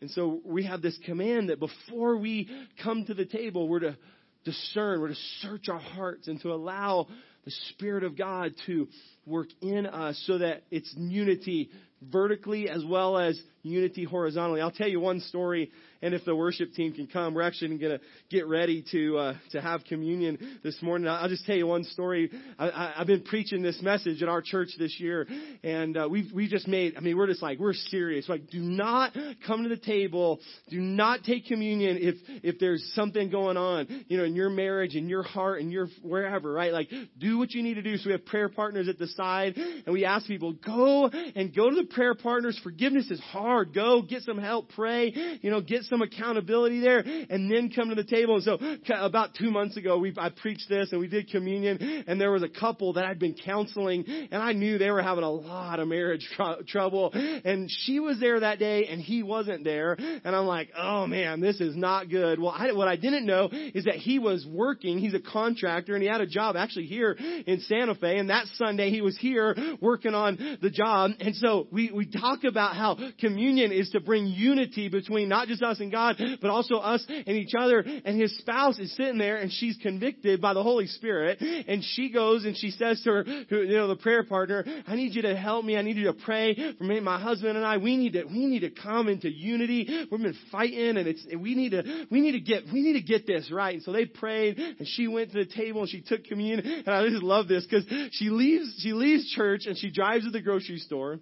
And 0.00 0.10
so 0.10 0.40
we 0.44 0.64
have 0.64 0.82
this 0.82 0.98
command 1.04 1.48
that 1.48 1.58
before 1.58 2.16
we 2.16 2.48
come 2.82 3.04
to 3.06 3.14
the 3.14 3.24
table, 3.24 3.68
we're 3.68 3.80
to 3.80 3.96
discern, 4.44 5.00
we're 5.00 5.08
to 5.08 5.16
search 5.40 5.68
our 5.68 5.78
hearts 5.78 6.28
and 6.28 6.40
to 6.42 6.52
allow 6.52 7.08
the 7.44 7.50
Spirit 7.70 8.04
of 8.04 8.16
God 8.16 8.52
to 8.66 8.88
work 9.24 9.48
in 9.62 9.86
us 9.86 10.22
so 10.26 10.38
that 10.38 10.64
it's 10.70 10.92
unity 10.96 11.70
vertically 12.02 12.68
as 12.68 12.84
well 12.84 13.16
as 13.16 13.40
unity 13.62 14.04
horizontally. 14.04 14.60
I'll 14.60 14.70
tell 14.70 14.88
you 14.88 15.00
one 15.00 15.20
story 15.20 15.70
and 16.02 16.14
if 16.14 16.24
the 16.24 16.34
worship 16.34 16.72
team 16.74 16.92
can 16.92 17.06
come, 17.06 17.34
we're 17.34 17.42
actually 17.42 17.76
going 17.78 17.98
to 17.98 18.00
get 18.30 18.46
ready 18.46 18.84
to 18.92 19.18
uh, 19.18 19.34
to 19.50 19.60
have 19.60 19.84
communion 19.84 20.58
this 20.62 20.80
morning. 20.82 21.08
I'll 21.08 21.28
just 21.28 21.46
tell 21.46 21.56
you 21.56 21.66
one 21.66 21.84
story. 21.84 22.30
I, 22.58 22.68
I, 22.68 22.94
I've 23.00 23.06
been 23.06 23.22
preaching 23.22 23.62
this 23.62 23.80
message 23.82 24.22
at 24.22 24.28
our 24.28 24.42
church 24.42 24.70
this 24.78 24.98
year, 24.98 25.26
and 25.62 25.96
uh, 25.96 26.08
we 26.10 26.30
we 26.34 26.48
just 26.48 26.68
made. 26.68 26.96
I 26.96 27.00
mean, 27.00 27.16
we're 27.16 27.26
just 27.26 27.42
like 27.42 27.58
we're 27.58 27.74
serious. 27.74 28.28
Like, 28.28 28.48
do 28.50 28.60
not 28.60 29.16
come 29.46 29.62
to 29.62 29.68
the 29.68 29.76
table. 29.76 30.40
Do 30.68 30.80
not 30.80 31.22
take 31.24 31.46
communion 31.46 31.98
if 32.00 32.16
if 32.42 32.58
there's 32.58 32.92
something 32.94 33.30
going 33.30 33.56
on, 33.56 34.04
you 34.08 34.16
know, 34.16 34.24
in 34.24 34.34
your 34.34 34.50
marriage, 34.50 34.94
in 34.94 35.08
your 35.08 35.22
heart, 35.22 35.60
in 35.60 35.70
your 35.70 35.88
wherever, 36.02 36.52
right? 36.52 36.72
Like, 36.72 36.90
do 37.18 37.38
what 37.38 37.52
you 37.52 37.62
need 37.62 37.74
to 37.74 37.82
do. 37.82 37.96
So 37.96 38.08
we 38.08 38.12
have 38.12 38.26
prayer 38.26 38.48
partners 38.48 38.88
at 38.88 38.98
the 38.98 39.08
side, 39.08 39.56
and 39.56 39.92
we 39.92 40.04
ask 40.04 40.26
people 40.26 40.52
go 40.52 41.08
and 41.08 41.54
go 41.54 41.70
to 41.70 41.76
the 41.76 41.86
prayer 41.86 42.14
partners. 42.14 42.58
Forgiveness 42.62 43.10
is 43.10 43.20
hard. 43.20 43.74
Go 43.74 44.02
get 44.02 44.22
some 44.22 44.38
help. 44.38 44.70
Pray. 44.70 45.12
You 45.42 45.50
know, 45.50 45.60
get 45.60 45.82
some 45.84 45.95
accountability 46.02 46.80
there, 46.80 46.98
and 47.30 47.50
then 47.50 47.70
come 47.74 47.88
to 47.88 47.94
the 47.94 48.04
table. 48.04 48.36
And 48.36 48.44
so 48.44 48.58
about 48.94 49.34
two 49.34 49.50
months 49.50 49.76
ago, 49.76 49.98
we 49.98 50.14
I 50.16 50.30
preached 50.30 50.68
this 50.68 50.92
and 50.92 51.00
we 51.00 51.08
did 51.08 51.30
communion, 51.30 52.04
and 52.06 52.20
there 52.20 52.30
was 52.30 52.42
a 52.42 52.48
couple 52.48 52.94
that 52.94 53.04
I'd 53.04 53.18
been 53.18 53.34
counseling, 53.34 54.04
and 54.06 54.42
I 54.42 54.52
knew 54.52 54.78
they 54.78 54.90
were 54.90 55.02
having 55.02 55.24
a 55.24 55.30
lot 55.30 55.80
of 55.80 55.88
marriage 55.88 56.28
tr- 56.34 56.62
trouble, 56.66 57.10
and 57.12 57.70
she 57.70 58.00
was 58.00 58.18
there 58.20 58.40
that 58.40 58.58
day, 58.58 58.86
and 58.86 59.00
he 59.00 59.22
wasn't 59.22 59.64
there, 59.64 59.96
and 59.98 60.34
I'm 60.34 60.46
like, 60.46 60.70
oh 60.76 61.06
man, 61.06 61.40
this 61.40 61.60
is 61.60 61.76
not 61.76 62.08
good. 62.08 62.40
Well, 62.40 62.54
I, 62.56 62.72
what 62.72 62.88
I 62.88 62.96
didn't 62.96 63.26
know 63.26 63.48
is 63.52 63.84
that 63.84 63.96
he 63.96 64.18
was 64.18 64.46
working. 64.46 64.98
He's 64.98 65.14
a 65.14 65.20
contractor, 65.20 65.94
and 65.94 66.02
he 66.02 66.08
had 66.08 66.20
a 66.20 66.26
job 66.26 66.56
actually 66.56 66.86
here 66.86 67.12
in 67.12 67.60
Santa 67.60 67.94
Fe, 67.94 68.18
and 68.18 68.30
that 68.30 68.46
Sunday 68.54 68.90
he 68.90 69.00
was 69.00 69.16
here 69.18 69.54
working 69.80 70.14
on 70.14 70.58
the 70.62 70.70
job, 70.70 71.12
and 71.20 71.34
so 71.36 71.66
we 71.70 71.90
we 71.92 72.06
talk 72.06 72.44
about 72.44 72.76
how 72.76 72.96
communion 73.18 73.72
is 73.72 73.90
to 73.90 74.00
bring 74.00 74.26
unity 74.26 74.88
between 74.88 75.28
not 75.28 75.48
just 75.48 75.62
us 75.62 75.75
and 75.80 75.90
God, 75.90 76.20
but 76.40 76.50
also 76.50 76.76
us 76.76 77.04
and 77.08 77.36
each 77.36 77.54
other. 77.58 77.80
And 77.80 78.20
his 78.20 78.36
spouse 78.38 78.78
is 78.78 78.94
sitting 78.96 79.18
there 79.18 79.36
and 79.36 79.50
she's 79.52 79.76
convicted 79.82 80.40
by 80.40 80.54
the 80.54 80.62
Holy 80.62 80.86
Spirit. 80.86 81.40
And 81.40 81.82
she 81.82 82.10
goes 82.10 82.44
and 82.44 82.56
she 82.56 82.70
says 82.70 83.00
to 83.02 83.10
her, 83.10 83.24
you 83.50 83.76
know, 83.76 83.88
the 83.88 83.96
prayer 83.96 84.24
partner, 84.24 84.64
I 84.86 84.96
need 84.96 85.14
you 85.14 85.22
to 85.22 85.36
help 85.36 85.64
me. 85.64 85.76
I 85.76 85.82
need 85.82 85.96
you 85.96 86.06
to 86.06 86.12
pray 86.12 86.74
for 86.76 86.84
me, 86.84 87.00
my 87.00 87.20
husband 87.20 87.56
and 87.56 87.66
I. 87.66 87.78
We 87.78 87.96
need 87.96 88.14
to, 88.14 88.24
we 88.24 88.46
need 88.46 88.60
to 88.60 88.70
come 88.70 89.08
into 89.08 89.30
unity. 89.30 90.06
We've 90.10 90.20
been 90.20 90.36
fighting 90.50 90.96
and 90.96 91.06
it's, 91.06 91.24
we 91.38 91.54
need 91.54 91.70
to, 91.70 92.06
we 92.10 92.20
need 92.20 92.32
to 92.32 92.40
get, 92.40 92.64
we 92.72 92.82
need 92.82 92.94
to 92.94 93.06
get 93.06 93.26
this 93.26 93.50
right. 93.50 93.74
And 93.74 93.82
so 93.82 93.92
they 93.92 94.06
prayed 94.06 94.58
and 94.58 94.86
she 94.86 95.08
went 95.08 95.32
to 95.32 95.44
the 95.44 95.50
table 95.52 95.82
and 95.82 95.90
she 95.90 96.02
took 96.02 96.24
communion. 96.24 96.60
And 96.86 96.88
I 96.88 97.08
just 97.08 97.22
love 97.22 97.48
this 97.48 97.64
because 97.64 97.86
she 98.12 98.30
leaves, 98.30 98.80
she 98.82 98.92
leaves 98.92 99.30
church 99.32 99.62
and 99.66 99.76
she 99.76 99.90
drives 99.90 100.24
to 100.24 100.30
the 100.30 100.42
grocery 100.42 100.78
store 100.78 101.18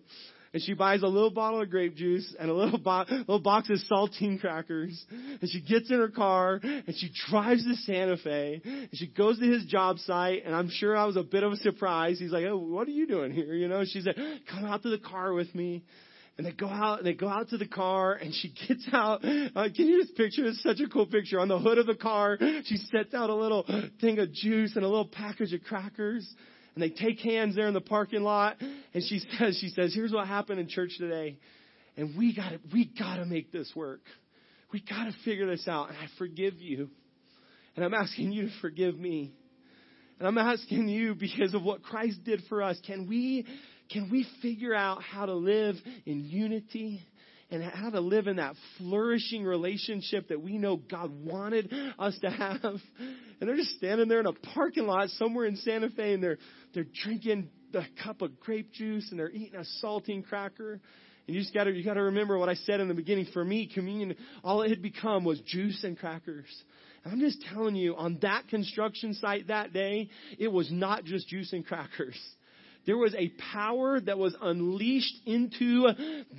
and 0.55 0.63
she 0.63 0.73
buys 0.73 1.03
a 1.03 1.09
little 1.09 1.33
bottle 1.33 1.61
of 1.61 1.69
grape 1.69 1.97
juice 1.97 2.33
and 2.39 2.49
a 2.49 2.55
little, 2.55 2.79
bo- 2.79 3.05
little 3.09 3.41
box 3.41 3.69
of 3.71 3.79
saltine 3.91 4.41
crackers. 4.41 5.05
And 5.11 5.51
she 5.51 5.61
gets 5.61 5.91
in 5.91 5.99
her 5.99 6.09
car 6.09 6.61
and 6.63 6.95
she 6.97 7.11
drives 7.29 7.65
to 7.65 7.75
Santa 7.75 8.17
Fe 8.17 8.63
and 8.65 8.89
she 8.95 9.09
goes 9.09 9.41
to 9.41 9.45
his 9.45 9.65
job 9.67 9.99
site. 9.99 10.45
And 10.47 10.55
I'm 10.55 10.71
sure 10.71 10.97
I 10.97 11.07
was 11.07 11.17
a 11.17 11.25
bit 11.25 11.43
of 11.43 11.53
a 11.53 11.57
surprise. 11.57 12.21
He's 12.21 12.31
like, 12.31 12.45
"Oh, 12.45 12.57
what 12.57 12.87
are 12.87 12.93
you 12.93 13.09
doing 13.09 13.33
here?" 13.33 13.53
You 13.55 13.67
know, 13.67 13.85
she's 13.85 14.07
like, 14.07 14.17
"Come 14.49 14.65
out 14.65 14.83
to 14.85 14.91
the 14.91 14.99
car 14.99 15.33
with 15.33 15.53
me." 15.55 15.83
And 16.37 16.47
they 16.47 16.53
go 16.53 16.69
out, 16.69 16.99
and 16.99 17.07
they 17.07 17.15
go 17.15 17.29
out 17.29 17.51
to 17.51 17.59
the 17.59 17.67
car, 17.67 18.15
and 18.15 18.33
she 18.35 18.53
gets 18.69 18.87
out. 18.93 19.25
Uh, 19.25 19.69
can 19.75 19.87
you 19.87 20.03
just 20.03 20.17
picture? 20.17 20.45
It's 20.47 20.63
such 20.63 20.81
a 20.81 20.89
cool 20.89 21.07
picture. 21.07 21.41
On 21.41 21.49
the 21.49 21.59
hood 21.59 21.79
of 21.79 21.87
the 21.87 21.95
car, 21.95 22.39
she 22.65 22.77
sets 22.77 23.13
out 23.13 23.29
a 23.29 23.35
little 23.35 23.65
thing 24.01 24.21
of 24.21 24.33
juice 24.33 24.77
and 24.77 24.85
a 24.85 24.89
little 24.89 25.09
package 25.09 25.53
of 25.53 25.63
crackers 25.65 26.33
and 26.75 26.83
they 26.83 26.91
take 26.91 27.21
hands 27.21 27.55
there 27.55 27.69
in 27.69 27.75
the 27.75 27.81
parking 27.81 28.23
lot. 28.23 28.57
And 28.61 29.03
she 29.03 29.19
says, 29.39 29.59
she 29.61 29.69
says, 29.69 29.95
here's 29.95 30.13
what 30.13 30.27
happened 30.27 30.61
in 30.61 30.69
church 30.69 30.93
today. 30.99 31.39
And 31.97 32.17
we 32.17 32.35
got 32.35 32.51
to, 32.51 32.61
we 32.73 32.91
got 32.99 33.17
to 33.17 33.25
make 33.25 33.53
this 33.53 33.71
work. 33.75 34.01
We 34.73 34.81
got 34.81 35.05
to 35.05 35.15
figure 35.25 35.47
this 35.47 35.69
out. 35.69 35.91
And 35.91 35.99
I 35.99 36.07
forgive 36.19 36.55
you. 36.55 36.91
And 37.77 37.85
I'm 37.85 37.95
asking 37.95 38.33
you 38.33 38.47
to 38.47 38.53
forgive 38.61 38.99
me. 38.99 39.33
And 40.19 40.29
I'm 40.29 40.39
asking 40.39 40.89
you 40.89 41.15
because 41.15 41.55
of 41.55 41.63
what 41.63 41.83
Christ 41.83 42.25
did 42.25 42.43
for 42.49 42.63
us. 42.63 42.81
Can 42.87 43.09
we, 43.09 43.47
can 43.91 44.11
we 44.11 44.27
figure 44.43 44.75
out 44.75 45.03
how 45.03 45.27
to 45.27 45.35
live 45.35 45.77
in 46.07 46.25
unity? 46.25 47.01
And 47.55 47.63
how 47.63 47.91
to 47.91 48.01
live 48.01 48.27
in 48.27 48.37
that 48.37 48.57
flourishing 48.79 49.45
relationship 49.45 50.29
that 50.29 50.43
we 50.43 50.59
know 50.59 50.77
God 50.77 51.11
wanted 51.11 51.73
us 51.99 52.19
to 52.23 52.31
have. 52.31 52.61
And 52.63 53.49
they're 53.49 53.57
just 53.57 53.77
standing 53.77 54.09
there 54.09 54.21
in 54.21 54.27
a 54.27 54.33
parking 54.33 54.87
lot 54.87 55.09
somewhere 55.11 55.47
in 55.47 55.57
Santa 55.57 55.91
Fe 55.91 56.15
and 56.15 56.23
they're, 56.23 56.39
they're 56.75 56.87
drinking 57.05 57.51
the 57.73 57.85
cup 58.03 58.23
of 58.23 58.41
grape 58.41 58.73
juice 58.73 59.09
and 59.11 59.19
they're 59.19 59.31
eating 59.31 59.55
a 59.55 59.65
saltine 59.85 60.25
cracker. 60.25 60.81
And 61.27 61.35
you 61.35 61.41
just 61.41 61.55
gotta, 61.55 61.71
you 61.71 61.85
gotta 61.85 62.03
remember 62.03 62.37
what 62.39 62.49
I 62.49 62.55
said 62.55 62.81
in 62.81 62.89
the 62.89 62.95
beginning. 62.95 63.27
For 63.33 63.45
me, 63.45 63.71
communion, 63.73 64.17
all 64.43 64.63
it 64.63 64.71
had 64.71 64.83
become 64.83 65.25
was 65.25 65.41
juice 65.41 65.85
and 65.85 65.99
crackers. 65.99 66.47
I'm 67.05 67.21
just 67.21 67.43
telling 67.53 67.77
you, 67.77 67.97
on 67.97 68.19
that 68.23 68.49
construction 68.49 69.15
site 69.15 69.49
that 69.49 69.73
day, 69.73 70.09
it 70.39 70.49
was 70.49 70.73
not 70.73 71.05
just 71.05 71.29
juice 71.29 71.53
and 71.53 71.67
crackers. 71.67 72.19
There 72.87 72.99
was 72.99 73.15
a 73.15 73.33
power 73.53 73.99
that 74.01 74.19
was 74.19 74.37
unleashed 74.41 75.21
into 75.27 75.89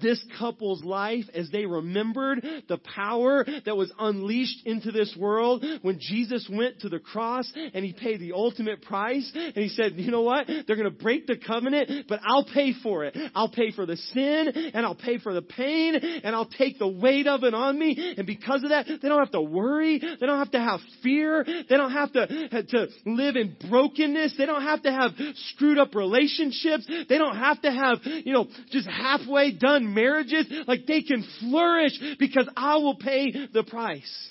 this 0.02 0.24
couple's 0.38 0.84
life 0.84 1.26
as 1.34 1.50
they 1.50 1.66
remembered 1.66 2.46
the 2.68 2.78
power 2.78 3.46
that 3.66 3.76
was 3.76 3.92
unleashed 3.98 4.66
into 4.66 4.92
this 4.92 5.16
world 5.20 5.66
when 5.82 5.98
Jesus 6.00 6.48
went 6.52 6.82
to 6.82 6.90
the 6.90 7.00
cross 7.00 7.52
and 7.56 7.84
he 7.84 7.94
paid 7.94 8.20
the 8.20 8.34
ultimate 8.34 8.84
price. 8.84 9.32
And 9.34 9.56
he 9.56 9.70
said, 9.70 9.94
you 9.96 10.12
know 10.12 10.22
what? 10.22 10.48
They're 10.48 10.76
going 10.76 10.84
to 10.84 11.04
break 11.04 11.26
the 11.26 11.38
covenant, 11.38 12.08
but 12.08 12.20
I'll 12.24 12.46
pay 12.46 12.74
for 12.84 13.06
it. 13.06 13.18
I'll 13.34 13.50
pay 13.50 13.72
for 13.72 13.86
the 13.86 13.98
sin 13.98 14.72
and 14.74 14.86
I'll 14.86 14.96
pay 14.96 15.18
for 15.18 15.34
the 15.34 15.42
pain 15.42 15.96
and 15.96 16.36
I'll 16.36 16.46
take 16.46 16.78
the 16.78 16.88
weight 16.88 17.28
of 17.28 17.44
it 17.44 17.54
on 17.54 17.80
me. 17.80 18.16
And 18.18 18.28
because 18.28 18.64
of 18.64 18.70
that, 18.70 18.86
they 18.88 19.10
don't 19.10 19.20
have 19.20 19.32
to 19.32 19.42
worry. 19.42 20.00
They 20.00 20.26
don't 20.26 20.40
have 20.40 20.52
to 20.52 20.60
have 20.60 20.80
fear. 21.02 21.44
They 21.44 21.76
don't 21.76 21.92
have 21.92 22.12
to, 22.14 22.64
to 22.64 22.88
live 23.06 23.36
in 23.36 23.56
brokenness. 23.68 24.36
They 24.38 24.46
don't 24.46 24.62
have 24.62 24.84
to 24.84 24.92
have 24.92 25.12
screwed 25.52 25.80
up 25.80 25.96
relationships 25.96 26.35
relationships. 26.38 26.86
They 27.10 27.18
don't 27.18 27.38
have 27.38 27.62
to 27.62 27.72
have, 27.72 28.00
you 28.04 28.34
know, 28.34 28.48
just 28.72 28.88
halfway 28.88 29.52
done 29.52 29.94
marriages. 29.94 30.48
Like 30.68 30.86
they 30.88 31.02
can 31.02 31.26
flourish 31.40 31.94
because 32.20 32.50
I 32.56 32.78
will 32.78 32.96
pay 32.96 33.32
the 33.54 33.64
price. 33.64 34.30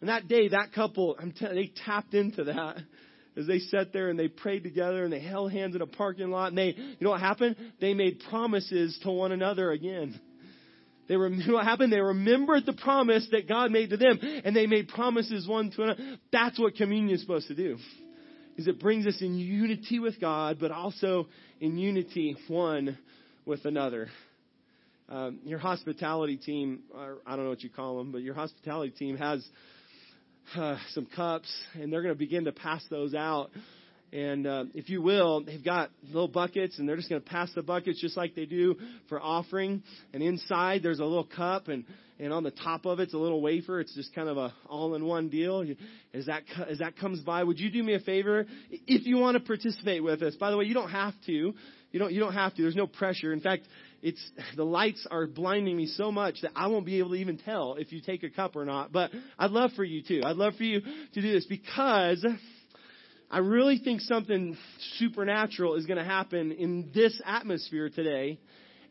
And 0.00 0.08
that 0.08 0.28
day, 0.28 0.48
that 0.48 0.72
couple, 0.72 1.16
telling 1.38 1.56
they 1.56 1.72
tapped 1.84 2.14
into 2.14 2.44
that 2.44 2.76
as 3.36 3.46
they 3.46 3.58
sat 3.58 3.92
there 3.92 4.10
and 4.10 4.18
they 4.18 4.28
prayed 4.28 4.62
together 4.62 5.04
and 5.04 5.12
they 5.12 5.20
held 5.20 5.52
hands 5.52 5.74
in 5.74 5.82
a 5.82 5.86
parking 5.86 6.30
lot 6.30 6.48
and 6.48 6.58
they, 6.58 6.74
you 6.76 6.96
know 7.00 7.10
what 7.10 7.20
happened? 7.20 7.56
They 7.80 7.94
made 7.94 8.20
promises 8.28 8.98
to 9.02 9.10
one 9.10 9.32
another 9.32 9.72
again. 9.72 10.20
They 11.08 11.16
rem- 11.16 11.42
what 11.48 11.64
happened? 11.64 11.92
They 11.92 12.00
remembered 12.00 12.66
the 12.66 12.74
promise 12.74 13.26
that 13.32 13.48
God 13.48 13.72
made 13.72 13.90
to 13.90 13.96
them 13.96 14.18
and 14.44 14.54
they 14.54 14.66
made 14.66 14.88
promises 14.88 15.48
one 15.48 15.70
to 15.72 15.82
another. 15.82 16.02
That's 16.32 16.58
what 16.58 16.76
communion 16.76 17.14
is 17.14 17.20
supposed 17.20 17.48
to 17.48 17.54
do 17.54 17.78
is 18.58 18.66
it 18.66 18.80
brings 18.80 19.06
us 19.06 19.16
in 19.22 19.36
unity 19.36 20.00
with 20.00 20.20
God, 20.20 20.58
but 20.60 20.72
also 20.72 21.28
in 21.60 21.78
unity 21.78 22.36
one 22.48 22.98
with 23.46 23.64
another. 23.64 24.08
Um, 25.08 25.38
your 25.44 25.60
hospitality 25.60 26.36
team, 26.36 26.80
or 26.92 27.18
I 27.24 27.36
don't 27.36 27.44
know 27.44 27.50
what 27.50 27.62
you 27.62 27.70
call 27.70 27.98
them, 27.98 28.10
but 28.10 28.22
your 28.22 28.34
hospitality 28.34 28.90
team 28.90 29.16
has 29.16 29.46
uh, 30.56 30.76
some 30.90 31.06
cups, 31.14 31.48
and 31.74 31.92
they're 31.92 32.02
going 32.02 32.14
to 32.14 32.18
begin 32.18 32.44
to 32.46 32.52
pass 32.52 32.84
those 32.90 33.14
out. 33.14 33.50
And 34.12 34.46
uh, 34.46 34.64
if 34.74 34.88
you 34.88 35.02
will, 35.02 35.44
they've 35.44 35.64
got 35.64 35.90
little 36.06 36.28
buckets, 36.28 36.78
and 36.78 36.88
they're 36.88 36.96
just 36.96 37.08
going 37.08 37.22
to 37.22 37.28
pass 37.28 37.50
the 37.54 37.62
buckets 37.62 38.00
just 38.00 38.16
like 38.16 38.34
they 38.34 38.46
do 38.46 38.74
for 39.08 39.20
offering. 39.20 39.84
And 40.12 40.20
inside, 40.20 40.82
there's 40.82 40.98
a 40.98 41.04
little 41.04 41.24
cup, 41.24 41.68
and 41.68 41.84
and 42.20 42.32
on 42.32 42.42
the 42.42 42.50
top 42.50 42.86
of 42.86 43.00
it's 43.00 43.14
a 43.14 43.18
little 43.18 43.40
wafer. 43.40 43.80
It's 43.80 43.94
just 43.94 44.14
kind 44.14 44.28
of 44.28 44.36
a 44.36 44.52
all-in-one 44.66 45.28
deal. 45.28 45.64
As 46.12 46.26
that 46.26 46.42
as 46.68 46.78
that 46.78 46.96
comes 46.96 47.20
by, 47.20 47.44
would 47.44 47.58
you 47.58 47.70
do 47.70 47.82
me 47.82 47.94
a 47.94 48.00
favor 48.00 48.46
if 48.70 49.06
you 49.06 49.16
want 49.18 49.36
to 49.36 49.42
participate 49.42 50.02
with 50.02 50.22
us? 50.22 50.34
By 50.36 50.50
the 50.50 50.56
way, 50.56 50.64
you 50.64 50.74
don't 50.74 50.90
have 50.90 51.14
to. 51.26 51.54
You 51.90 51.98
don't 51.98 52.12
you 52.12 52.20
don't 52.20 52.34
have 52.34 52.54
to. 52.56 52.62
There's 52.62 52.76
no 52.76 52.86
pressure. 52.86 53.32
In 53.32 53.40
fact, 53.40 53.62
it's 54.02 54.20
the 54.56 54.64
lights 54.64 55.06
are 55.10 55.26
blinding 55.26 55.76
me 55.76 55.86
so 55.86 56.12
much 56.12 56.42
that 56.42 56.52
I 56.54 56.66
won't 56.66 56.86
be 56.86 56.98
able 56.98 57.10
to 57.10 57.16
even 57.16 57.38
tell 57.38 57.74
if 57.74 57.92
you 57.92 58.00
take 58.00 58.22
a 58.22 58.30
cup 58.30 58.56
or 58.56 58.64
not. 58.64 58.92
But 58.92 59.10
I'd 59.38 59.50
love 59.50 59.70
for 59.74 59.84
you 59.84 60.02
to. 60.02 60.26
I'd 60.26 60.36
love 60.36 60.54
for 60.56 60.64
you 60.64 60.80
to 60.80 61.22
do 61.22 61.32
this 61.32 61.46
because 61.46 62.26
I 63.30 63.38
really 63.38 63.78
think 63.78 64.00
something 64.02 64.56
supernatural 64.96 65.74
is 65.76 65.86
going 65.86 65.98
to 65.98 66.04
happen 66.04 66.52
in 66.52 66.90
this 66.94 67.20
atmosphere 67.24 67.90
today 67.90 68.38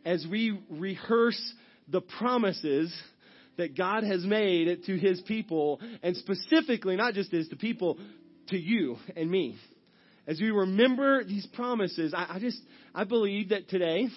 as 0.06 0.26
we 0.30 0.60
rehearse 0.70 1.54
the 1.88 2.02
promises 2.02 2.96
that 3.58 3.78
God 3.78 4.04
has 4.04 4.24
made 4.24 4.84
to 4.86 4.98
his 4.98 5.22
people, 5.22 5.80
and 6.04 6.16
specifically, 6.16 6.96
not 6.96 7.14
just 7.14 7.34
as 7.34 7.50
the 7.50 7.56
people, 7.56 7.98
to 8.50 8.58
you 8.58 8.98
and 9.16 9.30
me. 9.30 9.58
As 10.28 10.40
we 10.42 10.52
remember 10.52 11.24
these 11.24 11.48
promises, 11.48 12.14
I, 12.14 12.36
I 12.36 12.40
just, 12.40 12.62
I 12.94 13.06
believe 13.06 13.50
that 13.50 13.70
today, 13.70 14.10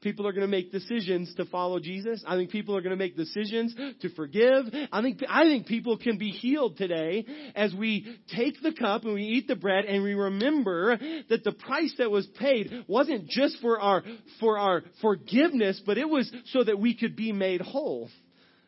people 0.00 0.26
are 0.26 0.32
going 0.32 0.42
to 0.42 0.48
make 0.48 0.70
decisions 0.70 1.34
to 1.34 1.44
follow 1.46 1.80
Jesus. 1.80 2.22
I 2.24 2.36
think 2.36 2.50
people 2.50 2.76
are 2.76 2.80
going 2.80 2.96
to 2.96 2.96
make 2.96 3.16
decisions 3.16 3.74
to 4.02 4.08
forgive. 4.10 4.66
I 4.92 5.02
think, 5.02 5.20
I 5.28 5.42
think 5.42 5.66
people 5.66 5.98
can 5.98 6.18
be 6.18 6.30
healed 6.30 6.76
today 6.76 7.26
as 7.56 7.74
we 7.74 8.16
take 8.34 8.62
the 8.62 8.72
cup 8.72 9.04
and 9.04 9.14
we 9.14 9.22
eat 9.22 9.48
the 9.48 9.56
bread 9.56 9.84
and 9.86 10.04
we 10.04 10.14
remember 10.14 10.98
that 11.28 11.42
the 11.42 11.50
price 11.50 11.92
that 11.98 12.10
was 12.10 12.26
paid 12.38 12.84
wasn't 12.86 13.28
just 13.28 13.58
for 13.60 13.80
our, 13.80 14.04
for 14.38 14.58
our 14.58 14.82
forgiveness, 15.00 15.82
but 15.84 15.98
it 15.98 16.08
was 16.08 16.30
so 16.46 16.62
that 16.62 16.78
we 16.78 16.94
could 16.96 17.16
be 17.16 17.32
made 17.32 17.60
whole. 17.60 18.08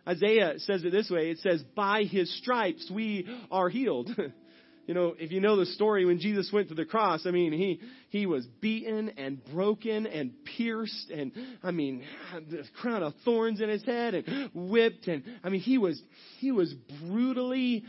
Isaiah 0.08 0.58
says 0.60 0.84
it 0.84 0.90
this 0.90 1.10
way. 1.10 1.30
It 1.30 1.38
says, 1.38 1.62
by 1.76 2.04
his 2.04 2.34
stripes 2.38 2.90
we 2.92 3.28
are 3.50 3.68
healed. 3.68 4.10
you 4.86 4.94
know, 4.94 5.14
if 5.18 5.30
you 5.32 5.40
know 5.40 5.56
the 5.56 5.66
story 5.66 6.06
when 6.06 6.18
Jesus 6.18 6.50
went 6.50 6.68
to 6.70 6.74
the 6.74 6.86
cross, 6.86 7.26
I 7.26 7.30
mean, 7.30 7.52
he, 7.52 7.80
he 8.08 8.24
was 8.24 8.46
beaten 8.62 9.10
and 9.18 9.44
broken 9.52 10.06
and 10.06 10.32
pierced 10.56 11.10
and, 11.10 11.32
I 11.62 11.72
mean, 11.72 12.04
the 12.50 12.64
crown 12.80 13.02
of 13.02 13.12
thorns 13.24 13.60
in 13.60 13.68
his 13.68 13.84
head 13.84 14.14
and 14.14 14.50
whipped 14.54 15.08
and, 15.08 15.24
I 15.44 15.50
mean, 15.50 15.60
he 15.60 15.76
was, 15.76 16.00
he 16.38 16.52
was 16.52 16.72
brutally, 17.06 17.84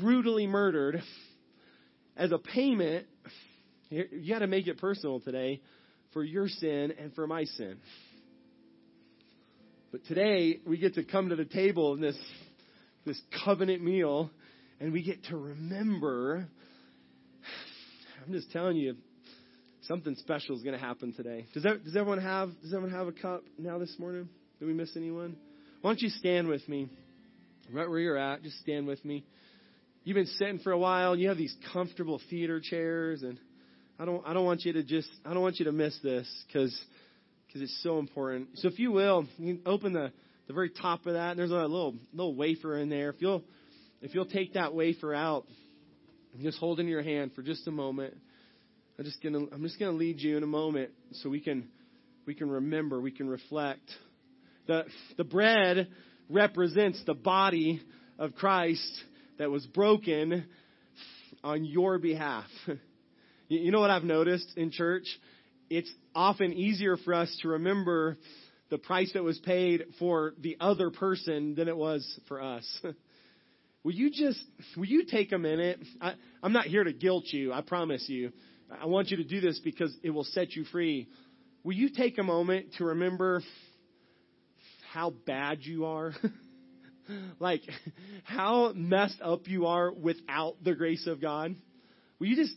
brutally 0.00 0.46
murdered 0.46 1.02
as 2.16 2.32
a 2.32 2.38
payment. 2.38 3.06
You 3.90 4.26
gotta 4.26 4.46
make 4.46 4.68
it 4.68 4.78
personal 4.78 5.20
today 5.20 5.60
for 6.14 6.24
your 6.24 6.48
sin 6.48 6.94
and 6.98 7.14
for 7.14 7.26
my 7.26 7.44
sin. 7.44 7.76
But 9.92 10.06
today 10.06 10.58
we 10.66 10.78
get 10.78 10.94
to 10.94 11.04
come 11.04 11.28
to 11.28 11.36
the 11.36 11.44
table 11.44 11.92
in 11.92 12.00
this, 12.00 12.16
this 13.04 13.20
covenant 13.44 13.84
meal 13.84 14.30
and 14.80 14.90
we 14.90 15.02
get 15.02 15.22
to 15.26 15.36
remember. 15.36 16.48
I'm 18.26 18.32
just 18.32 18.50
telling 18.52 18.78
you, 18.78 18.96
something 19.82 20.14
special 20.16 20.56
is 20.56 20.62
going 20.62 20.78
to 20.78 20.82
happen 20.82 21.12
today. 21.12 21.46
Does, 21.52 21.64
that, 21.64 21.84
does 21.84 21.94
everyone 21.94 22.22
have 22.22 22.48
Does 22.62 22.72
everyone 22.72 22.96
have 22.96 23.06
a 23.06 23.12
cup 23.12 23.42
now 23.58 23.78
this 23.78 23.94
morning? 23.98 24.30
Did 24.58 24.64
we 24.64 24.72
miss 24.72 24.96
anyone? 24.96 25.36
Why 25.82 25.90
don't 25.90 26.00
you 26.00 26.08
stand 26.08 26.48
with 26.48 26.66
me, 26.68 26.88
right 27.70 27.88
where 27.88 27.98
you're 27.98 28.16
at? 28.16 28.42
Just 28.42 28.60
stand 28.60 28.86
with 28.86 29.04
me. 29.04 29.26
You've 30.04 30.14
been 30.14 30.26
sitting 30.38 30.60
for 30.60 30.72
a 30.72 30.78
while. 30.78 31.16
You 31.16 31.28
have 31.28 31.36
these 31.36 31.54
comfortable 31.72 32.18
theater 32.30 32.60
chairs, 32.62 33.22
and 33.22 33.38
I 33.98 34.06
don't 34.06 34.26
I 34.26 34.32
don't 34.32 34.46
want 34.46 34.64
you 34.64 34.72
to 34.72 34.82
just 34.82 35.10
I 35.26 35.34
don't 35.34 35.42
want 35.42 35.58
you 35.58 35.66
to 35.66 35.72
miss 35.72 35.98
this 36.02 36.28
because 36.46 36.76
because 37.52 37.68
it's 37.68 37.82
so 37.82 37.98
important. 37.98 38.48
So 38.54 38.68
if 38.68 38.78
you 38.78 38.92
will, 38.92 39.26
you 39.36 39.56
can 39.56 39.62
open 39.66 39.92
the 39.92 40.10
the 40.46 40.54
very 40.54 40.70
top 40.70 41.06
of 41.06 41.14
that. 41.14 41.36
There's 41.36 41.50
a 41.50 41.54
little 41.54 41.94
little 42.12 42.34
wafer 42.34 42.78
in 42.78 42.88
there. 42.88 43.10
If 43.10 43.16
you'll 43.20 43.42
if 44.00 44.14
you'll 44.14 44.26
take 44.26 44.54
that 44.54 44.74
wafer 44.74 45.14
out 45.14 45.46
and 46.32 46.42
just 46.42 46.58
hold 46.58 46.80
in 46.80 46.88
your 46.88 47.02
hand 47.02 47.32
for 47.34 47.42
just 47.42 47.68
a 47.68 47.70
moment, 47.70 48.16
I'm 48.98 49.04
just 49.04 49.22
gonna 49.22 49.40
I'm 49.52 49.62
just 49.62 49.78
gonna 49.78 49.92
lead 49.92 50.20
you 50.20 50.36
in 50.36 50.42
a 50.42 50.46
moment 50.46 50.92
so 51.12 51.28
we 51.28 51.40
can 51.40 51.68
we 52.26 52.34
can 52.34 52.50
remember, 52.50 53.00
we 53.00 53.10
can 53.10 53.28
reflect. 53.28 53.90
The 54.66 54.84
the 55.18 55.24
bread 55.24 55.88
represents 56.30 57.02
the 57.04 57.14
body 57.14 57.82
of 58.18 58.34
Christ 58.34 59.02
that 59.38 59.50
was 59.50 59.66
broken 59.66 60.46
on 61.44 61.64
your 61.64 61.98
behalf. 61.98 62.46
You 63.48 63.70
know 63.70 63.80
what 63.80 63.90
I've 63.90 64.04
noticed 64.04 64.50
in 64.56 64.70
church? 64.70 65.04
It's 65.74 65.90
often 66.14 66.52
easier 66.52 66.98
for 66.98 67.14
us 67.14 67.34
to 67.40 67.48
remember 67.48 68.18
the 68.68 68.76
price 68.76 69.10
that 69.14 69.24
was 69.24 69.38
paid 69.38 69.82
for 69.98 70.34
the 70.38 70.58
other 70.60 70.90
person 70.90 71.54
than 71.54 71.66
it 71.66 71.74
was 71.74 72.06
for 72.28 72.42
us. 72.42 72.80
Will 73.82 73.94
you 73.94 74.10
just, 74.10 74.44
will 74.76 74.84
you 74.84 75.06
take 75.10 75.32
a 75.32 75.38
minute? 75.38 75.80
I, 76.00 76.12
I'm 76.42 76.52
not 76.52 76.66
here 76.66 76.84
to 76.84 76.92
guilt 76.92 77.24
you, 77.28 77.54
I 77.54 77.62
promise 77.62 78.04
you. 78.06 78.32
I 78.70 78.84
want 78.84 79.10
you 79.10 79.16
to 79.16 79.24
do 79.24 79.40
this 79.40 79.58
because 79.58 79.92
it 80.04 80.10
will 80.10 80.22
set 80.22 80.52
you 80.52 80.64
free. 80.64 81.08
Will 81.64 81.72
you 81.72 81.88
take 81.88 82.18
a 82.18 82.22
moment 82.22 82.74
to 82.78 82.84
remember 82.84 83.42
how 84.92 85.10
bad 85.10 85.62
you 85.62 85.86
are? 85.86 86.12
like, 87.40 87.62
how 88.22 88.72
messed 88.74 89.20
up 89.20 89.48
you 89.48 89.66
are 89.66 89.90
without 89.92 90.62
the 90.62 90.74
grace 90.74 91.08
of 91.08 91.20
God? 91.20 91.56
Will 92.20 92.28
you 92.28 92.36
just, 92.36 92.54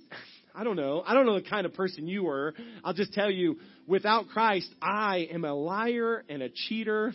I 0.55 0.63
don't 0.63 0.77
know. 0.77 1.03
I 1.05 1.13
don't 1.13 1.25
know 1.25 1.35
the 1.35 1.47
kind 1.47 1.65
of 1.65 1.73
person 1.73 2.07
you 2.07 2.23
were. 2.23 2.53
I'll 2.83 2.93
just 2.93 3.13
tell 3.13 3.29
you, 3.29 3.57
without 3.87 4.29
Christ, 4.29 4.73
I 4.81 5.27
am 5.31 5.43
a 5.43 5.53
liar 5.53 6.23
and 6.29 6.41
a 6.41 6.49
cheater. 6.49 7.13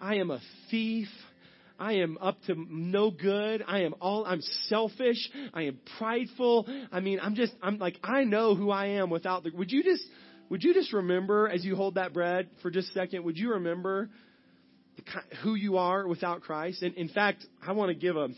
I 0.00 0.16
am 0.16 0.30
a 0.30 0.40
thief. 0.70 1.08
I 1.78 1.94
am 1.94 2.18
up 2.20 2.36
to 2.46 2.54
no 2.56 3.10
good. 3.10 3.64
I 3.66 3.82
am 3.82 3.94
all, 4.00 4.24
I'm 4.24 4.42
selfish. 4.68 5.28
I 5.54 5.62
am 5.62 5.78
prideful. 5.98 6.68
I 6.92 7.00
mean, 7.00 7.18
I'm 7.20 7.34
just, 7.34 7.52
I'm 7.62 7.78
like, 7.78 7.96
I 8.02 8.24
know 8.24 8.54
who 8.54 8.70
I 8.70 8.86
am 8.86 9.10
without 9.10 9.42
the, 9.42 9.50
would 9.54 9.70
you 9.70 9.82
just, 9.82 10.02
would 10.48 10.62
you 10.62 10.72
just 10.72 10.92
remember 10.92 11.48
as 11.48 11.64
you 11.64 11.76
hold 11.76 11.96
that 11.96 12.12
bread 12.12 12.48
for 12.62 12.70
just 12.70 12.90
a 12.90 12.92
second, 12.92 13.24
would 13.24 13.36
you 13.36 13.54
remember 13.54 14.08
the, 14.96 15.02
who 15.42 15.54
you 15.54 15.78
are 15.78 16.06
without 16.06 16.42
Christ? 16.42 16.82
And 16.82 16.94
in 16.94 17.08
fact, 17.08 17.44
I 17.64 17.72
want 17.72 17.90
to 17.90 17.94
give 17.94 18.16
a, 18.16 18.28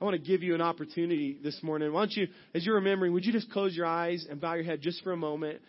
I 0.00 0.04
want 0.04 0.14
to 0.14 0.22
give 0.22 0.44
you 0.44 0.54
an 0.54 0.60
opportunity 0.60 1.38
this 1.42 1.60
morning. 1.60 1.92
Why 1.92 2.02
don't 2.02 2.12
you, 2.12 2.28
as 2.54 2.64
you're 2.64 2.76
remembering, 2.76 3.12
would 3.14 3.24
you 3.24 3.32
just 3.32 3.50
close 3.50 3.74
your 3.74 3.86
eyes 3.86 4.26
and 4.30 4.40
bow 4.40 4.54
your 4.54 4.62
head 4.62 4.80
just 4.80 5.02
for 5.02 5.10
a 5.10 5.16
moment? 5.16 5.60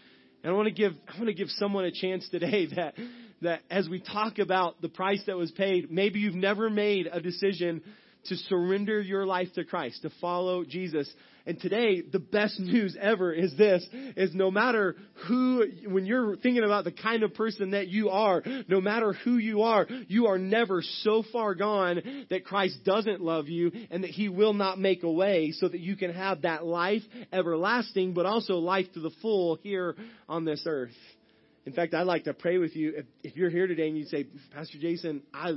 And 0.43 0.53
I 0.53 0.55
want 0.55 0.67
to 0.67 0.73
give, 0.73 0.93
I 1.07 1.17
want 1.17 1.30
to 1.30 1.34
give 1.34 1.49
someone 1.49 1.86
a 1.86 1.91
chance 1.91 2.30
today 2.30 2.67
that, 2.75 2.93
that 3.41 3.61
as 3.71 3.89
we 3.89 3.99
talk 3.99 4.38
about 4.38 4.82
the 4.84 4.89
price 4.89 5.23
that 5.25 5.36
was 5.36 5.49
paid, 5.51 5.89
maybe 5.89 6.19
you've 6.19 6.36
never 6.36 6.69
made 6.69 7.07
a 7.11 7.19
decision 7.19 7.82
to 8.26 8.36
surrender 8.36 9.01
your 9.01 9.26
life 9.26 9.47
to 9.55 9.63
Christ, 9.63 10.01
to 10.03 10.11
follow 10.22 10.63
Jesus. 10.63 11.11
And 11.45 11.59
today, 11.59 12.01
the 12.01 12.20
best 12.20 12.59
news 12.59 12.95
ever 12.99 13.34
is 13.34 13.55
this, 13.57 13.88
is 14.15 14.36
no 14.36 14.51
matter 14.51 14.95
who, 15.28 15.65
when 15.88 16.05
you're 16.05 16.36
thinking 16.36 16.63
about 16.63 16.84
the 16.84 16.91
kind 16.91 17.24
of 17.24 17.34
person 17.34 17.72
that 17.72 17.88
you 17.88 18.09
are, 18.09 18.43
no 18.67 18.82
matter 18.82 19.13
who 19.13 19.38
you 19.38 19.63
are, 19.63 19.88
you 20.07 20.28
are 20.28 20.38
never 20.38 20.82
so 20.82 21.24
far 21.32 21.55
gone 21.55 22.26
that 22.30 22.45
Christ 22.45 22.84
doesn't 22.84 23.22
love 23.22 23.47
you 23.47 23.72
and 23.89 24.03
that 24.03 24.11
He 24.11 24.30
will 24.30 24.53
not 24.53 24.80
make 24.80 25.03
a 25.03 25.11
way 25.11 25.51
so 25.51 25.67
that 25.67 25.80
you 25.80 25.95
can 25.95 26.13
have 26.13 26.43
that 26.43 26.65
life 26.65 27.01
everlasting, 27.34 28.13
but 28.13 28.26
also 28.26 28.55
life 28.55 28.86
to 28.93 28.99
the 28.99 29.11
full 29.22 29.55
here 29.63 29.95
on 30.28 30.45
this 30.45 30.63
earth. 30.67 30.91
In 31.65 31.74
fact, 31.74 31.93
I'd 31.93 32.03
like 32.03 32.26
to 32.26 32.34
pray 32.34 32.57
with 32.57 32.76
you. 32.76 32.93
If, 32.95 33.05
if 33.24 33.36
you're 33.36 33.49
here 33.49 33.67
today 33.67 33.88
and 33.88 33.97
you 33.97 34.05
say, 34.05 34.28
Pastor 34.53 34.78
Jason, 34.80 35.24
I, 35.34 35.53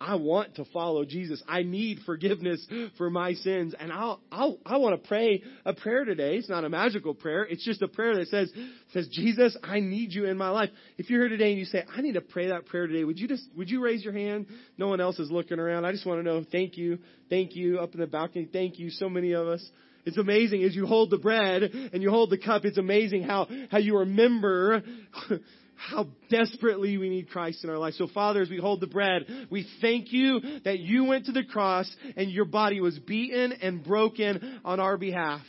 I 0.00 0.16
want 0.16 0.56
to 0.56 0.64
follow 0.66 1.04
Jesus. 1.04 1.42
I 1.48 1.62
need 1.62 2.00
forgiveness 2.04 2.66
for 2.98 3.10
my 3.10 3.32
sins. 3.34 3.74
And 3.78 3.92
I'll, 3.92 4.20
I'll, 4.30 4.58
I 4.66 4.76
want 4.76 5.00
to 5.00 5.08
pray 5.08 5.42
a 5.64 5.72
prayer 5.72 6.04
today. 6.04 6.36
It's 6.36 6.48
not 6.48 6.64
a 6.64 6.68
magical 6.68 7.14
prayer. 7.14 7.44
It's 7.44 7.64
just 7.64 7.82
a 7.82 7.88
prayer 7.88 8.16
that 8.16 8.28
says, 8.28 8.52
says, 8.92 9.08
Jesus, 9.08 9.56
I 9.62 9.80
need 9.80 10.12
you 10.12 10.26
in 10.26 10.36
my 10.36 10.50
life. 10.50 10.70
If 10.98 11.08
you're 11.08 11.22
here 11.22 11.30
today 11.30 11.50
and 11.50 11.58
you 11.58 11.64
say, 11.64 11.84
I 11.94 12.02
need 12.02 12.14
to 12.14 12.20
pray 12.20 12.48
that 12.48 12.66
prayer 12.66 12.86
today, 12.86 13.04
would 13.04 13.18
you 13.18 13.28
just, 13.28 13.44
would 13.56 13.70
you 13.70 13.82
raise 13.82 14.04
your 14.04 14.12
hand? 14.12 14.46
No 14.76 14.88
one 14.88 15.00
else 15.00 15.18
is 15.18 15.30
looking 15.30 15.58
around. 15.58 15.84
I 15.84 15.92
just 15.92 16.06
want 16.06 16.20
to 16.20 16.24
know, 16.24 16.44
thank 16.50 16.76
you. 16.76 16.98
Thank 17.30 17.56
you 17.56 17.78
up 17.78 17.94
in 17.94 18.00
the 18.00 18.06
balcony. 18.06 18.48
Thank 18.52 18.78
you. 18.78 18.90
So 18.90 19.08
many 19.08 19.32
of 19.32 19.46
us. 19.46 19.66
It's 20.04 20.18
amazing 20.18 20.62
as 20.62 20.74
you 20.74 20.86
hold 20.86 21.10
the 21.10 21.18
bread 21.18 21.64
and 21.64 22.00
you 22.00 22.10
hold 22.10 22.30
the 22.30 22.38
cup. 22.38 22.64
It's 22.64 22.78
amazing 22.78 23.24
how, 23.24 23.48
how 23.70 23.78
you 23.78 23.98
remember 23.98 24.84
how 25.76 26.08
desperately 26.30 26.96
we 26.96 27.08
need 27.08 27.30
Christ 27.30 27.62
in 27.62 27.70
our 27.70 27.78
life. 27.78 27.94
So 27.94 28.08
Father, 28.12 28.40
as 28.40 28.50
we 28.50 28.58
hold 28.58 28.80
the 28.80 28.86
bread, 28.86 29.26
we 29.50 29.68
thank 29.80 30.12
you 30.12 30.40
that 30.64 30.78
you 30.78 31.04
went 31.04 31.26
to 31.26 31.32
the 31.32 31.44
cross 31.44 31.94
and 32.16 32.30
your 32.30 32.46
body 32.46 32.80
was 32.80 32.98
beaten 32.98 33.52
and 33.52 33.84
broken 33.84 34.60
on 34.64 34.80
our 34.80 34.96
behalf. 34.96 35.42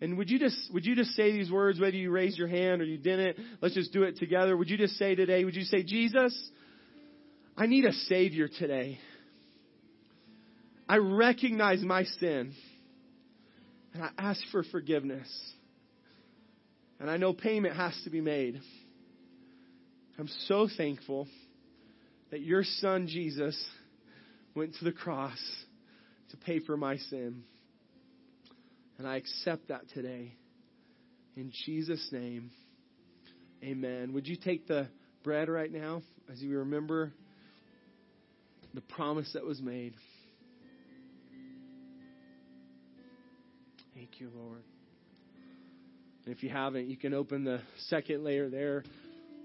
And 0.00 0.16
would 0.18 0.30
you 0.30 0.38
just, 0.38 0.56
would 0.72 0.86
you 0.86 0.94
just 0.94 1.10
say 1.12 1.32
these 1.32 1.50
words, 1.50 1.80
whether 1.80 1.96
you 1.96 2.10
raised 2.10 2.38
your 2.38 2.46
hand 2.46 2.80
or 2.80 2.84
you 2.84 2.98
didn't? 2.98 3.36
Let's 3.60 3.74
just 3.74 3.92
do 3.92 4.04
it 4.04 4.16
together. 4.16 4.56
Would 4.56 4.70
you 4.70 4.76
just 4.76 4.94
say 4.94 5.14
today, 5.14 5.44
would 5.44 5.56
you 5.56 5.64
say, 5.64 5.82
Jesus, 5.82 6.50
I 7.56 7.66
need 7.66 7.84
a 7.84 7.92
savior 7.92 8.46
today. 8.46 8.98
I 10.88 10.98
recognize 10.98 11.82
my 11.82 12.04
sin. 12.04 12.54
And 13.92 14.04
I 14.04 14.10
ask 14.16 14.40
for 14.52 14.62
forgiveness. 14.62 15.28
And 17.00 17.10
I 17.10 17.16
know 17.16 17.32
payment 17.32 17.76
has 17.76 17.98
to 18.04 18.10
be 18.10 18.20
made. 18.20 18.60
I'm 20.18 20.28
so 20.46 20.68
thankful 20.76 21.28
that 22.30 22.40
your 22.40 22.64
son 22.64 23.06
Jesus 23.06 23.56
went 24.54 24.74
to 24.76 24.84
the 24.84 24.92
cross 24.92 25.38
to 26.30 26.36
pay 26.36 26.58
for 26.60 26.76
my 26.76 26.96
sin. 26.96 27.44
And 28.98 29.06
I 29.06 29.16
accept 29.16 29.68
that 29.68 29.88
today. 29.94 30.32
In 31.36 31.52
Jesus' 31.66 32.08
name, 32.10 32.50
amen. 33.62 34.12
Would 34.12 34.26
you 34.26 34.36
take 34.36 34.66
the 34.66 34.88
bread 35.22 35.48
right 35.48 35.72
now 35.72 36.02
as 36.30 36.42
you 36.42 36.58
remember 36.58 37.12
the 38.74 38.80
promise 38.80 39.30
that 39.34 39.44
was 39.44 39.62
made? 39.62 39.94
Thank 43.94 44.20
you, 44.20 44.30
Lord. 44.34 44.62
And 46.28 46.36
if 46.36 46.42
you 46.42 46.50
haven't, 46.50 46.90
you 46.90 46.98
can 46.98 47.14
open 47.14 47.44
the 47.44 47.62
second 47.86 48.22
layer 48.22 48.50
there. 48.50 48.84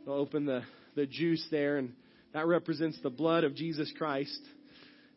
They'll 0.04 0.16
open 0.16 0.46
the, 0.46 0.64
the 0.96 1.06
juice 1.06 1.48
there, 1.50 1.78
and 1.78 1.94
that 2.34 2.46
represents 2.46 3.00
the 3.02 3.10
blood 3.10 3.46
of 3.46 3.56
Jesus 3.56 3.90
Christ 3.98 4.38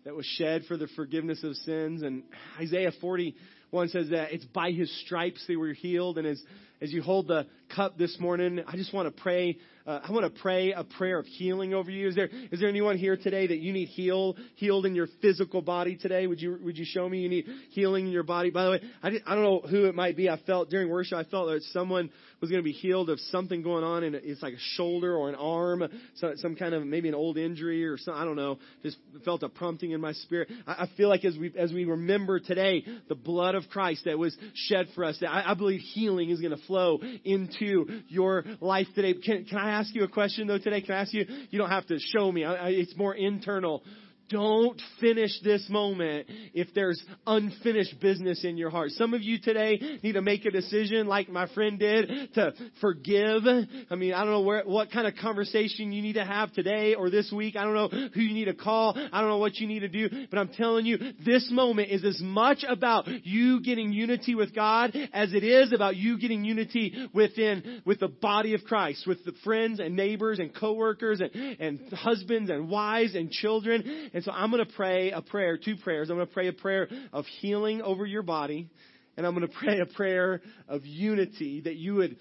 that 0.04 0.14
was 0.14 0.24
shed 0.38 0.62
for 0.68 0.76
the 0.76 0.86
forgiveness 0.94 1.42
of 1.42 1.56
sins. 1.56 2.02
And 2.02 2.22
Isaiah 2.60 2.92
41 3.00 3.88
says 3.88 4.10
that 4.10 4.32
it's 4.32 4.44
by 4.44 4.70
his 4.70 4.96
stripes 5.04 5.44
they 5.48 5.56
were 5.56 5.72
healed. 5.72 6.18
And 6.18 6.26
as, 6.28 6.40
as 6.80 6.92
you 6.92 7.02
hold 7.02 7.26
the 7.26 7.48
cup 7.74 7.98
this 7.98 8.16
morning, 8.20 8.60
I 8.64 8.76
just 8.76 8.94
want 8.94 9.12
to 9.12 9.20
pray. 9.20 9.58
Uh, 9.87 10.01
I 10.03 10.11
want 10.11 10.34
to 10.34 10.41
pray 10.41 10.72
a 10.72 10.82
prayer 10.82 11.18
of 11.18 11.26
healing 11.26 11.72
over 11.72 11.91
you. 11.91 12.09
Is 12.09 12.16
there 12.16 12.28
is 12.51 12.59
there 12.59 12.68
anyone 12.68 12.99
here 12.99 13.16
today 13.16 13.47
that 13.47 13.59
you 13.59 13.72
need 13.72 13.87
healed 13.87 14.37
healed 14.57 14.84
in 14.84 14.97
your 14.97 15.07
physical 15.22 15.62
body 15.62 15.97
today? 15.97 16.26
Would 16.26 16.41
you 16.41 16.59
would 16.61 16.76
you 16.76 16.84
show 16.84 17.09
me 17.09 17.20
you 17.20 17.28
need 17.28 17.47
healing 17.70 18.07
in 18.07 18.12
your 18.12 18.24
body? 18.24 18.51
By 18.51 18.64
the 18.64 18.70
way, 18.72 18.80
I 19.01 19.11
did, 19.11 19.22
I 19.26 19.37
don't 19.37 19.45
know 19.45 19.61
who 19.61 19.84
it 19.84 19.95
might 19.95 20.16
be. 20.16 20.28
I 20.28 20.41
felt 20.45 20.70
during 20.70 20.89
worship, 20.89 21.16
I 21.16 21.22
felt 21.24 21.49
that 21.51 21.62
someone 21.72 22.11
was 22.41 22.51
going 22.51 22.61
to 22.61 22.64
be 22.64 22.72
healed 22.72 23.11
of 23.11 23.20
something 23.30 23.62
going 23.62 23.84
on, 23.84 24.03
and 24.03 24.14
it's 24.16 24.43
like 24.43 24.55
a 24.55 24.59
shoulder 24.74 25.14
or 25.14 25.28
an 25.28 25.37
arm, 25.37 25.84
some, 26.16 26.37
some 26.37 26.57
kind 26.57 26.74
of 26.74 26.84
maybe 26.84 27.09
an 27.09 27.14
old 27.14 27.39
injury 27.39 27.87
or 27.87 27.97
some 27.97 28.14
I 28.14 28.24
don't 28.24 28.37
know. 28.37 28.59
Just 28.82 28.97
felt 29.24 29.45
a 29.45 29.49
prompting 29.49 29.93
in 29.93 30.01
my 30.01 30.12
spirit. 30.12 30.49
I, 30.66 30.72
I 30.72 30.89
feel 30.97 31.09
like 31.09 31.24
as 31.24 31.37
we 31.39 31.53
as 31.57 31.72
we 31.72 31.84
remember 31.84 32.41
today 32.41 32.84
the 33.09 33.14
blood 33.14 33.55
of 33.55 33.68
Christ 33.70 34.05
that 34.07 34.18
was 34.18 34.37
shed 34.53 34.89
for 34.97 35.05
us, 35.05 35.16
that 35.20 35.30
I, 35.30 35.53
I 35.53 35.55
believe 35.55 35.78
healing 35.80 36.30
is 36.30 36.41
going 36.41 36.57
to 36.57 36.66
flow 36.66 36.99
into 37.24 37.87
your 38.09 38.45
life 38.61 38.89
today. 38.97 39.14
Can, 39.14 39.45
can 39.45 39.59
I 39.59 39.75
ask 39.80 39.94
you 39.94 40.04
a 40.04 40.08
question 40.08 40.46
though 40.46 40.58
today? 40.58 40.80
Can 40.80 40.94
I 40.94 41.00
ask 41.00 41.12
you? 41.12 41.26
You 41.50 41.58
don't 41.58 41.70
have 41.70 41.86
to 41.86 41.98
show 41.98 42.30
me. 42.30 42.44
I, 42.44 42.54
I, 42.54 42.68
it's 42.68 42.96
more 42.96 43.14
internal. 43.14 43.82
Don't 44.28 44.80
finish 45.00 45.30
this 45.44 45.66
moment 45.68 46.26
if 46.52 46.74
there's 46.74 47.00
unfinished 47.26 48.00
business 48.00 48.44
in 48.44 48.56
your 48.56 48.70
heart. 48.70 48.90
Some 48.90 49.14
of 49.14 49.22
you 49.22 49.38
today 49.40 49.78
need 50.02 50.12
to 50.12 50.22
make 50.22 50.44
a 50.44 50.50
decision 50.50 51.06
like 51.06 51.28
my 51.28 51.46
friend 51.54 51.78
did 51.78 52.34
to 52.34 52.52
forgive. 52.80 53.42
I 53.88 53.94
mean, 53.94 54.14
I 54.14 54.24
don't 54.24 54.32
know 54.32 54.40
where, 54.40 54.64
what 54.64 54.90
kind 54.90 55.06
of 55.06 55.14
conversation 55.14 55.92
you 55.92 56.02
need 56.02 56.14
to 56.14 56.24
have 56.24 56.52
today 56.52 56.94
or 56.94 57.08
this 57.08 57.32
week. 57.32 57.54
I 57.54 57.62
don't 57.62 57.74
know 57.74 57.88
who 57.88 58.20
you 58.20 58.34
need 58.34 58.46
to 58.46 58.54
call. 58.54 58.94
I 58.96 59.20
don't 59.20 59.30
know 59.30 59.38
what 59.38 59.56
you 59.56 59.68
need 59.68 59.80
to 59.80 59.88
do, 59.88 60.08
but 60.28 60.38
I'm 60.38 60.48
telling 60.48 60.86
you, 60.86 60.98
this 61.24 61.48
moment 61.52 61.90
is 61.90 62.04
as 62.04 62.20
much 62.20 62.64
about 62.68 63.06
you 63.24 63.62
getting 63.62 63.92
unity 63.92 64.34
with 64.34 64.54
God 64.54 64.96
as 65.12 65.34
it 65.34 65.44
is 65.44 65.72
about 65.72 65.94
you 65.96 66.18
getting 66.18 66.44
unity 66.44 67.08
within, 67.12 67.82
with 67.84 68.00
the 68.00 68.08
body 68.08 68.54
of 68.54 68.64
Christ, 68.64 69.06
with 69.06 69.24
the 69.24 69.32
friends 69.44 69.78
and 69.78 69.94
neighbors 69.94 70.40
and 70.40 70.52
coworkers 70.54 71.20
and, 71.20 71.30
and 71.60 71.92
husbands 71.92 72.50
and 72.50 72.68
wives 72.68 73.14
and 73.14 73.30
children. 73.30 74.10
And 74.16 74.24
so 74.24 74.32
I'm 74.32 74.50
going 74.50 74.64
to 74.64 74.72
pray 74.72 75.10
a 75.10 75.20
prayer, 75.20 75.58
two 75.58 75.76
prayers. 75.76 76.08
I'm 76.08 76.16
going 76.16 76.26
to 76.26 76.32
pray 76.32 76.48
a 76.48 76.52
prayer 76.54 76.88
of 77.12 77.26
healing 77.26 77.82
over 77.82 78.06
your 78.06 78.22
body, 78.22 78.70
and 79.14 79.26
I'm 79.26 79.34
going 79.34 79.46
to 79.46 79.54
pray 79.54 79.80
a 79.80 79.84
prayer 79.84 80.40
of 80.68 80.86
unity 80.86 81.60
that 81.60 81.76
you 81.76 81.96
would 81.96 82.16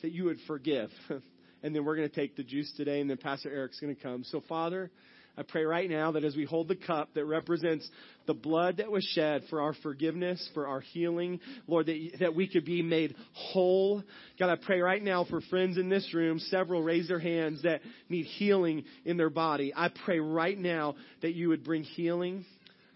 that 0.00 0.10
you 0.10 0.24
would 0.24 0.38
forgive. 0.46 0.88
and 1.62 1.76
then 1.76 1.84
we're 1.84 1.96
going 1.96 2.08
to 2.08 2.14
take 2.14 2.34
the 2.36 2.42
juice 2.42 2.72
today, 2.78 3.02
and 3.02 3.10
then 3.10 3.18
Pastor 3.18 3.50
Eric's 3.50 3.78
going 3.78 3.94
to 3.94 4.02
come. 4.02 4.24
So, 4.24 4.42
Father, 4.48 4.90
I 5.38 5.42
pray 5.42 5.62
right 5.62 5.88
now 5.88 6.10
that 6.12 6.24
as 6.24 6.34
we 6.34 6.44
hold 6.44 6.66
the 6.66 6.74
cup 6.74 7.14
that 7.14 7.24
represents 7.24 7.88
the 8.26 8.34
blood 8.34 8.78
that 8.78 8.90
was 8.90 9.04
shed 9.14 9.44
for 9.48 9.60
our 9.60 9.72
forgiveness, 9.72 10.50
for 10.52 10.66
our 10.66 10.80
healing, 10.80 11.38
Lord, 11.68 11.86
that, 11.86 12.10
that 12.18 12.34
we 12.34 12.48
could 12.48 12.64
be 12.64 12.82
made 12.82 13.14
whole. 13.34 14.02
God, 14.36 14.50
I 14.50 14.56
pray 14.56 14.80
right 14.80 15.02
now 15.02 15.24
for 15.24 15.40
friends 15.42 15.78
in 15.78 15.88
this 15.88 16.12
room, 16.12 16.40
several 16.40 16.82
raise 16.82 17.06
their 17.06 17.20
hands 17.20 17.62
that 17.62 17.82
need 18.08 18.24
healing 18.24 18.82
in 19.04 19.16
their 19.16 19.30
body. 19.30 19.72
I 19.76 19.90
pray 20.04 20.18
right 20.18 20.58
now 20.58 20.96
that 21.22 21.34
you 21.34 21.50
would 21.50 21.62
bring 21.62 21.84
healing. 21.84 22.44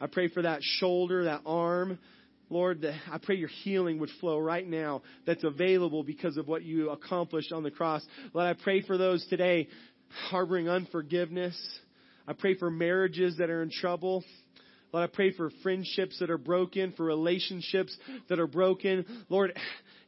I 0.00 0.08
pray 0.08 0.26
for 0.26 0.42
that 0.42 0.62
shoulder, 0.62 1.26
that 1.26 1.42
arm. 1.46 2.00
Lord, 2.50 2.84
I 2.84 3.18
pray 3.18 3.36
your 3.36 3.48
healing 3.48 4.00
would 4.00 4.10
flow 4.20 4.38
right 4.40 4.66
now 4.66 5.02
that's 5.26 5.44
available 5.44 6.02
because 6.02 6.36
of 6.36 6.48
what 6.48 6.64
you 6.64 6.90
accomplished 6.90 7.52
on 7.52 7.62
the 7.62 7.70
cross. 7.70 8.04
Lord, 8.34 8.48
I 8.48 8.60
pray 8.60 8.82
for 8.82 8.98
those 8.98 9.24
today 9.28 9.68
harboring 10.28 10.68
unforgiveness. 10.68 11.56
I 12.26 12.32
pray 12.34 12.54
for 12.54 12.70
marriages 12.70 13.36
that 13.38 13.50
are 13.50 13.62
in 13.62 13.70
trouble. 13.70 14.24
Lord, 14.92 15.08
I 15.08 15.12
pray 15.12 15.32
for 15.32 15.50
friendships 15.62 16.18
that 16.20 16.30
are 16.30 16.38
broken, 16.38 16.92
for 16.92 17.04
relationships 17.04 17.96
that 18.28 18.38
are 18.38 18.46
broken. 18.46 19.06
Lord, 19.28 19.58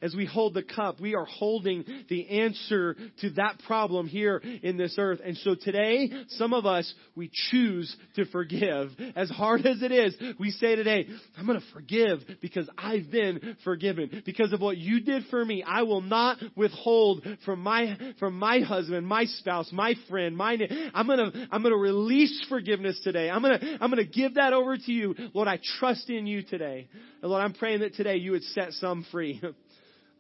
as 0.02 0.14
we 0.14 0.26
hold 0.26 0.54
the 0.54 0.62
cup, 0.62 1.00
we 1.00 1.14
are 1.14 1.24
holding 1.24 1.84
the 2.08 2.28
answer 2.28 2.96
to 3.20 3.30
that 3.30 3.60
problem 3.66 4.06
here 4.06 4.42
in 4.62 4.76
this 4.76 4.96
earth. 4.98 5.20
And 5.24 5.36
so 5.38 5.54
today, 5.54 6.10
some 6.28 6.52
of 6.52 6.66
us, 6.66 6.92
we 7.16 7.30
choose 7.50 7.94
to 8.16 8.24
forgive. 8.26 8.90
As 9.16 9.30
hard 9.30 9.66
as 9.66 9.82
it 9.82 9.92
is, 9.92 10.16
we 10.38 10.50
say 10.50 10.76
today, 10.76 11.06
I'm 11.36 11.46
going 11.46 11.60
to 11.60 11.66
forgive 11.72 12.20
because 12.40 12.68
I've 12.76 13.10
been 13.10 13.56
forgiven. 13.64 14.22
Because 14.24 14.52
of 14.52 14.60
what 14.60 14.76
you 14.76 15.00
did 15.00 15.24
for 15.30 15.44
me, 15.44 15.64
I 15.66 15.82
will 15.82 16.00
not 16.00 16.38
withhold 16.56 17.26
from 17.44 17.60
my, 17.60 17.96
from 18.18 18.38
my 18.38 18.60
husband, 18.60 19.06
my 19.06 19.24
spouse, 19.24 19.70
my 19.72 19.94
friend, 20.08 20.36
my, 20.36 20.58
I'm 20.94 21.06
going 21.06 21.18
to, 21.18 21.48
I'm 21.50 21.62
going 21.62 21.74
to 21.74 21.80
release 21.80 22.44
forgiveness 22.48 23.00
today. 23.02 23.30
I'm 23.30 23.42
going 23.42 23.58
to, 23.58 23.78
I'm 23.80 23.90
going 23.90 24.04
to 24.04 24.10
give 24.10 24.34
that 24.34 24.52
over 24.52 24.76
to 24.76 24.92
you. 24.92 25.14
Lord, 25.32 25.48
I 25.48 25.58
trust 25.78 26.10
in 26.10 26.26
you 26.26 26.42
today. 26.42 26.88
And 27.22 27.30
Lord, 27.30 27.42
I'm 27.42 27.54
praying 27.54 27.80
that 27.80 27.94
today 27.94 28.16
you 28.16 28.32
would 28.32 28.42
set 28.44 28.72
some 28.72 29.06
free. 29.10 29.40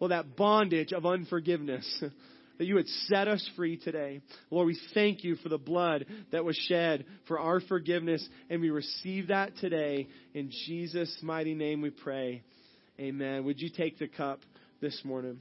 that 0.08 0.36
bondage 0.36 0.92
of 0.92 1.06
unforgiveness. 1.06 2.02
that 2.58 2.66
you 2.66 2.76
would 2.76 2.88
set 3.08 3.28
us 3.28 3.48
free 3.56 3.76
today. 3.76 4.20
Lord, 4.50 4.66
we 4.66 4.78
thank 4.94 5.24
you 5.24 5.34
for 5.36 5.48
the 5.48 5.58
blood 5.58 6.06
that 6.30 6.44
was 6.44 6.56
shed 6.68 7.04
for 7.26 7.38
our 7.38 7.60
forgiveness, 7.60 8.26
and 8.48 8.60
we 8.60 8.70
receive 8.70 9.28
that 9.28 9.56
today. 9.56 10.06
In 10.34 10.50
Jesus' 10.66 11.18
mighty 11.22 11.54
name 11.54 11.82
we 11.82 11.90
pray. 11.90 12.42
Amen. 13.00 13.44
Would 13.44 13.60
you 13.60 13.70
take 13.70 13.98
the 13.98 14.06
cup 14.06 14.40
this 14.80 15.00
morning? 15.04 15.40